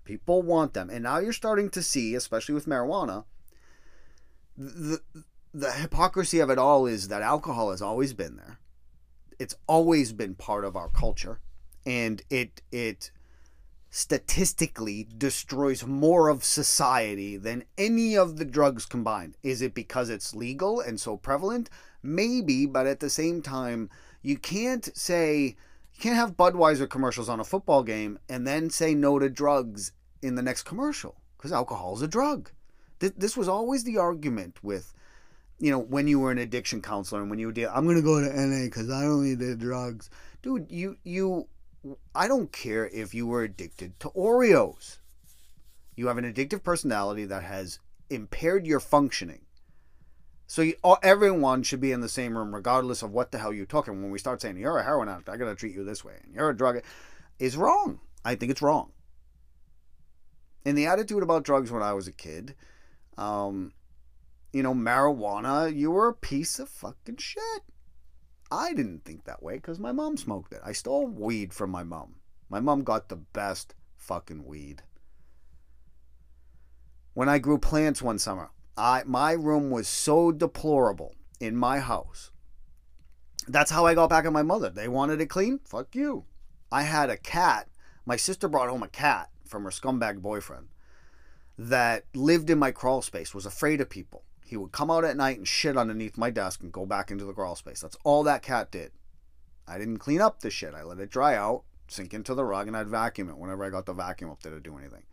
People 0.04 0.42
want 0.42 0.74
them. 0.74 0.90
And 0.90 1.02
now 1.02 1.18
you're 1.18 1.32
starting 1.32 1.70
to 1.70 1.82
see, 1.82 2.14
especially 2.14 2.54
with 2.54 2.66
marijuana, 2.66 3.24
the, 4.56 5.00
the 5.52 5.72
hypocrisy 5.72 6.40
of 6.40 6.50
it 6.50 6.58
all 6.58 6.86
is 6.86 7.08
that 7.08 7.22
alcohol 7.22 7.70
has 7.70 7.82
always 7.82 8.12
been 8.12 8.36
there. 8.36 8.60
It's 9.38 9.56
always 9.66 10.12
been 10.12 10.34
part 10.34 10.64
of 10.64 10.76
our 10.76 10.88
culture. 10.88 11.40
And 11.86 12.22
it 12.30 12.62
it 12.70 13.10
statistically 13.96 15.06
destroys 15.16 15.86
more 15.86 16.28
of 16.28 16.42
society 16.42 17.36
than 17.36 17.62
any 17.78 18.16
of 18.16 18.38
the 18.38 18.44
drugs 18.44 18.86
combined. 18.86 19.36
Is 19.44 19.62
it 19.62 19.72
because 19.72 20.10
it's 20.10 20.34
legal 20.34 20.80
and 20.80 20.98
so 20.98 21.16
prevalent? 21.16 21.70
Maybe, 22.02 22.66
but 22.66 22.88
at 22.88 22.98
the 22.98 23.08
same 23.08 23.40
time, 23.40 23.88
you 24.20 24.36
can't 24.36 24.90
say 24.98 25.44
you 25.44 26.00
can't 26.00 26.16
have 26.16 26.36
Budweiser 26.36 26.90
commercials 26.90 27.28
on 27.28 27.38
a 27.38 27.44
football 27.44 27.84
game 27.84 28.18
and 28.28 28.44
then 28.44 28.68
say 28.68 28.94
no 28.94 29.20
to 29.20 29.30
drugs 29.30 29.92
in 30.20 30.34
the 30.34 30.42
next 30.42 30.64
commercial 30.64 31.20
because 31.36 31.52
alcohol 31.52 31.94
is 31.94 32.02
a 32.02 32.08
drug. 32.08 32.50
This 32.98 33.36
was 33.36 33.46
always 33.46 33.84
the 33.84 33.98
argument 33.98 34.58
with, 34.64 34.92
you 35.60 35.70
know, 35.70 35.78
when 35.78 36.08
you 36.08 36.18
were 36.18 36.32
an 36.32 36.38
addiction 36.38 36.82
counselor 36.82 37.20
and 37.20 37.30
when 37.30 37.38
you 37.38 37.46
were, 37.46 37.70
I'm 37.72 37.84
going 37.84 37.94
to 37.94 38.02
go 38.02 38.20
to 38.20 38.26
NA 38.26 38.64
because 38.64 38.90
I 38.90 39.04
only 39.04 39.36
did 39.36 39.60
drugs. 39.60 40.10
Dude, 40.42 40.66
you, 40.68 40.96
you, 41.04 41.46
I 42.14 42.28
don't 42.28 42.52
care 42.52 42.86
if 42.86 43.14
you 43.14 43.26
were 43.26 43.42
addicted 43.42 43.98
to 44.00 44.10
Oreos. 44.10 44.98
You 45.96 46.08
have 46.08 46.18
an 46.18 46.30
addictive 46.30 46.62
personality 46.62 47.24
that 47.26 47.42
has 47.42 47.78
impaired 48.10 48.66
your 48.66 48.80
functioning. 48.80 49.42
So 50.46 50.62
you, 50.62 50.74
all, 50.82 50.98
everyone 51.02 51.62
should 51.62 51.80
be 51.80 51.92
in 51.92 52.00
the 52.00 52.08
same 52.08 52.36
room, 52.36 52.54
regardless 52.54 53.02
of 53.02 53.12
what 53.12 53.32
the 53.32 53.38
hell 53.38 53.52
you're 53.52 53.66
talking. 53.66 54.02
When 54.02 54.10
we 54.10 54.18
start 54.18 54.42
saying 54.42 54.56
you're 54.56 54.78
a 54.78 54.84
heroin 54.84 55.08
addict, 55.08 55.28
I 55.28 55.36
gotta 55.36 55.54
treat 55.54 55.74
you 55.74 55.84
this 55.84 56.04
way, 56.04 56.14
and 56.22 56.34
you're 56.34 56.50
a 56.50 56.56
drug, 56.56 56.82
is 57.38 57.56
wrong. 57.56 58.00
I 58.24 58.34
think 58.34 58.50
it's 58.50 58.62
wrong. 58.62 58.92
And 60.64 60.76
the 60.76 60.86
attitude 60.86 61.22
about 61.22 61.44
drugs 61.44 61.70
when 61.70 61.82
I 61.82 61.92
was 61.92 62.08
a 62.08 62.12
kid, 62.12 62.54
um, 63.18 63.72
you 64.52 64.62
know, 64.62 64.74
marijuana, 64.74 65.74
you 65.74 65.90
were 65.90 66.08
a 66.08 66.14
piece 66.14 66.58
of 66.58 66.68
fucking 66.68 67.18
shit. 67.18 67.62
I 68.54 68.72
didn't 68.72 69.04
think 69.04 69.24
that 69.24 69.42
way 69.42 69.56
because 69.56 69.80
my 69.80 69.90
mom 69.90 70.16
smoked 70.16 70.52
it. 70.52 70.60
I 70.64 70.72
stole 70.72 71.08
weed 71.08 71.52
from 71.52 71.70
my 71.70 71.82
mom. 71.82 72.14
My 72.48 72.60
mom 72.60 72.84
got 72.84 73.08
the 73.08 73.16
best 73.16 73.74
fucking 73.96 74.44
weed. 74.44 74.82
When 77.14 77.28
I 77.28 77.38
grew 77.38 77.58
plants 77.58 78.00
one 78.00 78.20
summer, 78.20 78.50
I 78.76 79.02
my 79.06 79.32
room 79.32 79.70
was 79.70 79.88
so 79.88 80.30
deplorable 80.30 81.16
in 81.40 81.56
my 81.56 81.80
house. 81.80 82.30
That's 83.48 83.72
how 83.72 83.86
I 83.86 83.94
got 83.94 84.10
back 84.10 84.24
at 84.24 84.32
my 84.32 84.42
mother. 84.42 84.70
They 84.70 84.86
wanted 84.86 85.20
it 85.20 85.26
clean. 85.26 85.58
Fuck 85.64 85.96
you. 85.96 86.24
I 86.70 86.82
had 86.82 87.10
a 87.10 87.16
cat. 87.16 87.68
My 88.06 88.16
sister 88.16 88.46
brought 88.46 88.70
home 88.70 88.84
a 88.84 88.88
cat 88.88 89.30
from 89.44 89.64
her 89.64 89.70
scumbag 89.70 90.22
boyfriend 90.22 90.68
that 91.58 92.04
lived 92.14 92.50
in 92.50 92.58
my 92.58 92.70
crawl 92.70 93.02
space, 93.02 93.34
was 93.34 93.46
afraid 93.46 93.80
of 93.80 93.90
people. 93.90 94.24
He 94.44 94.56
would 94.56 94.72
come 94.72 94.90
out 94.90 95.04
at 95.04 95.16
night 95.16 95.38
and 95.38 95.48
shit 95.48 95.76
underneath 95.76 96.18
my 96.18 96.30
desk 96.30 96.62
and 96.62 96.70
go 96.70 96.84
back 96.84 97.10
into 97.10 97.24
the 97.24 97.32
crawl 97.32 97.56
space. 97.56 97.80
That's 97.80 97.96
all 98.04 98.22
that 98.24 98.42
cat 98.42 98.70
did. 98.70 98.92
I 99.66 99.78
didn't 99.78 99.98
clean 99.98 100.20
up 100.20 100.40
the 100.40 100.50
shit. 100.50 100.74
I 100.74 100.82
let 100.82 100.98
it 100.98 101.10
dry 101.10 101.34
out, 101.34 101.62
sink 101.88 102.12
into 102.12 102.34
the 102.34 102.44
rug, 102.44 102.68
and 102.68 102.76
I'd 102.76 102.88
vacuum 102.88 103.30
it 103.30 103.38
whenever 103.38 103.64
I 103.64 103.70
got 103.70 103.86
the 103.86 103.94
vacuum 103.94 104.30
up 104.30 104.42
there 104.42 104.52
to 104.52 104.60
do 104.60 104.76
anything. 104.76 105.04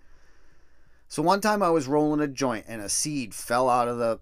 So 1.08 1.22
one 1.22 1.42
time 1.42 1.64
I 1.64 1.70
was 1.70 1.88
rolling 1.88 2.20
a 2.22 2.28
joint 2.28 2.66
and 2.68 2.82
a 2.82 2.90
seed 2.90 3.34
fell 3.34 3.70
out 3.70 3.88
of 3.88 3.98
the 3.98 4.20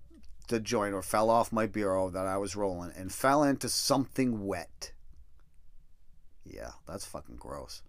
the 0.47 0.59
joint 0.59 0.95
or 0.95 1.03
fell 1.03 1.29
off 1.29 1.51
my 1.51 1.67
bureau 1.67 2.09
that 2.09 2.25
I 2.25 2.37
was 2.37 2.55
rolling 2.55 2.91
and 2.95 3.11
fell 3.11 3.43
into 3.43 3.69
something 3.69 4.47
wet. 4.47 4.93
Yeah, 6.43 6.71
that's 6.87 7.05
fucking 7.05 7.35
gross. 7.35 7.83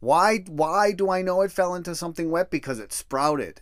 Why 0.00 0.38
why 0.48 0.92
do 0.92 1.10
I 1.10 1.22
know 1.22 1.42
it 1.42 1.52
fell 1.52 1.74
into 1.74 1.94
something 1.94 2.30
wet? 2.30 2.50
Because 2.50 2.78
it 2.78 2.92
sprouted. 2.92 3.60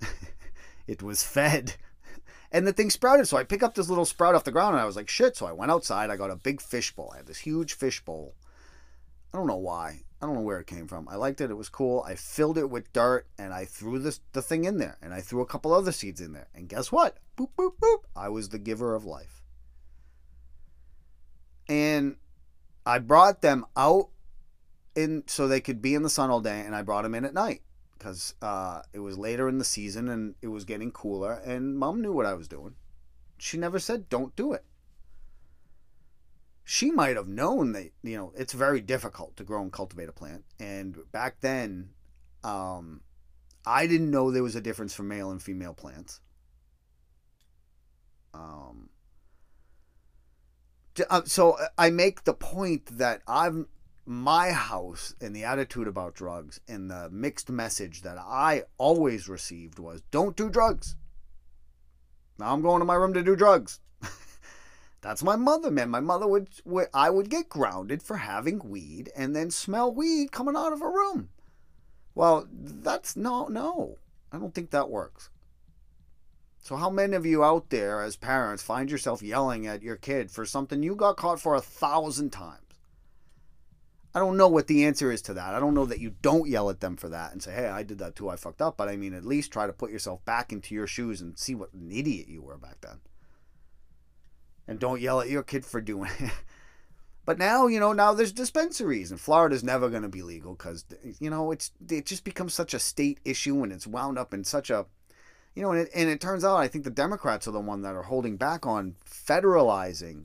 it 0.86 1.02
was 1.02 1.22
fed. 1.22 1.76
And 2.52 2.66
the 2.66 2.72
thing 2.72 2.90
sprouted. 2.90 3.26
So 3.26 3.38
I 3.38 3.44
pick 3.44 3.62
up 3.62 3.74
this 3.74 3.88
little 3.88 4.04
sprout 4.04 4.34
off 4.34 4.44
the 4.44 4.52
ground 4.52 4.74
and 4.74 4.82
I 4.82 4.84
was 4.84 4.96
like, 4.96 5.08
shit. 5.08 5.36
So 5.36 5.46
I 5.46 5.52
went 5.52 5.72
outside. 5.72 6.10
I 6.10 6.16
got 6.16 6.30
a 6.30 6.36
big 6.36 6.60
fish 6.60 6.94
bowl. 6.94 7.10
I 7.12 7.18
had 7.18 7.26
this 7.26 7.38
huge 7.38 7.72
fish 7.72 8.04
bowl. 8.04 8.34
I 9.32 9.38
don't 9.38 9.46
know 9.46 9.56
why. 9.56 10.02
I 10.20 10.26
don't 10.26 10.34
know 10.34 10.42
where 10.42 10.60
it 10.60 10.66
came 10.66 10.86
from. 10.86 11.08
I 11.08 11.16
liked 11.16 11.40
it. 11.40 11.50
It 11.50 11.56
was 11.56 11.70
cool. 11.70 12.04
I 12.06 12.14
filled 12.14 12.58
it 12.58 12.70
with 12.70 12.92
dirt 12.92 13.26
and 13.38 13.52
I 13.52 13.64
threw 13.64 13.98
this 13.98 14.20
the 14.32 14.42
thing 14.42 14.64
in 14.64 14.78
there 14.78 14.98
and 15.02 15.12
I 15.14 15.20
threw 15.20 15.40
a 15.40 15.46
couple 15.46 15.72
other 15.72 15.92
seeds 15.92 16.20
in 16.20 16.32
there. 16.32 16.48
And 16.54 16.68
guess 16.68 16.92
what? 16.92 17.16
Boop 17.36 17.48
boop 17.56 17.72
boop. 17.82 18.02
I 18.14 18.28
was 18.28 18.50
the 18.50 18.58
giver 18.58 18.94
of 18.94 19.04
life. 19.04 19.42
And 21.68 22.16
I 22.84 22.98
brought 22.98 23.40
them 23.40 23.64
out 23.76 24.10
in 24.94 25.24
so 25.26 25.48
they 25.48 25.60
could 25.60 25.80
be 25.80 25.94
in 25.94 26.02
the 26.02 26.10
sun 26.10 26.30
all 26.30 26.40
day 26.40 26.60
and 26.60 26.76
I 26.76 26.82
brought 26.82 27.02
them 27.02 27.14
in 27.14 27.24
at 27.24 27.32
night 27.32 27.62
because 28.02 28.34
uh, 28.42 28.82
it 28.92 28.98
was 28.98 29.16
later 29.16 29.48
in 29.48 29.58
the 29.58 29.64
season 29.64 30.08
and 30.08 30.34
it 30.42 30.48
was 30.48 30.64
getting 30.64 30.90
cooler 30.90 31.34
and 31.34 31.78
mom 31.78 32.02
knew 32.02 32.12
what 32.12 32.26
I 32.26 32.34
was 32.34 32.48
doing. 32.48 32.74
She 33.38 33.56
never 33.56 33.78
said 33.78 34.08
don't 34.08 34.34
do 34.34 34.52
it. 34.52 34.64
She 36.64 36.90
might 36.90 37.16
have 37.16 37.28
known 37.28 37.72
that 37.72 37.90
you 38.02 38.16
know 38.16 38.32
it's 38.36 38.54
very 38.54 38.80
difficult 38.80 39.36
to 39.36 39.44
grow 39.44 39.62
and 39.62 39.72
cultivate 39.72 40.08
a 40.08 40.12
plant. 40.12 40.44
And 40.58 40.96
back 41.12 41.40
then 41.40 41.90
um, 42.42 43.02
i 43.64 43.86
didn't 43.86 44.10
know 44.10 44.32
there 44.32 44.42
was 44.42 44.56
a 44.56 44.60
difference 44.60 44.92
for 44.92 45.04
male 45.04 45.30
and 45.30 45.40
female 45.40 45.74
plants. 45.74 46.20
Um, 48.34 48.88
uh, 51.08 51.22
so 51.24 51.56
i 51.78 51.88
make 51.90 52.24
the 52.24 52.34
point 52.34 52.98
that 52.98 53.22
i'm 53.28 53.68
my 54.04 54.50
house 54.50 55.14
and 55.20 55.34
the 55.34 55.44
attitude 55.44 55.86
about 55.86 56.14
drugs 56.14 56.60
and 56.66 56.90
the 56.90 57.08
mixed 57.10 57.50
message 57.50 58.02
that 58.02 58.18
i 58.18 58.62
always 58.78 59.28
received 59.28 59.78
was 59.78 60.02
don't 60.10 60.36
do 60.36 60.50
drugs 60.50 60.96
now 62.38 62.52
i'm 62.52 62.62
going 62.62 62.80
to 62.80 62.84
my 62.84 62.94
room 62.94 63.14
to 63.14 63.22
do 63.22 63.36
drugs 63.36 63.80
that's 65.00 65.22
my 65.22 65.36
mother, 65.36 65.70
man. 65.70 65.90
My 65.90 66.00
mother 66.00 66.26
would, 66.26 66.48
would, 66.64 66.88
I 66.92 67.10
would 67.10 67.28
get 67.30 67.48
grounded 67.48 68.02
for 68.02 68.18
having 68.18 68.58
weed 68.58 69.10
and 69.16 69.34
then 69.34 69.50
smell 69.50 69.92
weed 69.92 70.32
coming 70.32 70.56
out 70.56 70.72
of 70.72 70.80
her 70.80 70.90
room. 70.90 71.30
Well, 72.14 72.46
that's 72.50 73.16
no, 73.16 73.46
no. 73.46 73.98
I 74.30 74.38
don't 74.38 74.54
think 74.54 74.70
that 74.70 74.90
works. 74.90 75.30
So, 76.60 76.76
how 76.76 76.90
many 76.90 77.16
of 77.16 77.26
you 77.26 77.42
out 77.42 77.70
there 77.70 78.02
as 78.02 78.16
parents 78.16 78.62
find 78.62 78.90
yourself 78.90 79.22
yelling 79.22 79.66
at 79.66 79.82
your 79.82 79.96
kid 79.96 80.30
for 80.30 80.46
something 80.46 80.82
you 80.82 80.94
got 80.94 81.16
caught 81.16 81.40
for 81.40 81.54
a 81.54 81.60
thousand 81.60 82.30
times? 82.30 82.58
I 84.14 84.18
don't 84.18 84.36
know 84.36 84.48
what 84.48 84.66
the 84.66 84.84
answer 84.84 85.10
is 85.10 85.22
to 85.22 85.34
that. 85.34 85.54
I 85.54 85.60
don't 85.60 85.74
know 85.74 85.86
that 85.86 86.00
you 86.00 86.14
don't 86.22 86.48
yell 86.48 86.68
at 86.68 86.80
them 86.80 86.96
for 86.96 87.08
that 87.08 87.32
and 87.32 87.42
say, 87.42 87.52
hey, 87.52 87.68
I 87.68 87.82
did 87.82 87.98
that 87.98 88.14
too. 88.14 88.28
I 88.28 88.36
fucked 88.36 88.60
up. 88.60 88.76
But 88.76 88.88
I 88.88 88.96
mean, 88.96 89.14
at 89.14 89.24
least 89.24 89.52
try 89.52 89.66
to 89.66 89.72
put 89.72 89.90
yourself 89.90 90.24
back 90.24 90.52
into 90.52 90.74
your 90.74 90.86
shoes 90.86 91.20
and 91.20 91.38
see 91.38 91.54
what 91.54 91.72
an 91.72 91.90
idiot 91.90 92.28
you 92.28 92.42
were 92.42 92.58
back 92.58 92.80
then 92.82 93.00
and 94.66 94.78
don't 94.78 95.00
yell 95.00 95.20
at 95.20 95.28
your 95.28 95.42
kid 95.42 95.64
for 95.64 95.80
doing 95.80 96.10
it. 96.18 96.32
But 97.24 97.38
now, 97.38 97.68
you 97.68 97.78
know, 97.78 97.92
now 97.92 98.12
there's 98.14 98.32
dispensaries, 98.32 99.12
and 99.12 99.20
Florida's 99.20 99.62
never 99.62 99.88
going 99.88 100.02
to 100.02 100.08
be 100.08 100.22
legal 100.22 100.54
because, 100.54 100.84
you 101.20 101.30
know, 101.30 101.52
it's 101.52 101.70
it 101.88 102.04
just 102.04 102.24
becomes 102.24 102.52
such 102.52 102.74
a 102.74 102.80
state 102.80 103.20
issue, 103.24 103.62
and 103.62 103.72
it's 103.72 103.86
wound 103.86 104.18
up 104.18 104.34
in 104.34 104.42
such 104.42 104.70
a, 104.70 104.86
you 105.54 105.62
know, 105.62 105.70
and 105.70 105.82
it, 105.82 105.90
and 105.94 106.10
it 106.10 106.20
turns 106.20 106.44
out 106.44 106.56
I 106.56 106.66
think 106.66 106.82
the 106.82 106.90
Democrats 106.90 107.46
are 107.46 107.52
the 107.52 107.60
one 107.60 107.82
that 107.82 107.94
are 107.94 108.02
holding 108.02 108.36
back 108.36 108.66
on 108.66 108.96
federalizing 109.08 110.24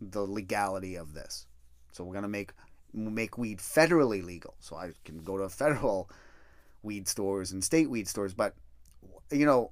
the 0.00 0.22
legality 0.22 0.96
of 0.96 1.14
this. 1.14 1.46
So 1.92 2.02
we're 2.02 2.14
going 2.14 2.22
to 2.22 2.28
make 2.28 2.52
make 2.92 3.38
weed 3.38 3.58
federally 3.58 4.22
legal, 4.24 4.54
so 4.60 4.76
I 4.76 4.92
can 5.04 5.22
go 5.22 5.38
to 5.38 5.48
federal 5.48 6.10
weed 6.82 7.08
stores 7.08 7.52
and 7.52 7.62
state 7.62 7.88
weed 7.88 8.08
stores. 8.08 8.34
But 8.34 8.54
you 9.30 9.46
know, 9.46 9.70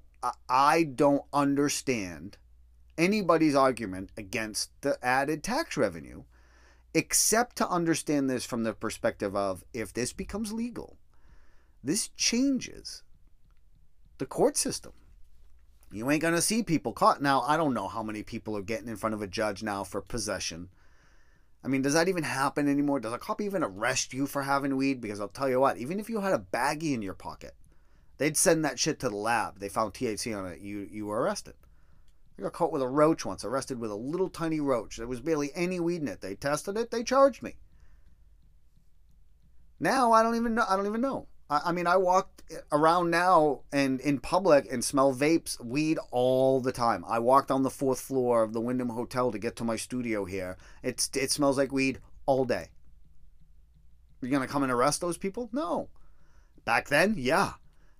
I, 0.49 0.85
don't 0.85 1.25
understand 1.33 2.37
anybody's 2.99 3.55
argument 3.55 4.11
against 4.17 4.71
the 4.83 4.99
added 5.03 5.43
tax 5.43 5.77
revenue, 5.77 6.25
except 6.95 7.57
to 7.57 7.69
understand 7.69 8.29
this 8.29 8.45
from 8.45 8.65
the 8.65 8.75
perspective 8.75 9.35
of 9.35 9.65
if 9.73 9.93
this 9.93 10.13
becomes 10.13 10.53
legal, 10.53 10.97
this 11.83 12.09
changes 12.09 13.03
the 14.19 14.27
court 14.27 14.57
system. 14.57 14.93
You 15.93 16.11
ain't 16.11 16.23
going 16.23 16.35
to 16.35 16.43
see 16.43 16.63
people 16.63 16.93
caught. 16.93 17.21
Now, 17.21 17.41
I 17.41 17.57
don't 17.57 17.75
know 17.75 17.89
how 17.89 18.03
many 18.03 18.23
people 18.23 18.57
are 18.57 18.63
getting 18.63 18.89
in 18.89 18.97
front 18.97 19.15
of 19.15 19.23
a 19.23 19.27
judge 19.27 19.63
now 19.63 19.83
for 19.83 20.01
possession. 20.01 20.69
I 21.63 21.69
mean, 21.69 21.83
does 21.83 21.93
that 21.93 22.09
even 22.09 22.23
happen 22.23 22.69
anymore? 22.69 23.01
Does 23.01 23.13
a 23.13 23.19
cop 23.19 23.41
even 23.41 23.63
arrest 23.63 24.15
you 24.15 24.27
for 24.27 24.43
having 24.43 24.77
weed? 24.77 25.01
Because 25.01 25.21
I'll 25.21 25.29
tell 25.29 25.49
you 25.49 25.61
what, 25.61 25.77
even 25.77 26.01
if 26.01 26.09
you 26.09 26.21
had 26.21 26.33
a 26.33 26.39
baggie 26.39 26.95
in 26.95 27.03
your 27.03 27.15
pocket, 27.15 27.55
they'd 28.17 28.37
send 28.37 28.65
that 28.65 28.79
shit 28.79 28.99
to 29.01 29.09
the 29.11 29.17
lab. 29.17 29.59
They 29.59 29.69
found 29.69 29.93
THC 29.93 30.37
on 30.37 30.47
it. 30.47 30.61
You 30.61 30.89
you 30.91 31.07
were 31.07 31.21
arrested. 31.21 31.55
I 32.39 32.43
got 32.43 32.55
caught 32.55 32.73
with 32.73 32.81
a 32.81 32.89
roach 32.89 33.27
once, 33.27 33.45
arrested 33.45 33.79
with 33.79 33.91
a 33.91 33.97
little 33.97 34.31
tiny 34.31 34.61
roach. 34.61 34.97
There 34.97 35.07
was 35.07 35.21
barely 35.21 35.51
any 35.55 35.79
weed 35.79 36.01
in 36.01 36.09
it. 36.09 36.23
They 36.23 36.35
tested 36.35 36.79
it, 36.79 36.91
they 36.91 37.05
charged 37.05 37.43
me. 37.43 37.57
Now 39.79 40.13
I 40.13 40.23
don't 40.23 40.37
even 40.37 40.55
know. 40.55 40.65
I 40.69 40.77
don't 40.77 40.87
even 40.87 41.03
know. 41.03 41.27
I, 41.51 41.73
mean, 41.73 41.89
I 41.89 41.97
walk 41.97 42.43
around 42.71 43.11
now 43.11 43.63
and 43.73 44.01
in 44.01 44.21
public 44.21 44.71
and 44.71 44.85
smell 44.85 45.13
vapes, 45.13 45.63
weed 45.63 45.99
all 46.13 46.61
the 46.61 46.71
time. 46.71 47.05
I 47.09 47.19
walked 47.19 47.51
on 47.51 47.65
the 47.65 47.71
fourth 47.71 48.01
floor 48.01 48.45
of 48.45 48.53
the 48.53 48.61
Wyndham 48.61 48.91
Hotel 48.91 49.33
to 49.33 49.39
get 49.39 49.57
to 49.57 49.65
my 49.65 49.75
studio 49.75 50.25
here. 50.25 50.57
It's 50.83 51.11
it 51.15 51.33
smells 51.33 51.59
like 51.59 51.73
weed 51.73 51.99
all 52.25 52.45
day. 52.45 52.69
You're 54.21 54.31
gonna 54.31 54.47
come 54.47 54.63
and 54.63 54.71
arrest 54.71 55.01
those 55.01 55.19
people? 55.19 55.49
No. 55.53 55.89
Back 56.65 56.89
then, 56.89 57.15
yeah, 57.19 57.55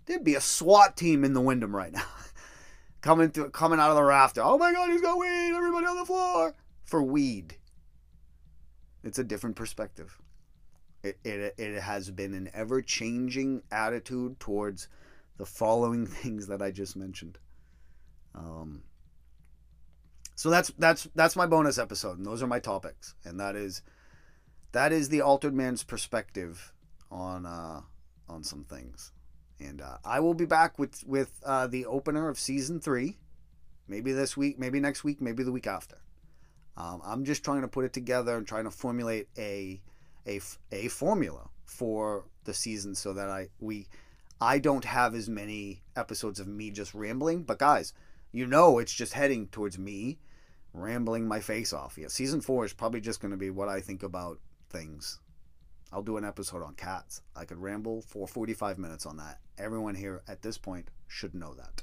there'd 0.07 0.23
be 0.23 0.37
a 0.37 0.41
SWAT 0.41 0.97
team 0.97 1.25
in 1.25 1.33
the 1.33 1.41
Wyndham 1.41 1.75
right 1.75 1.93
now. 1.93 2.07
coming 3.01 3.31
through, 3.31 3.51
coming 3.51 3.81
out 3.81 3.91
of 3.91 3.97
the 3.97 4.03
rafter. 4.05 4.43
Oh 4.45 4.59
my 4.59 4.73
God, 4.73 4.91
he's 4.91 5.01
got 5.01 5.19
weed! 5.19 5.53
Everybody 5.57 5.87
on 5.87 5.97
the 5.97 6.07
floor 6.07 6.55
for 6.85 7.03
weed. 7.03 7.57
It's 9.03 9.19
a 9.19 9.25
different 9.25 9.57
perspective. 9.57 10.19
It, 11.03 11.19
it, 11.25 11.55
it 11.57 11.81
has 11.81 12.11
been 12.11 12.35
an 12.35 12.51
ever 12.53 12.83
changing 12.83 13.63
attitude 13.71 14.39
towards 14.39 14.89
the 15.39 15.47
following 15.47 16.07
things 16.21 16.47
that 16.49 16.61
I 16.61 16.71
just 16.71 16.97
mentioned. 16.97 17.39
Um, 18.35 18.83
so 20.35 20.51
that's 20.51 20.73
that's 20.79 21.09
that's 21.15 21.37
my 21.37 21.47
bonus 21.47 21.79
episode, 21.79 22.19
and 22.19 22.27
those 22.27 22.43
are 22.43 22.47
my 22.47 22.61
topics, 22.61 23.15
and 23.25 23.41
that 23.41 23.57
is 23.57 23.83
that 24.73 24.93
is 24.93 25.09
the 25.09 25.21
altered 25.21 25.55
man's 25.55 25.83
perspective 25.83 26.73
on 27.11 27.45
uh, 27.45 27.81
on 28.29 28.43
some 28.43 28.65
things. 28.65 29.13
And 29.59 29.83
uh, 29.83 29.99
I 30.05 30.21
will 30.21 30.35
be 30.35 30.47
back 30.47 30.79
with 30.79 31.05
with 31.07 31.41
uh, 31.45 31.67
the 31.67 31.85
opener 31.87 32.29
of 32.29 32.39
season 32.39 32.81
three, 32.81 33.19
maybe 33.89 34.13
this 34.13 34.37
week, 34.37 34.59
maybe 34.59 34.81
next 34.81 35.05
week, 35.05 35.21
maybe 35.21 35.43
the 35.43 35.53
week 35.53 35.67
after. 35.67 35.99
Um, 36.77 37.03
I'm 37.05 37.25
just 37.25 37.45
trying 37.45 37.61
to 37.61 37.69
put 37.69 37.85
it 37.85 37.93
together 37.93 38.37
and 38.37 38.47
trying 38.47 38.65
to 38.65 38.71
formulate 38.71 39.29
a 39.37 39.83
a, 40.27 40.41
a 40.73 40.89
formula 40.89 41.49
for 41.65 42.25
the 42.45 42.55
season 42.55 42.95
so 42.95 43.13
that 43.13 43.29
I 43.29 43.49
we 43.61 43.87
I 44.41 44.59
don't 44.59 44.85
have 44.85 45.15
as 45.15 45.29
many 45.29 45.83
episodes 45.97 46.41
of 46.41 46.47
me 46.47 46.71
just 46.71 46.95
rambling, 46.95 47.43
but 47.43 47.59
guys, 47.59 47.93
you 48.33 48.47
know 48.47 48.79
it's 48.79 48.95
just 48.95 49.13
heading 49.13 49.49
towards 49.49 49.79
me 49.79 50.19
rambling 50.73 51.27
my 51.27 51.41
face 51.41 51.73
off. 51.73 51.99
Yeah, 51.99 52.09
season 52.09 52.41
four 52.41 52.65
is 52.65 52.73
probably 52.73 53.01
just 53.01 53.21
going 53.21 53.33
to 53.33 53.37
be 53.37 53.51
what 53.51 53.69
I 53.69 53.81
think 53.81 54.03
about 54.03 54.39
things. 54.71 55.21
I'll 55.93 56.03
do 56.03 56.17
an 56.17 56.25
episode 56.25 56.63
on 56.63 56.75
cats. 56.75 57.21
I 57.35 57.45
could 57.45 57.59
ramble 57.59 58.03
for 58.03 58.29
45 58.29 58.79
minutes 58.79 59.07
on 59.07 59.17
that. 59.17 59.41
Everyone 59.59 59.95
here 59.95 60.23
at 60.29 60.43
this 60.43 60.57
point 60.57 60.89
should 61.09 61.35
know 61.35 61.55
that. 61.55 61.83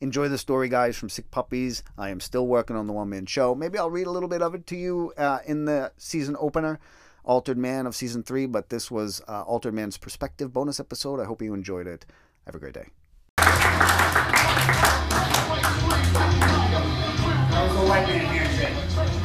Enjoy 0.00 0.28
the 0.28 0.36
story, 0.36 0.68
guys, 0.68 0.96
from 0.96 1.08
Sick 1.08 1.30
Puppies. 1.30 1.82
I 1.96 2.10
am 2.10 2.20
still 2.20 2.46
working 2.46 2.76
on 2.76 2.86
the 2.86 2.92
one 2.92 3.08
man 3.08 3.24
show. 3.24 3.54
Maybe 3.54 3.78
I'll 3.78 3.90
read 3.90 4.06
a 4.06 4.10
little 4.10 4.28
bit 4.28 4.42
of 4.42 4.54
it 4.54 4.66
to 4.66 4.76
you 4.76 5.14
uh, 5.16 5.38
in 5.46 5.64
the 5.64 5.90
season 5.96 6.36
opener, 6.38 6.78
Altered 7.26 7.58
Man 7.58 7.86
of 7.86 7.94
season 7.96 8.22
three, 8.22 8.46
but 8.46 8.70
this 8.70 8.88
was 8.88 9.20
uh, 9.26 9.42
Altered 9.42 9.74
Man's 9.74 9.98
perspective 9.98 10.52
bonus 10.52 10.78
episode. 10.78 11.18
I 11.20 11.24
hope 11.24 11.42
you 11.42 11.52
enjoyed 11.54 11.88
it. 11.88 12.06
Have 12.46 12.54
a 12.54 12.58
great 12.60 12.74
day. 12.74 12.86
That 17.50 17.68
was 17.68 17.76
a 17.76 17.88
white 17.88 18.06
man 18.06 18.24
handshake. 18.26 18.76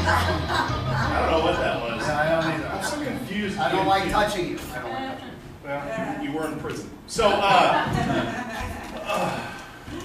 I 0.03 1.19
don't 1.21 1.31
know 1.31 1.45
what 1.45 1.57
that 1.59 1.79
was. 1.81 2.01
I 2.09 2.29
don't 2.29 2.43
either. 2.53 2.67
I'm 2.67 2.83
so 2.83 3.03
confused. 3.05 3.59
I 3.59 3.71
don't 3.71 3.85
like 3.87 4.09
touching 4.09 4.49
you. 4.49 4.57
I 4.73 4.79
don't 4.79 4.91
like 4.91 5.19
touching 5.19 5.29
you. 5.29 5.37
Well, 5.63 6.23
you 6.23 6.31
were 6.31 6.47
in 6.47 6.59
prison. 6.59 6.89
So, 7.05 7.29
uh, 7.29 7.87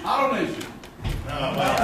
Automation. 0.05 0.64
oh, 1.05 1.57
well. 1.57 1.76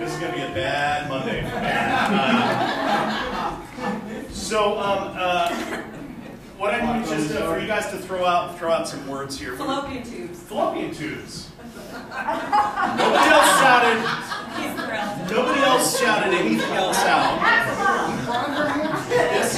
this 0.00 0.12
is 0.12 0.18
going 0.18 0.32
to 0.32 0.36
be 0.38 0.42
a 0.44 0.54
bad 0.54 1.08
Monday 1.08 1.40
for 1.42 1.60
me. 1.60 1.70
Uh, 1.70 2.43
so, 4.54 4.78
um, 4.78 5.10
uh, 5.16 5.48
what 6.58 6.72
I 6.72 6.78
need 6.98 7.02
is 7.02 7.10
just 7.28 7.34
uh, 7.34 7.52
for 7.52 7.58
you 7.58 7.66
guys 7.66 7.90
to 7.90 7.98
throw 7.98 8.24
out 8.24 8.56
throw 8.56 8.70
out 8.70 8.86
some 8.86 9.04
words 9.08 9.36
here. 9.36 9.56
Fallopian 9.56 10.04
tubes. 10.04 10.38
Fallopian 10.44 10.94
tubes. 10.94 11.50
Nobody 11.90 13.30
else 13.34 13.50
shouted. 13.58 13.98
Nobody 15.28 15.60
else 15.60 15.98
shouted 15.98 16.34
anything 16.34 16.70
else 16.70 16.98
out. 16.98 17.40
This, 19.08 19.54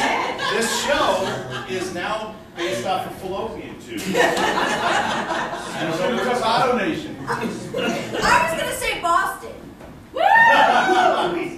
this 0.55 0.85
show 0.87 1.67
is 1.69 1.93
now 1.93 2.35
based 2.57 2.87
off 2.87 3.07
of 3.07 3.17
fallopian 3.17 3.79
tubes. 3.79 4.03
And 4.07 5.95
so 5.95 6.09
we're 6.09 6.23
it 6.23 6.27
was 6.27 6.41
automation. 6.41 7.19
I 7.21 7.45
was 7.45 7.67
gonna 8.63 8.73
say 8.73 9.03
Boston. 9.03 9.53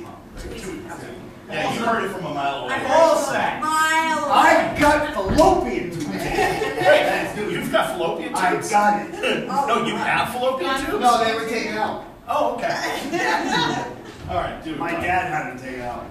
Yeah, 1.49 1.73
you 1.75 1.81
heard 1.81 2.05
it 2.05 2.11
from 2.11 2.27
a 2.27 2.35
mile 2.35 2.65
away. 2.65 2.85
Ball 2.87 3.17
sack. 3.17 3.63
Mile 3.63 4.19
away. 4.25 4.33
I 4.33 4.77
got 4.79 5.15
fallopian 5.15 5.91
tubes. 5.91 6.07
Wait, 6.09 7.51
you've 7.51 7.73
got 7.73 7.97
fallopian 7.97 8.29
tubes? 8.29 8.73
I 8.73 9.09
got 9.11 9.15
it. 9.15 9.47
No, 9.49 9.87
you 9.87 9.97
have 9.97 10.31
fallopian 10.33 10.79
tubes? 10.81 11.01
No, 11.01 11.25
they 11.25 11.35
were 11.35 11.49
taken 11.49 11.75
out. 11.75 12.05
Oh, 12.29 12.55
okay. 12.57 12.69
All 14.29 14.37
right, 14.37 14.63
dude. 14.63 14.79
My 14.79 14.91
dad 14.91 15.33
had 15.33 15.51
them 15.53 15.59
taken 15.59 15.81
out. 15.81 16.07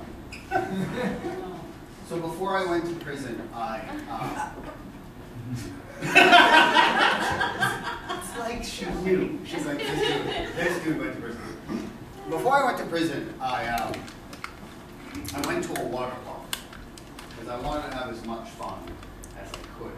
So 2.09 2.19
before 2.19 2.57
I 2.57 2.65
went 2.65 2.85
to 2.85 2.93
prison, 3.05 3.47
I. 3.53 3.81
Uh, 4.09 4.49
it's 8.19 8.39
like 8.39 8.63
she 8.63 8.85
knew. 9.03 9.39
She's 9.45 9.65
like, 9.65 9.77
this 9.77 9.99
dude, 9.99 10.55
this 10.55 10.83
dude 10.83 10.99
went 10.99 11.13
to 11.15 11.21
prison. 11.21 11.41
Before 12.29 12.53
I 12.53 12.65
went 12.65 12.77
to 12.79 12.85
prison, 12.85 13.33
I 13.39 13.67
um, 13.67 13.93
I 15.35 15.47
went 15.47 15.63
to 15.65 15.81
a 15.81 15.85
water 15.85 16.15
park 16.25 16.57
because 17.29 17.49
I 17.49 17.59
wanted 17.59 17.89
to 17.91 17.97
have 17.97 18.09
as 18.09 18.23
much 18.25 18.47
fun 18.49 18.79
as 19.41 19.49
I 19.51 19.57
could. 19.77 19.91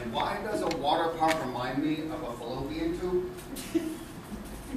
And 0.00 0.12
why 0.12 0.38
does 0.44 0.62
a 0.62 0.68
water 0.76 1.10
park 1.16 1.34
remind 1.44 1.82
me 1.82 2.02
of 2.04 2.22
a 2.22 2.32
fallopian 2.34 2.98
tube? 2.98 3.30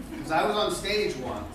Because 0.10 0.32
I 0.32 0.46
was 0.48 0.56
on 0.56 0.72
stage 0.72 1.18
once, 1.18 1.54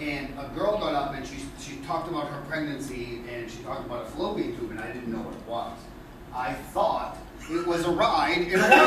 and 0.00 0.28
a 0.38 0.50
girl 0.54 0.78
got 0.78 0.94
up 0.94 1.12
and 1.14 1.26
she, 1.26 1.36
she 1.60 1.76
talked 1.84 2.08
about 2.08 2.28
her 2.28 2.40
pregnancy 2.48 3.20
and 3.30 3.50
she 3.50 3.58
talked 3.58 3.84
about 3.84 4.06
a 4.06 4.08
fallopian 4.08 4.56
tube, 4.58 4.70
and 4.70 4.80
I 4.80 4.86
didn't 4.86 5.12
know 5.12 5.18
what 5.18 5.34
it 5.34 5.46
was. 5.46 5.78
I 6.34 6.54
thought 6.72 7.18
it 7.50 7.66
was 7.66 7.84
a 7.84 7.90
ride 7.90 8.38
in 8.38 8.58
a 8.58 8.62
water 8.62 8.86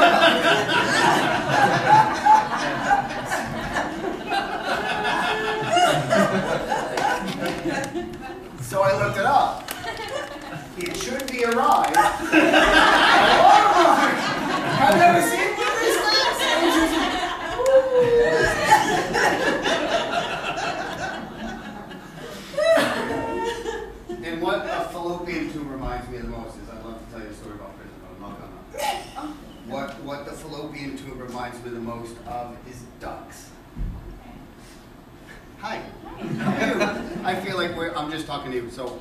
park. 6.32 6.47
so 8.72 8.82
I 8.84 8.97
looked 9.03 9.17
it 9.17 9.26
up. 9.26 9.69
It 10.78 10.95
should 10.95 11.30
be 11.30 11.43
a 11.43 11.51
ride. 11.51 11.93
I've 14.84 14.97
never 14.97 15.22
seen 15.30 15.51
one 15.57 15.67
of 15.67 15.80
these 15.82 15.97
And 24.28 24.41
what 24.41 24.65
a 24.65 24.88
fallopian 24.89 25.51
tube 25.51 25.69
reminds 25.69 26.09
me 26.09 26.17
of 26.17 26.24
the 26.24 26.30
most 26.30 26.55
is 26.55 26.69
I'd 26.69 26.86
love 26.86 27.05
to 27.05 27.11
tell 27.11 27.22
you 27.22 27.28
a 27.28 27.34
story 27.34 27.55
about 27.55 27.76
prison, 27.76 27.93
but 28.01 28.15
I'm 28.15 28.22
not 28.22 28.39
gonna. 28.39 28.53
What 29.67 30.01
what 30.03 30.26
the 30.26 30.32
fallopian 30.32 30.97
tube 30.97 31.19
reminds 31.19 31.61
me 31.61 31.72
the 31.72 31.82
most 31.82 32.15
of 32.26 32.57
is 32.69 32.84
ducks. 33.01 33.49
Hi. 35.62 35.84
How 36.39 36.53
are 36.53 36.76
you? 36.76 36.82
I 37.24 37.36
feel 37.36 37.55
like 37.55 37.76
we're, 37.78 37.93
I'm 37.93 38.09
just 38.09 38.26
talking 38.26 38.49
to 38.49 38.57
you. 38.57 38.72
So, 38.72 38.88
um, 38.88 38.97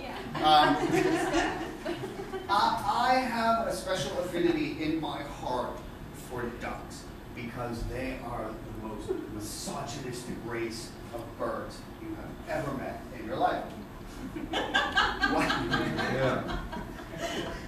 I, 2.50 2.50
I 2.50 3.14
have 3.14 3.66
a 3.66 3.74
special 3.74 4.18
affinity 4.18 4.76
in 4.82 5.00
my 5.00 5.22
heart 5.22 5.78
for 6.28 6.42
ducks 6.60 7.04
because 7.34 7.82
they 7.84 8.18
are 8.26 8.44
the 8.44 8.86
most 8.86 9.08
misogynistic 9.34 10.34
race 10.44 10.90
of 11.14 11.22
birds 11.38 11.78
you 12.02 12.14
have 12.16 12.28
ever 12.62 12.76
met 12.76 13.00
in 13.18 13.24
your 13.24 13.36
life. 13.36 13.64
What? 14.50 15.48
Yeah. 15.48 16.58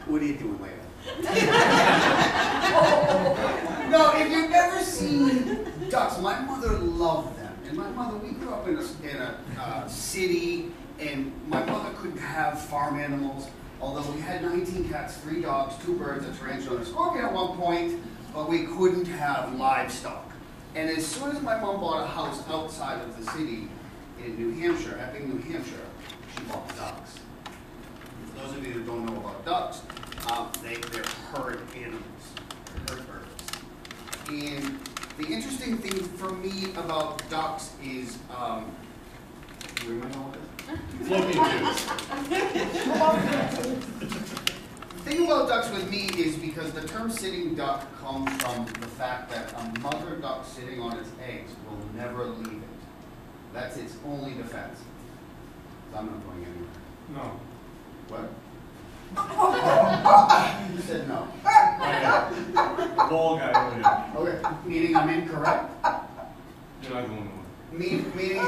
What 0.07 0.21
are 0.21 0.25
you 0.27 0.37
doing 0.37 0.61
later? 0.61 0.77
no, 3.91 4.13
if 4.17 4.31
you've 4.31 4.51
never 4.51 4.81
seen 4.81 5.67
ducks, 5.89 6.19
my 6.19 6.39
mother 6.41 6.73
loved 6.73 7.39
them. 7.39 7.42
And 7.73 7.81
my 7.81 7.89
mother, 7.93 8.19
we 8.19 8.33
grew 8.33 8.51
up 8.51 8.69
in 8.69 8.77
a, 8.77 8.83
in 9.11 9.17
a 9.17 9.39
uh, 9.59 9.89
city, 9.89 10.71
and 11.01 11.33
my 11.49 11.65
mother 11.65 11.89
couldn't 11.97 12.19
have 12.19 12.61
farm 12.61 13.01
animals. 13.01 13.49
Although 13.81 14.13
we 14.13 14.21
had 14.21 14.43
19 14.43 14.91
cats, 14.91 15.17
three 15.17 15.41
dogs, 15.41 15.83
two 15.83 15.97
birds, 15.97 16.27
a 16.27 16.39
tarantula, 16.39 16.77
and 16.77 16.87
a 16.87 16.91
scorpion 16.91 17.25
at 17.25 17.33
one 17.33 17.57
point, 17.57 17.99
but 18.35 18.47
we 18.47 18.67
couldn't 18.67 19.07
have 19.07 19.55
livestock. 19.55 20.31
And 20.75 20.91
as 20.91 21.07
soon 21.07 21.35
as 21.35 21.41
my 21.41 21.59
mom 21.59 21.81
bought 21.81 22.05
a 22.05 22.07
house 22.07 22.47
outside 22.51 23.01
of 23.01 23.17
the 23.17 23.31
city 23.31 23.69
in 24.23 24.37
New 24.37 24.61
Hampshire, 24.61 24.99
Epping, 25.01 25.31
New 25.31 25.41
Hampshire, 25.51 25.87
she 26.37 26.45
bought 26.45 26.69
ducks. 26.77 27.21
For 28.27 28.43
those 28.43 28.55
of 28.55 28.67
you 28.67 28.75
who 28.75 28.83
don't 28.83 29.07
know 29.07 29.17
about 29.17 29.47
ducks, 29.47 29.81
um, 30.31 30.51
they, 30.63 30.75
they're 30.75 31.05
herd 31.33 31.63
animals, 31.75 32.03
herd 32.91 33.03
birds. 33.07 34.29
And 34.29 34.79
the 35.23 35.33
interesting 35.33 35.77
thing 35.79 36.03
for 36.17 36.31
me 36.33 36.73
about 36.77 37.29
ducks 37.31 37.71
is, 37.83 38.19
um, 38.37 38.65
do 39.77 39.87
you 39.87 39.95
remember 39.95 40.19
all 40.19 40.33
this? 40.33 40.43
Fallopian. 42.99 43.81
The 44.91 45.11
thing 45.11 45.25
about 45.27 45.49
ducks 45.49 45.71
with 45.71 45.91
me 45.91 46.07
is 46.17 46.37
because 46.37 46.73
the 46.73 46.87
term 46.87 47.11
sitting 47.11 47.55
duck 47.55 47.87
comes 48.01 48.31
from 48.43 48.67
the 48.81 48.87
fact 48.87 49.31
that 49.31 49.53
a 49.53 49.81
mother 49.81 50.17
duck 50.17 50.45
sitting 50.47 50.81
on 50.81 50.97
its 50.99 51.11
eggs 51.25 51.53
will 51.69 51.79
never 51.95 52.25
leave 52.27 52.63
it. 52.63 52.69
That's 53.53 53.77
its 53.77 53.97
only 54.05 54.35
defense. 54.35 54.81
So 55.93 55.99
I'm 55.99 56.07
not 56.07 56.25
going 56.25 56.47
anywhere. 56.47 56.69
No. 57.15 57.41
What? 58.09 58.31
You 60.75 60.81
said 60.81 61.07
no. 61.09 61.29
The 63.13 63.19
ball 63.19 63.37
guy 63.37 64.15
over 64.17 64.31
here. 64.31 64.43
Okay, 64.47 64.57
meaning 64.67 64.97
I'm 64.97 65.09
incorrect? 65.11 65.71
You're 66.83 66.95
not 66.95 67.07
going 67.09 67.25
nowhere. 67.25 67.29
Mean, 67.71 68.11
meaning, 68.17 68.43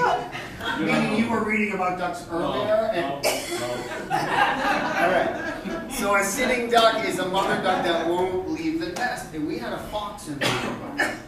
meaning 0.80 1.18
you 1.18 1.30
were 1.30 1.44
reading 1.44 1.74
about 1.74 1.98
ducks 1.98 2.26
earlier 2.30 2.90
and 2.94 3.12
All 3.12 5.10
right. 5.10 5.92
So 5.92 6.16
a 6.16 6.24
sitting 6.24 6.70
duck 6.70 7.04
is 7.04 7.18
a 7.18 7.28
mother 7.28 7.62
duck 7.62 7.84
that 7.84 8.08
won't 8.08 8.50
leave 8.50 8.80
the 8.80 8.88
nest. 8.92 9.34
And 9.34 9.46
we 9.46 9.58
had 9.58 9.74
a 9.74 9.78
fox 9.88 10.28
in 10.28 10.38
the 10.38 10.46
neighborhood. 10.46 11.18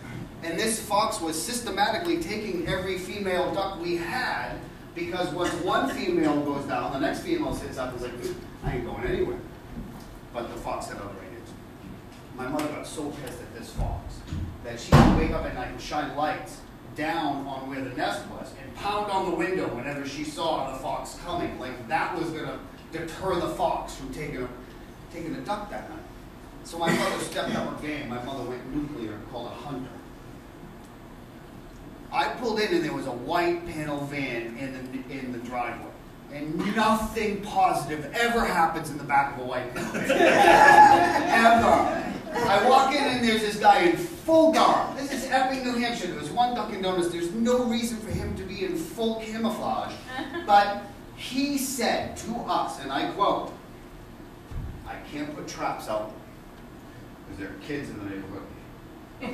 And 0.42 0.58
this 0.58 0.80
fox 0.80 1.20
was 1.20 1.40
systematically 1.40 2.22
taking 2.22 2.66
every 2.66 2.96
female 2.96 3.52
duck 3.52 3.82
we 3.82 3.96
had 3.96 4.52
because 4.94 5.28
once 5.34 5.52
one 5.62 5.90
female 5.90 6.40
goes 6.40 6.64
down, 6.64 6.90
the 6.94 7.00
next 7.00 7.20
female 7.20 7.54
sits 7.54 7.76
up 7.76 7.92
and 7.92 7.96
is 7.96 8.02
like, 8.02 8.14
"Mm, 8.14 8.34
I 8.64 8.76
ain't 8.76 8.86
going 8.86 9.04
anywhere. 9.04 9.38
But 10.32 10.48
the 10.54 10.58
fox 10.60 10.86
had 10.86 10.96
other 10.96 11.10
ideas. 11.10 11.25
My 12.36 12.46
mother 12.46 12.68
got 12.68 12.86
so 12.86 13.10
pissed 13.10 13.40
at 13.40 13.54
this 13.54 13.70
fox 13.70 14.20
that 14.64 14.78
she 14.78 14.94
would 14.94 15.18
wake 15.18 15.30
up 15.30 15.44
at 15.44 15.54
night 15.54 15.68
and 15.68 15.80
shine 15.80 16.14
lights 16.16 16.60
down 16.94 17.46
on 17.46 17.68
where 17.68 17.82
the 17.82 17.94
nest 17.96 18.26
was 18.28 18.52
and 18.62 18.74
pound 18.74 19.10
on 19.10 19.30
the 19.30 19.36
window 19.36 19.66
whenever 19.74 20.06
she 20.06 20.24
saw 20.24 20.72
the 20.72 20.78
fox 20.78 21.18
coming. 21.24 21.58
Like 21.58 21.88
that 21.88 22.18
was 22.18 22.30
gonna 22.30 22.58
deter 22.92 23.36
the 23.40 23.48
fox 23.50 23.94
from 23.94 24.12
taking 24.12 24.42
a 24.42 24.48
taking 25.12 25.34
a 25.34 25.40
duck 25.40 25.70
that 25.70 25.88
night. 25.88 25.98
So 26.64 26.78
my 26.78 26.90
mother 26.90 27.18
stepped 27.24 27.54
up 27.54 27.78
her 27.78 27.86
game. 27.86 28.08
My 28.08 28.22
mother 28.24 28.42
went 28.42 28.74
nuclear 28.74 29.12
and 29.14 29.30
called 29.30 29.46
a 29.46 29.54
hunter. 29.54 29.88
I 32.12 32.28
pulled 32.34 32.60
in 32.60 32.74
and 32.74 32.84
there 32.84 32.92
was 32.92 33.06
a 33.06 33.12
white 33.12 33.66
panel 33.66 34.00
van 34.06 34.56
in 34.58 34.72
the 34.72 35.14
in 35.18 35.32
the 35.32 35.38
driveway, 35.38 35.90
and 36.32 36.74
nothing 36.74 37.42
positive 37.42 38.10
ever 38.14 38.44
happens 38.44 38.90
in 38.90 38.98
the 38.98 39.04
back 39.04 39.36
of 39.36 39.42
a 39.42 39.46
white 39.46 39.74
panel 39.74 39.92
van. 39.92 40.08
ever. 43.36 43.36
I 43.36 43.36
walk 43.36 43.36
in 43.36 43.36
and 43.36 43.36
there's 43.36 43.42
this 43.42 43.60
guy 43.60 43.80
in 43.80 43.96
full 43.96 44.52
garb. 44.52 44.96
This 44.96 45.12
is 45.12 45.28
Epping, 45.30 45.64
New 45.64 45.78
Hampshire. 45.78 46.06
There 46.06 46.20
was 46.20 46.30
one 46.30 46.54
Dunkin' 46.54 46.82
Donuts. 46.82 47.08
There's 47.08 47.32
no 47.32 47.64
reason 47.64 47.98
for 47.98 48.10
him 48.10 48.36
to 48.36 48.42
be 48.42 48.64
in 48.64 48.76
full 48.76 49.20
camouflage, 49.20 49.92
but 50.46 50.82
he 51.16 51.58
said 51.58 52.16
to 52.18 52.34
us, 52.46 52.80
and 52.80 52.92
I 52.92 53.10
quote, 53.12 53.52
"I 54.86 54.94
can't 55.12 55.34
put 55.34 55.48
traps 55.48 55.88
out 55.88 56.12
because 57.26 57.38
there 57.38 57.50
are 57.50 57.58
kids 57.66 57.90
in 57.90 57.98
the 57.98 58.04
neighborhood." 58.04 58.42
he 59.18 59.28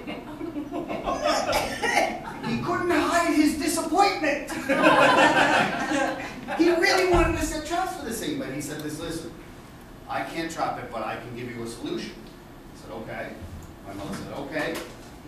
couldn't 2.63 2.91
hide 2.91 3.35
his 3.35 3.59
disappointment. 3.59 4.53
he 6.59 6.71
really 6.71 7.11
wanted 7.11 7.37
to 7.39 7.45
set 7.45 7.67
traps 7.67 7.97
for 7.97 8.05
this 8.05 8.21
thing, 8.21 8.39
but 8.39 8.53
he 8.53 8.61
said 8.61 8.81
this, 8.81 9.01
listen, 9.01 9.33
I 10.09 10.23
can't 10.23 10.53
trap 10.53 10.79
it, 10.79 10.89
but 10.93 11.03
I 11.03 11.17
can 11.17 11.35
give 11.35 11.51
you 11.51 11.65
a 11.65 11.67
solution. 11.67 12.15
I 12.77 12.81
said, 12.81 12.93
okay. 12.93 13.33
My 13.87 13.95
mother 13.95 14.17
said, 14.17 14.33
okay. 14.35 14.75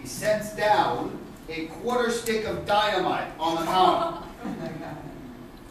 He 0.00 0.06
sets 0.06 0.54
down 0.56 1.18
a 1.48 1.66
quarter 1.66 2.10
stick 2.10 2.44
of 2.44 2.66
dynamite 2.66 3.28
on 3.38 3.56
the 3.56 3.70
counter. 3.70 4.20
Oh 4.46 4.96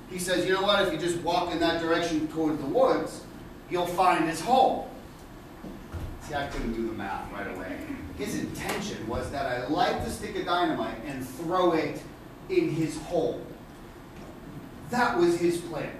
he 0.10 0.20
says, 0.20 0.46
you 0.46 0.54
know 0.54 0.62
what, 0.62 0.88
if 0.88 0.94
you 0.94 1.00
just 1.00 1.20
walk 1.22 1.52
in 1.52 1.60
that 1.60 1.82
direction 1.82 2.28
toward 2.28 2.60
the 2.60 2.66
woods, 2.66 3.24
you'll 3.70 3.86
find 3.86 4.28
his 4.28 4.40
hole. 4.42 4.90
See, 6.22 6.36
I 6.36 6.48
couldn't 6.48 6.74
do 6.74 6.88
the 6.88 6.94
math 6.94 7.32
right 7.32 7.56
away. 7.56 7.78
His 8.18 8.40
intention 8.40 9.08
was 9.08 9.32
that 9.32 9.48
I 9.48 9.68
light 9.68 10.04
the 10.06 10.12
stick 10.12 10.36
of 10.36 10.46
dynamite 10.46 10.98
and 11.06 11.28
throw 11.28 11.72
it 11.72 12.00
in 12.50 12.70
his 12.70 12.98
hole. 13.04 13.42
That 14.92 15.18
was 15.18 15.40
his 15.40 15.58
plan. 15.58 15.92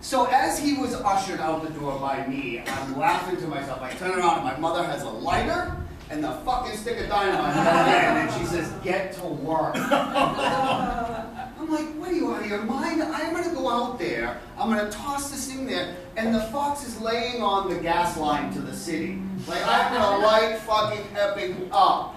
So 0.00 0.26
as 0.26 0.58
he 0.58 0.74
was 0.74 0.94
ushered 0.94 1.40
out 1.40 1.62
the 1.62 1.70
door 1.78 1.98
by 1.98 2.26
me, 2.26 2.62
I'm 2.66 2.98
laughing 2.98 3.36
to 3.38 3.46
myself. 3.48 3.82
I 3.82 3.92
turn 3.92 4.18
around 4.18 4.38
and 4.38 4.44
my 4.44 4.56
mother 4.56 4.84
has 4.84 5.02
a 5.02 5.08
lighter 5.08 5.76
and 6.10 6.24
the 6.24 6.32
fucking 6.44 6.76
stick 6.76 6.98
of 7.00 7.08
dynamite 7.08 7.56
in 7.56 7.64
her 7.64 7.70
hand, 7.70 8.30
and 8.30 8.40
she 8.40 8.46
says, 8.46 8.70
"Get 8.82 9.12
to 9.14 9.26
work." 9.26 9.74
I'm 9.76 11.70
like, 11.70 11.86
"What 11.96 12.08
are 12.08 12.14
you 12.14 12.32
out 12.32 12.42
of 12.42 12.48
your 12.48 12.62
mind? 12.62 13.02
I'm 13.02 13.34
gonna 13.34 13.54
go 13.54 13.68
out 13.68 13.98
there. 13.98 14.38
I'm 14.56 14.70
gonna 14.70 14.90
toss 14.90 15.30
this 15.30 15.52
thing 15.52 15.66
there, 15.66 15.94
and 16.16 16.34
the 16.34 16.40
fox 16.44 16.86
is 16.86 16.98
laying 17.00 17.42
on 17.42 17.68
the 17.68 17.76
gas 17.76 18.16
line 18.16 18.52
to 18.54 18.60
the 18.60 18.74
city. 18.74 19.20
Like 19.46 19.66
I'm 19.66 19.92
gonna 19.92 20.24
light 20.24 20.58
fucking 20.60 21.04
epping 21.14 21.68
up." 21.72 22.14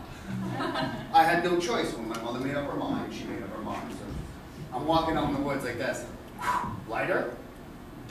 I 1.14 1.24
had 1.24 1.44
no 1.44 1.60
choice. 1.60 1.92
When 1.94 2.08
my 2.08 2.22
mother 2.22 2.40
made 2.40 2.56
up 2.56 2.72
her 2.72 2.78
mind, 2.78 3.14
she 3.14 3.26
made 3.26 3.44
up 3.44 3.54
her 3.56 3.62
mind. 3.62 3.92
So 3.92 4.06
I'm 4.78 4.86
walking 4.86 5.18
out 5.18 5.30
in 5.30 5.36
the 5.36 5.42
woods 5.42 5.66
like 5.66 5.78
this. 5.78 6.06
Lighter, 6.88 7.36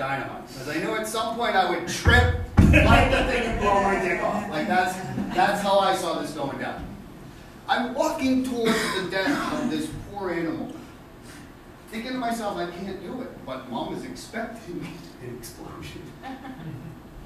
dynamite. 0.01 0.49
Because 0.49 0.69
I 0.69 0.79
knew 0.79 0.95
at 0.95 1.07
some 1.07 1.37
point 1.37 1.55
I 1.55 1.69
would 1.69 1.87
trip, 1.87 2.41
light 2.59 3.11
the 3.11 3.31
thing, 3.31 3.43
and 3.43 3.61
blow 3.61 3.83
my 3.83 4.01
dick 4.01 4.23
off. 4.23 4.49
Like 4.49 4.67
that's 4.67 4.95
that's 5.37 5.61
how 5.61 5.79
I 5.79 5.95
saw 5.95 6.21
this 6.21 6.33
going 6.33 6.59
down. 6.59 6.87
I'm 7.69 7.95
walking 7.95 8.43
towards 8.43 8.79
the 8.97 9.11
death 9.11 9.63
of 9.63 9.71
this 9.71 9.91
poor 10.11 10.31
animal, 10.33 10.73
thinking 11.91 12.13
to 12.13 12.19
myself, 12.19 12.57
I 12.57 12.71
can't 12.71 13.01
do 13.03 13.21
it. 13.21 13.47
But 13.47 13.71
mom 13.71 13.95
is 13.95 14.05
expecting 14.05 14.87
an 15.23 15.37
explosion. 15.37 16.03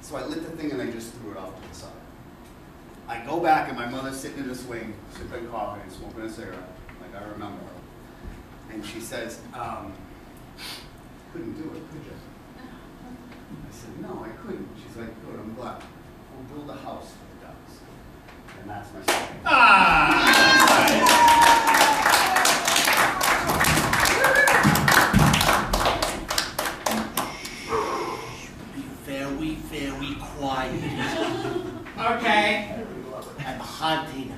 So 0.01 0.17
I 0.17 0.25
lit 0.25 0.43
the 0.43 0.55
thing 0.57 0.71
and 0.71 0.81
I 0.81 0.91
just 0.91 1.13
threw 1.13 1.31
it 1.31 1.37
off 1.37 1.59
to 1.59 1.69
the 1.69 1.73
side. 1.73 1.89
I 3.07 3.25
go 3.25 3.39
back 3.39 3.69
and 3.69 3.77
my 3.77 3.87
mother's 3.87 4.19
sitting 4.19 4.39
in 4.39 4.47
the 4.49 4.55
swing, 4.55 4.93
sipping 5.13 5.47
coffee 5.47 5.81
and 5.81 5.91
smoking 5.91 6.21
a 6.21 6.29
cigarette, 6.29 6.69
like 7.01 7.15
I 7.19 7.23
remember 7.29 7.57
her. 7.57 8.73
And 8.73 8.85
she 8.85 8.99
says, 8.99 9.39
um, 9.53 9.93
couldn't 11.31 11.53
do 11.53 11.63
it, 11.63 11.81
could 11.91 12.05
you? 12.05 12.34
I 13.95 14.01
said, 14.01 14.09
no, 14.09 14.23
I 14.23 14.29
couldn't. 14.41 14.67
She's 14.75 14.97
like, 14.97 15.25
good, 15.25 15.39
I'm 15.39 15.53
glad. 15.55 15.81
We'll 16.49 16.65
build 16.65 16.69
a 16.69 16.79
house 16.81 17.11
for 17.13 17.25
the 17.33 17.45
ducks. 17.45 17.73
And 18.61 18.69
that's 18.69 18.93
my 18.93 19.01
story. 19.01 19.39
Ah! 19.45 20.11
Be 28.75 28.81
very, 29.05 29.55
very 29.55 30.15
quiet. 30.19 30.83
Okay. 31.97 32.51
I'm 33.45 33.59
hunting 33.59 34.33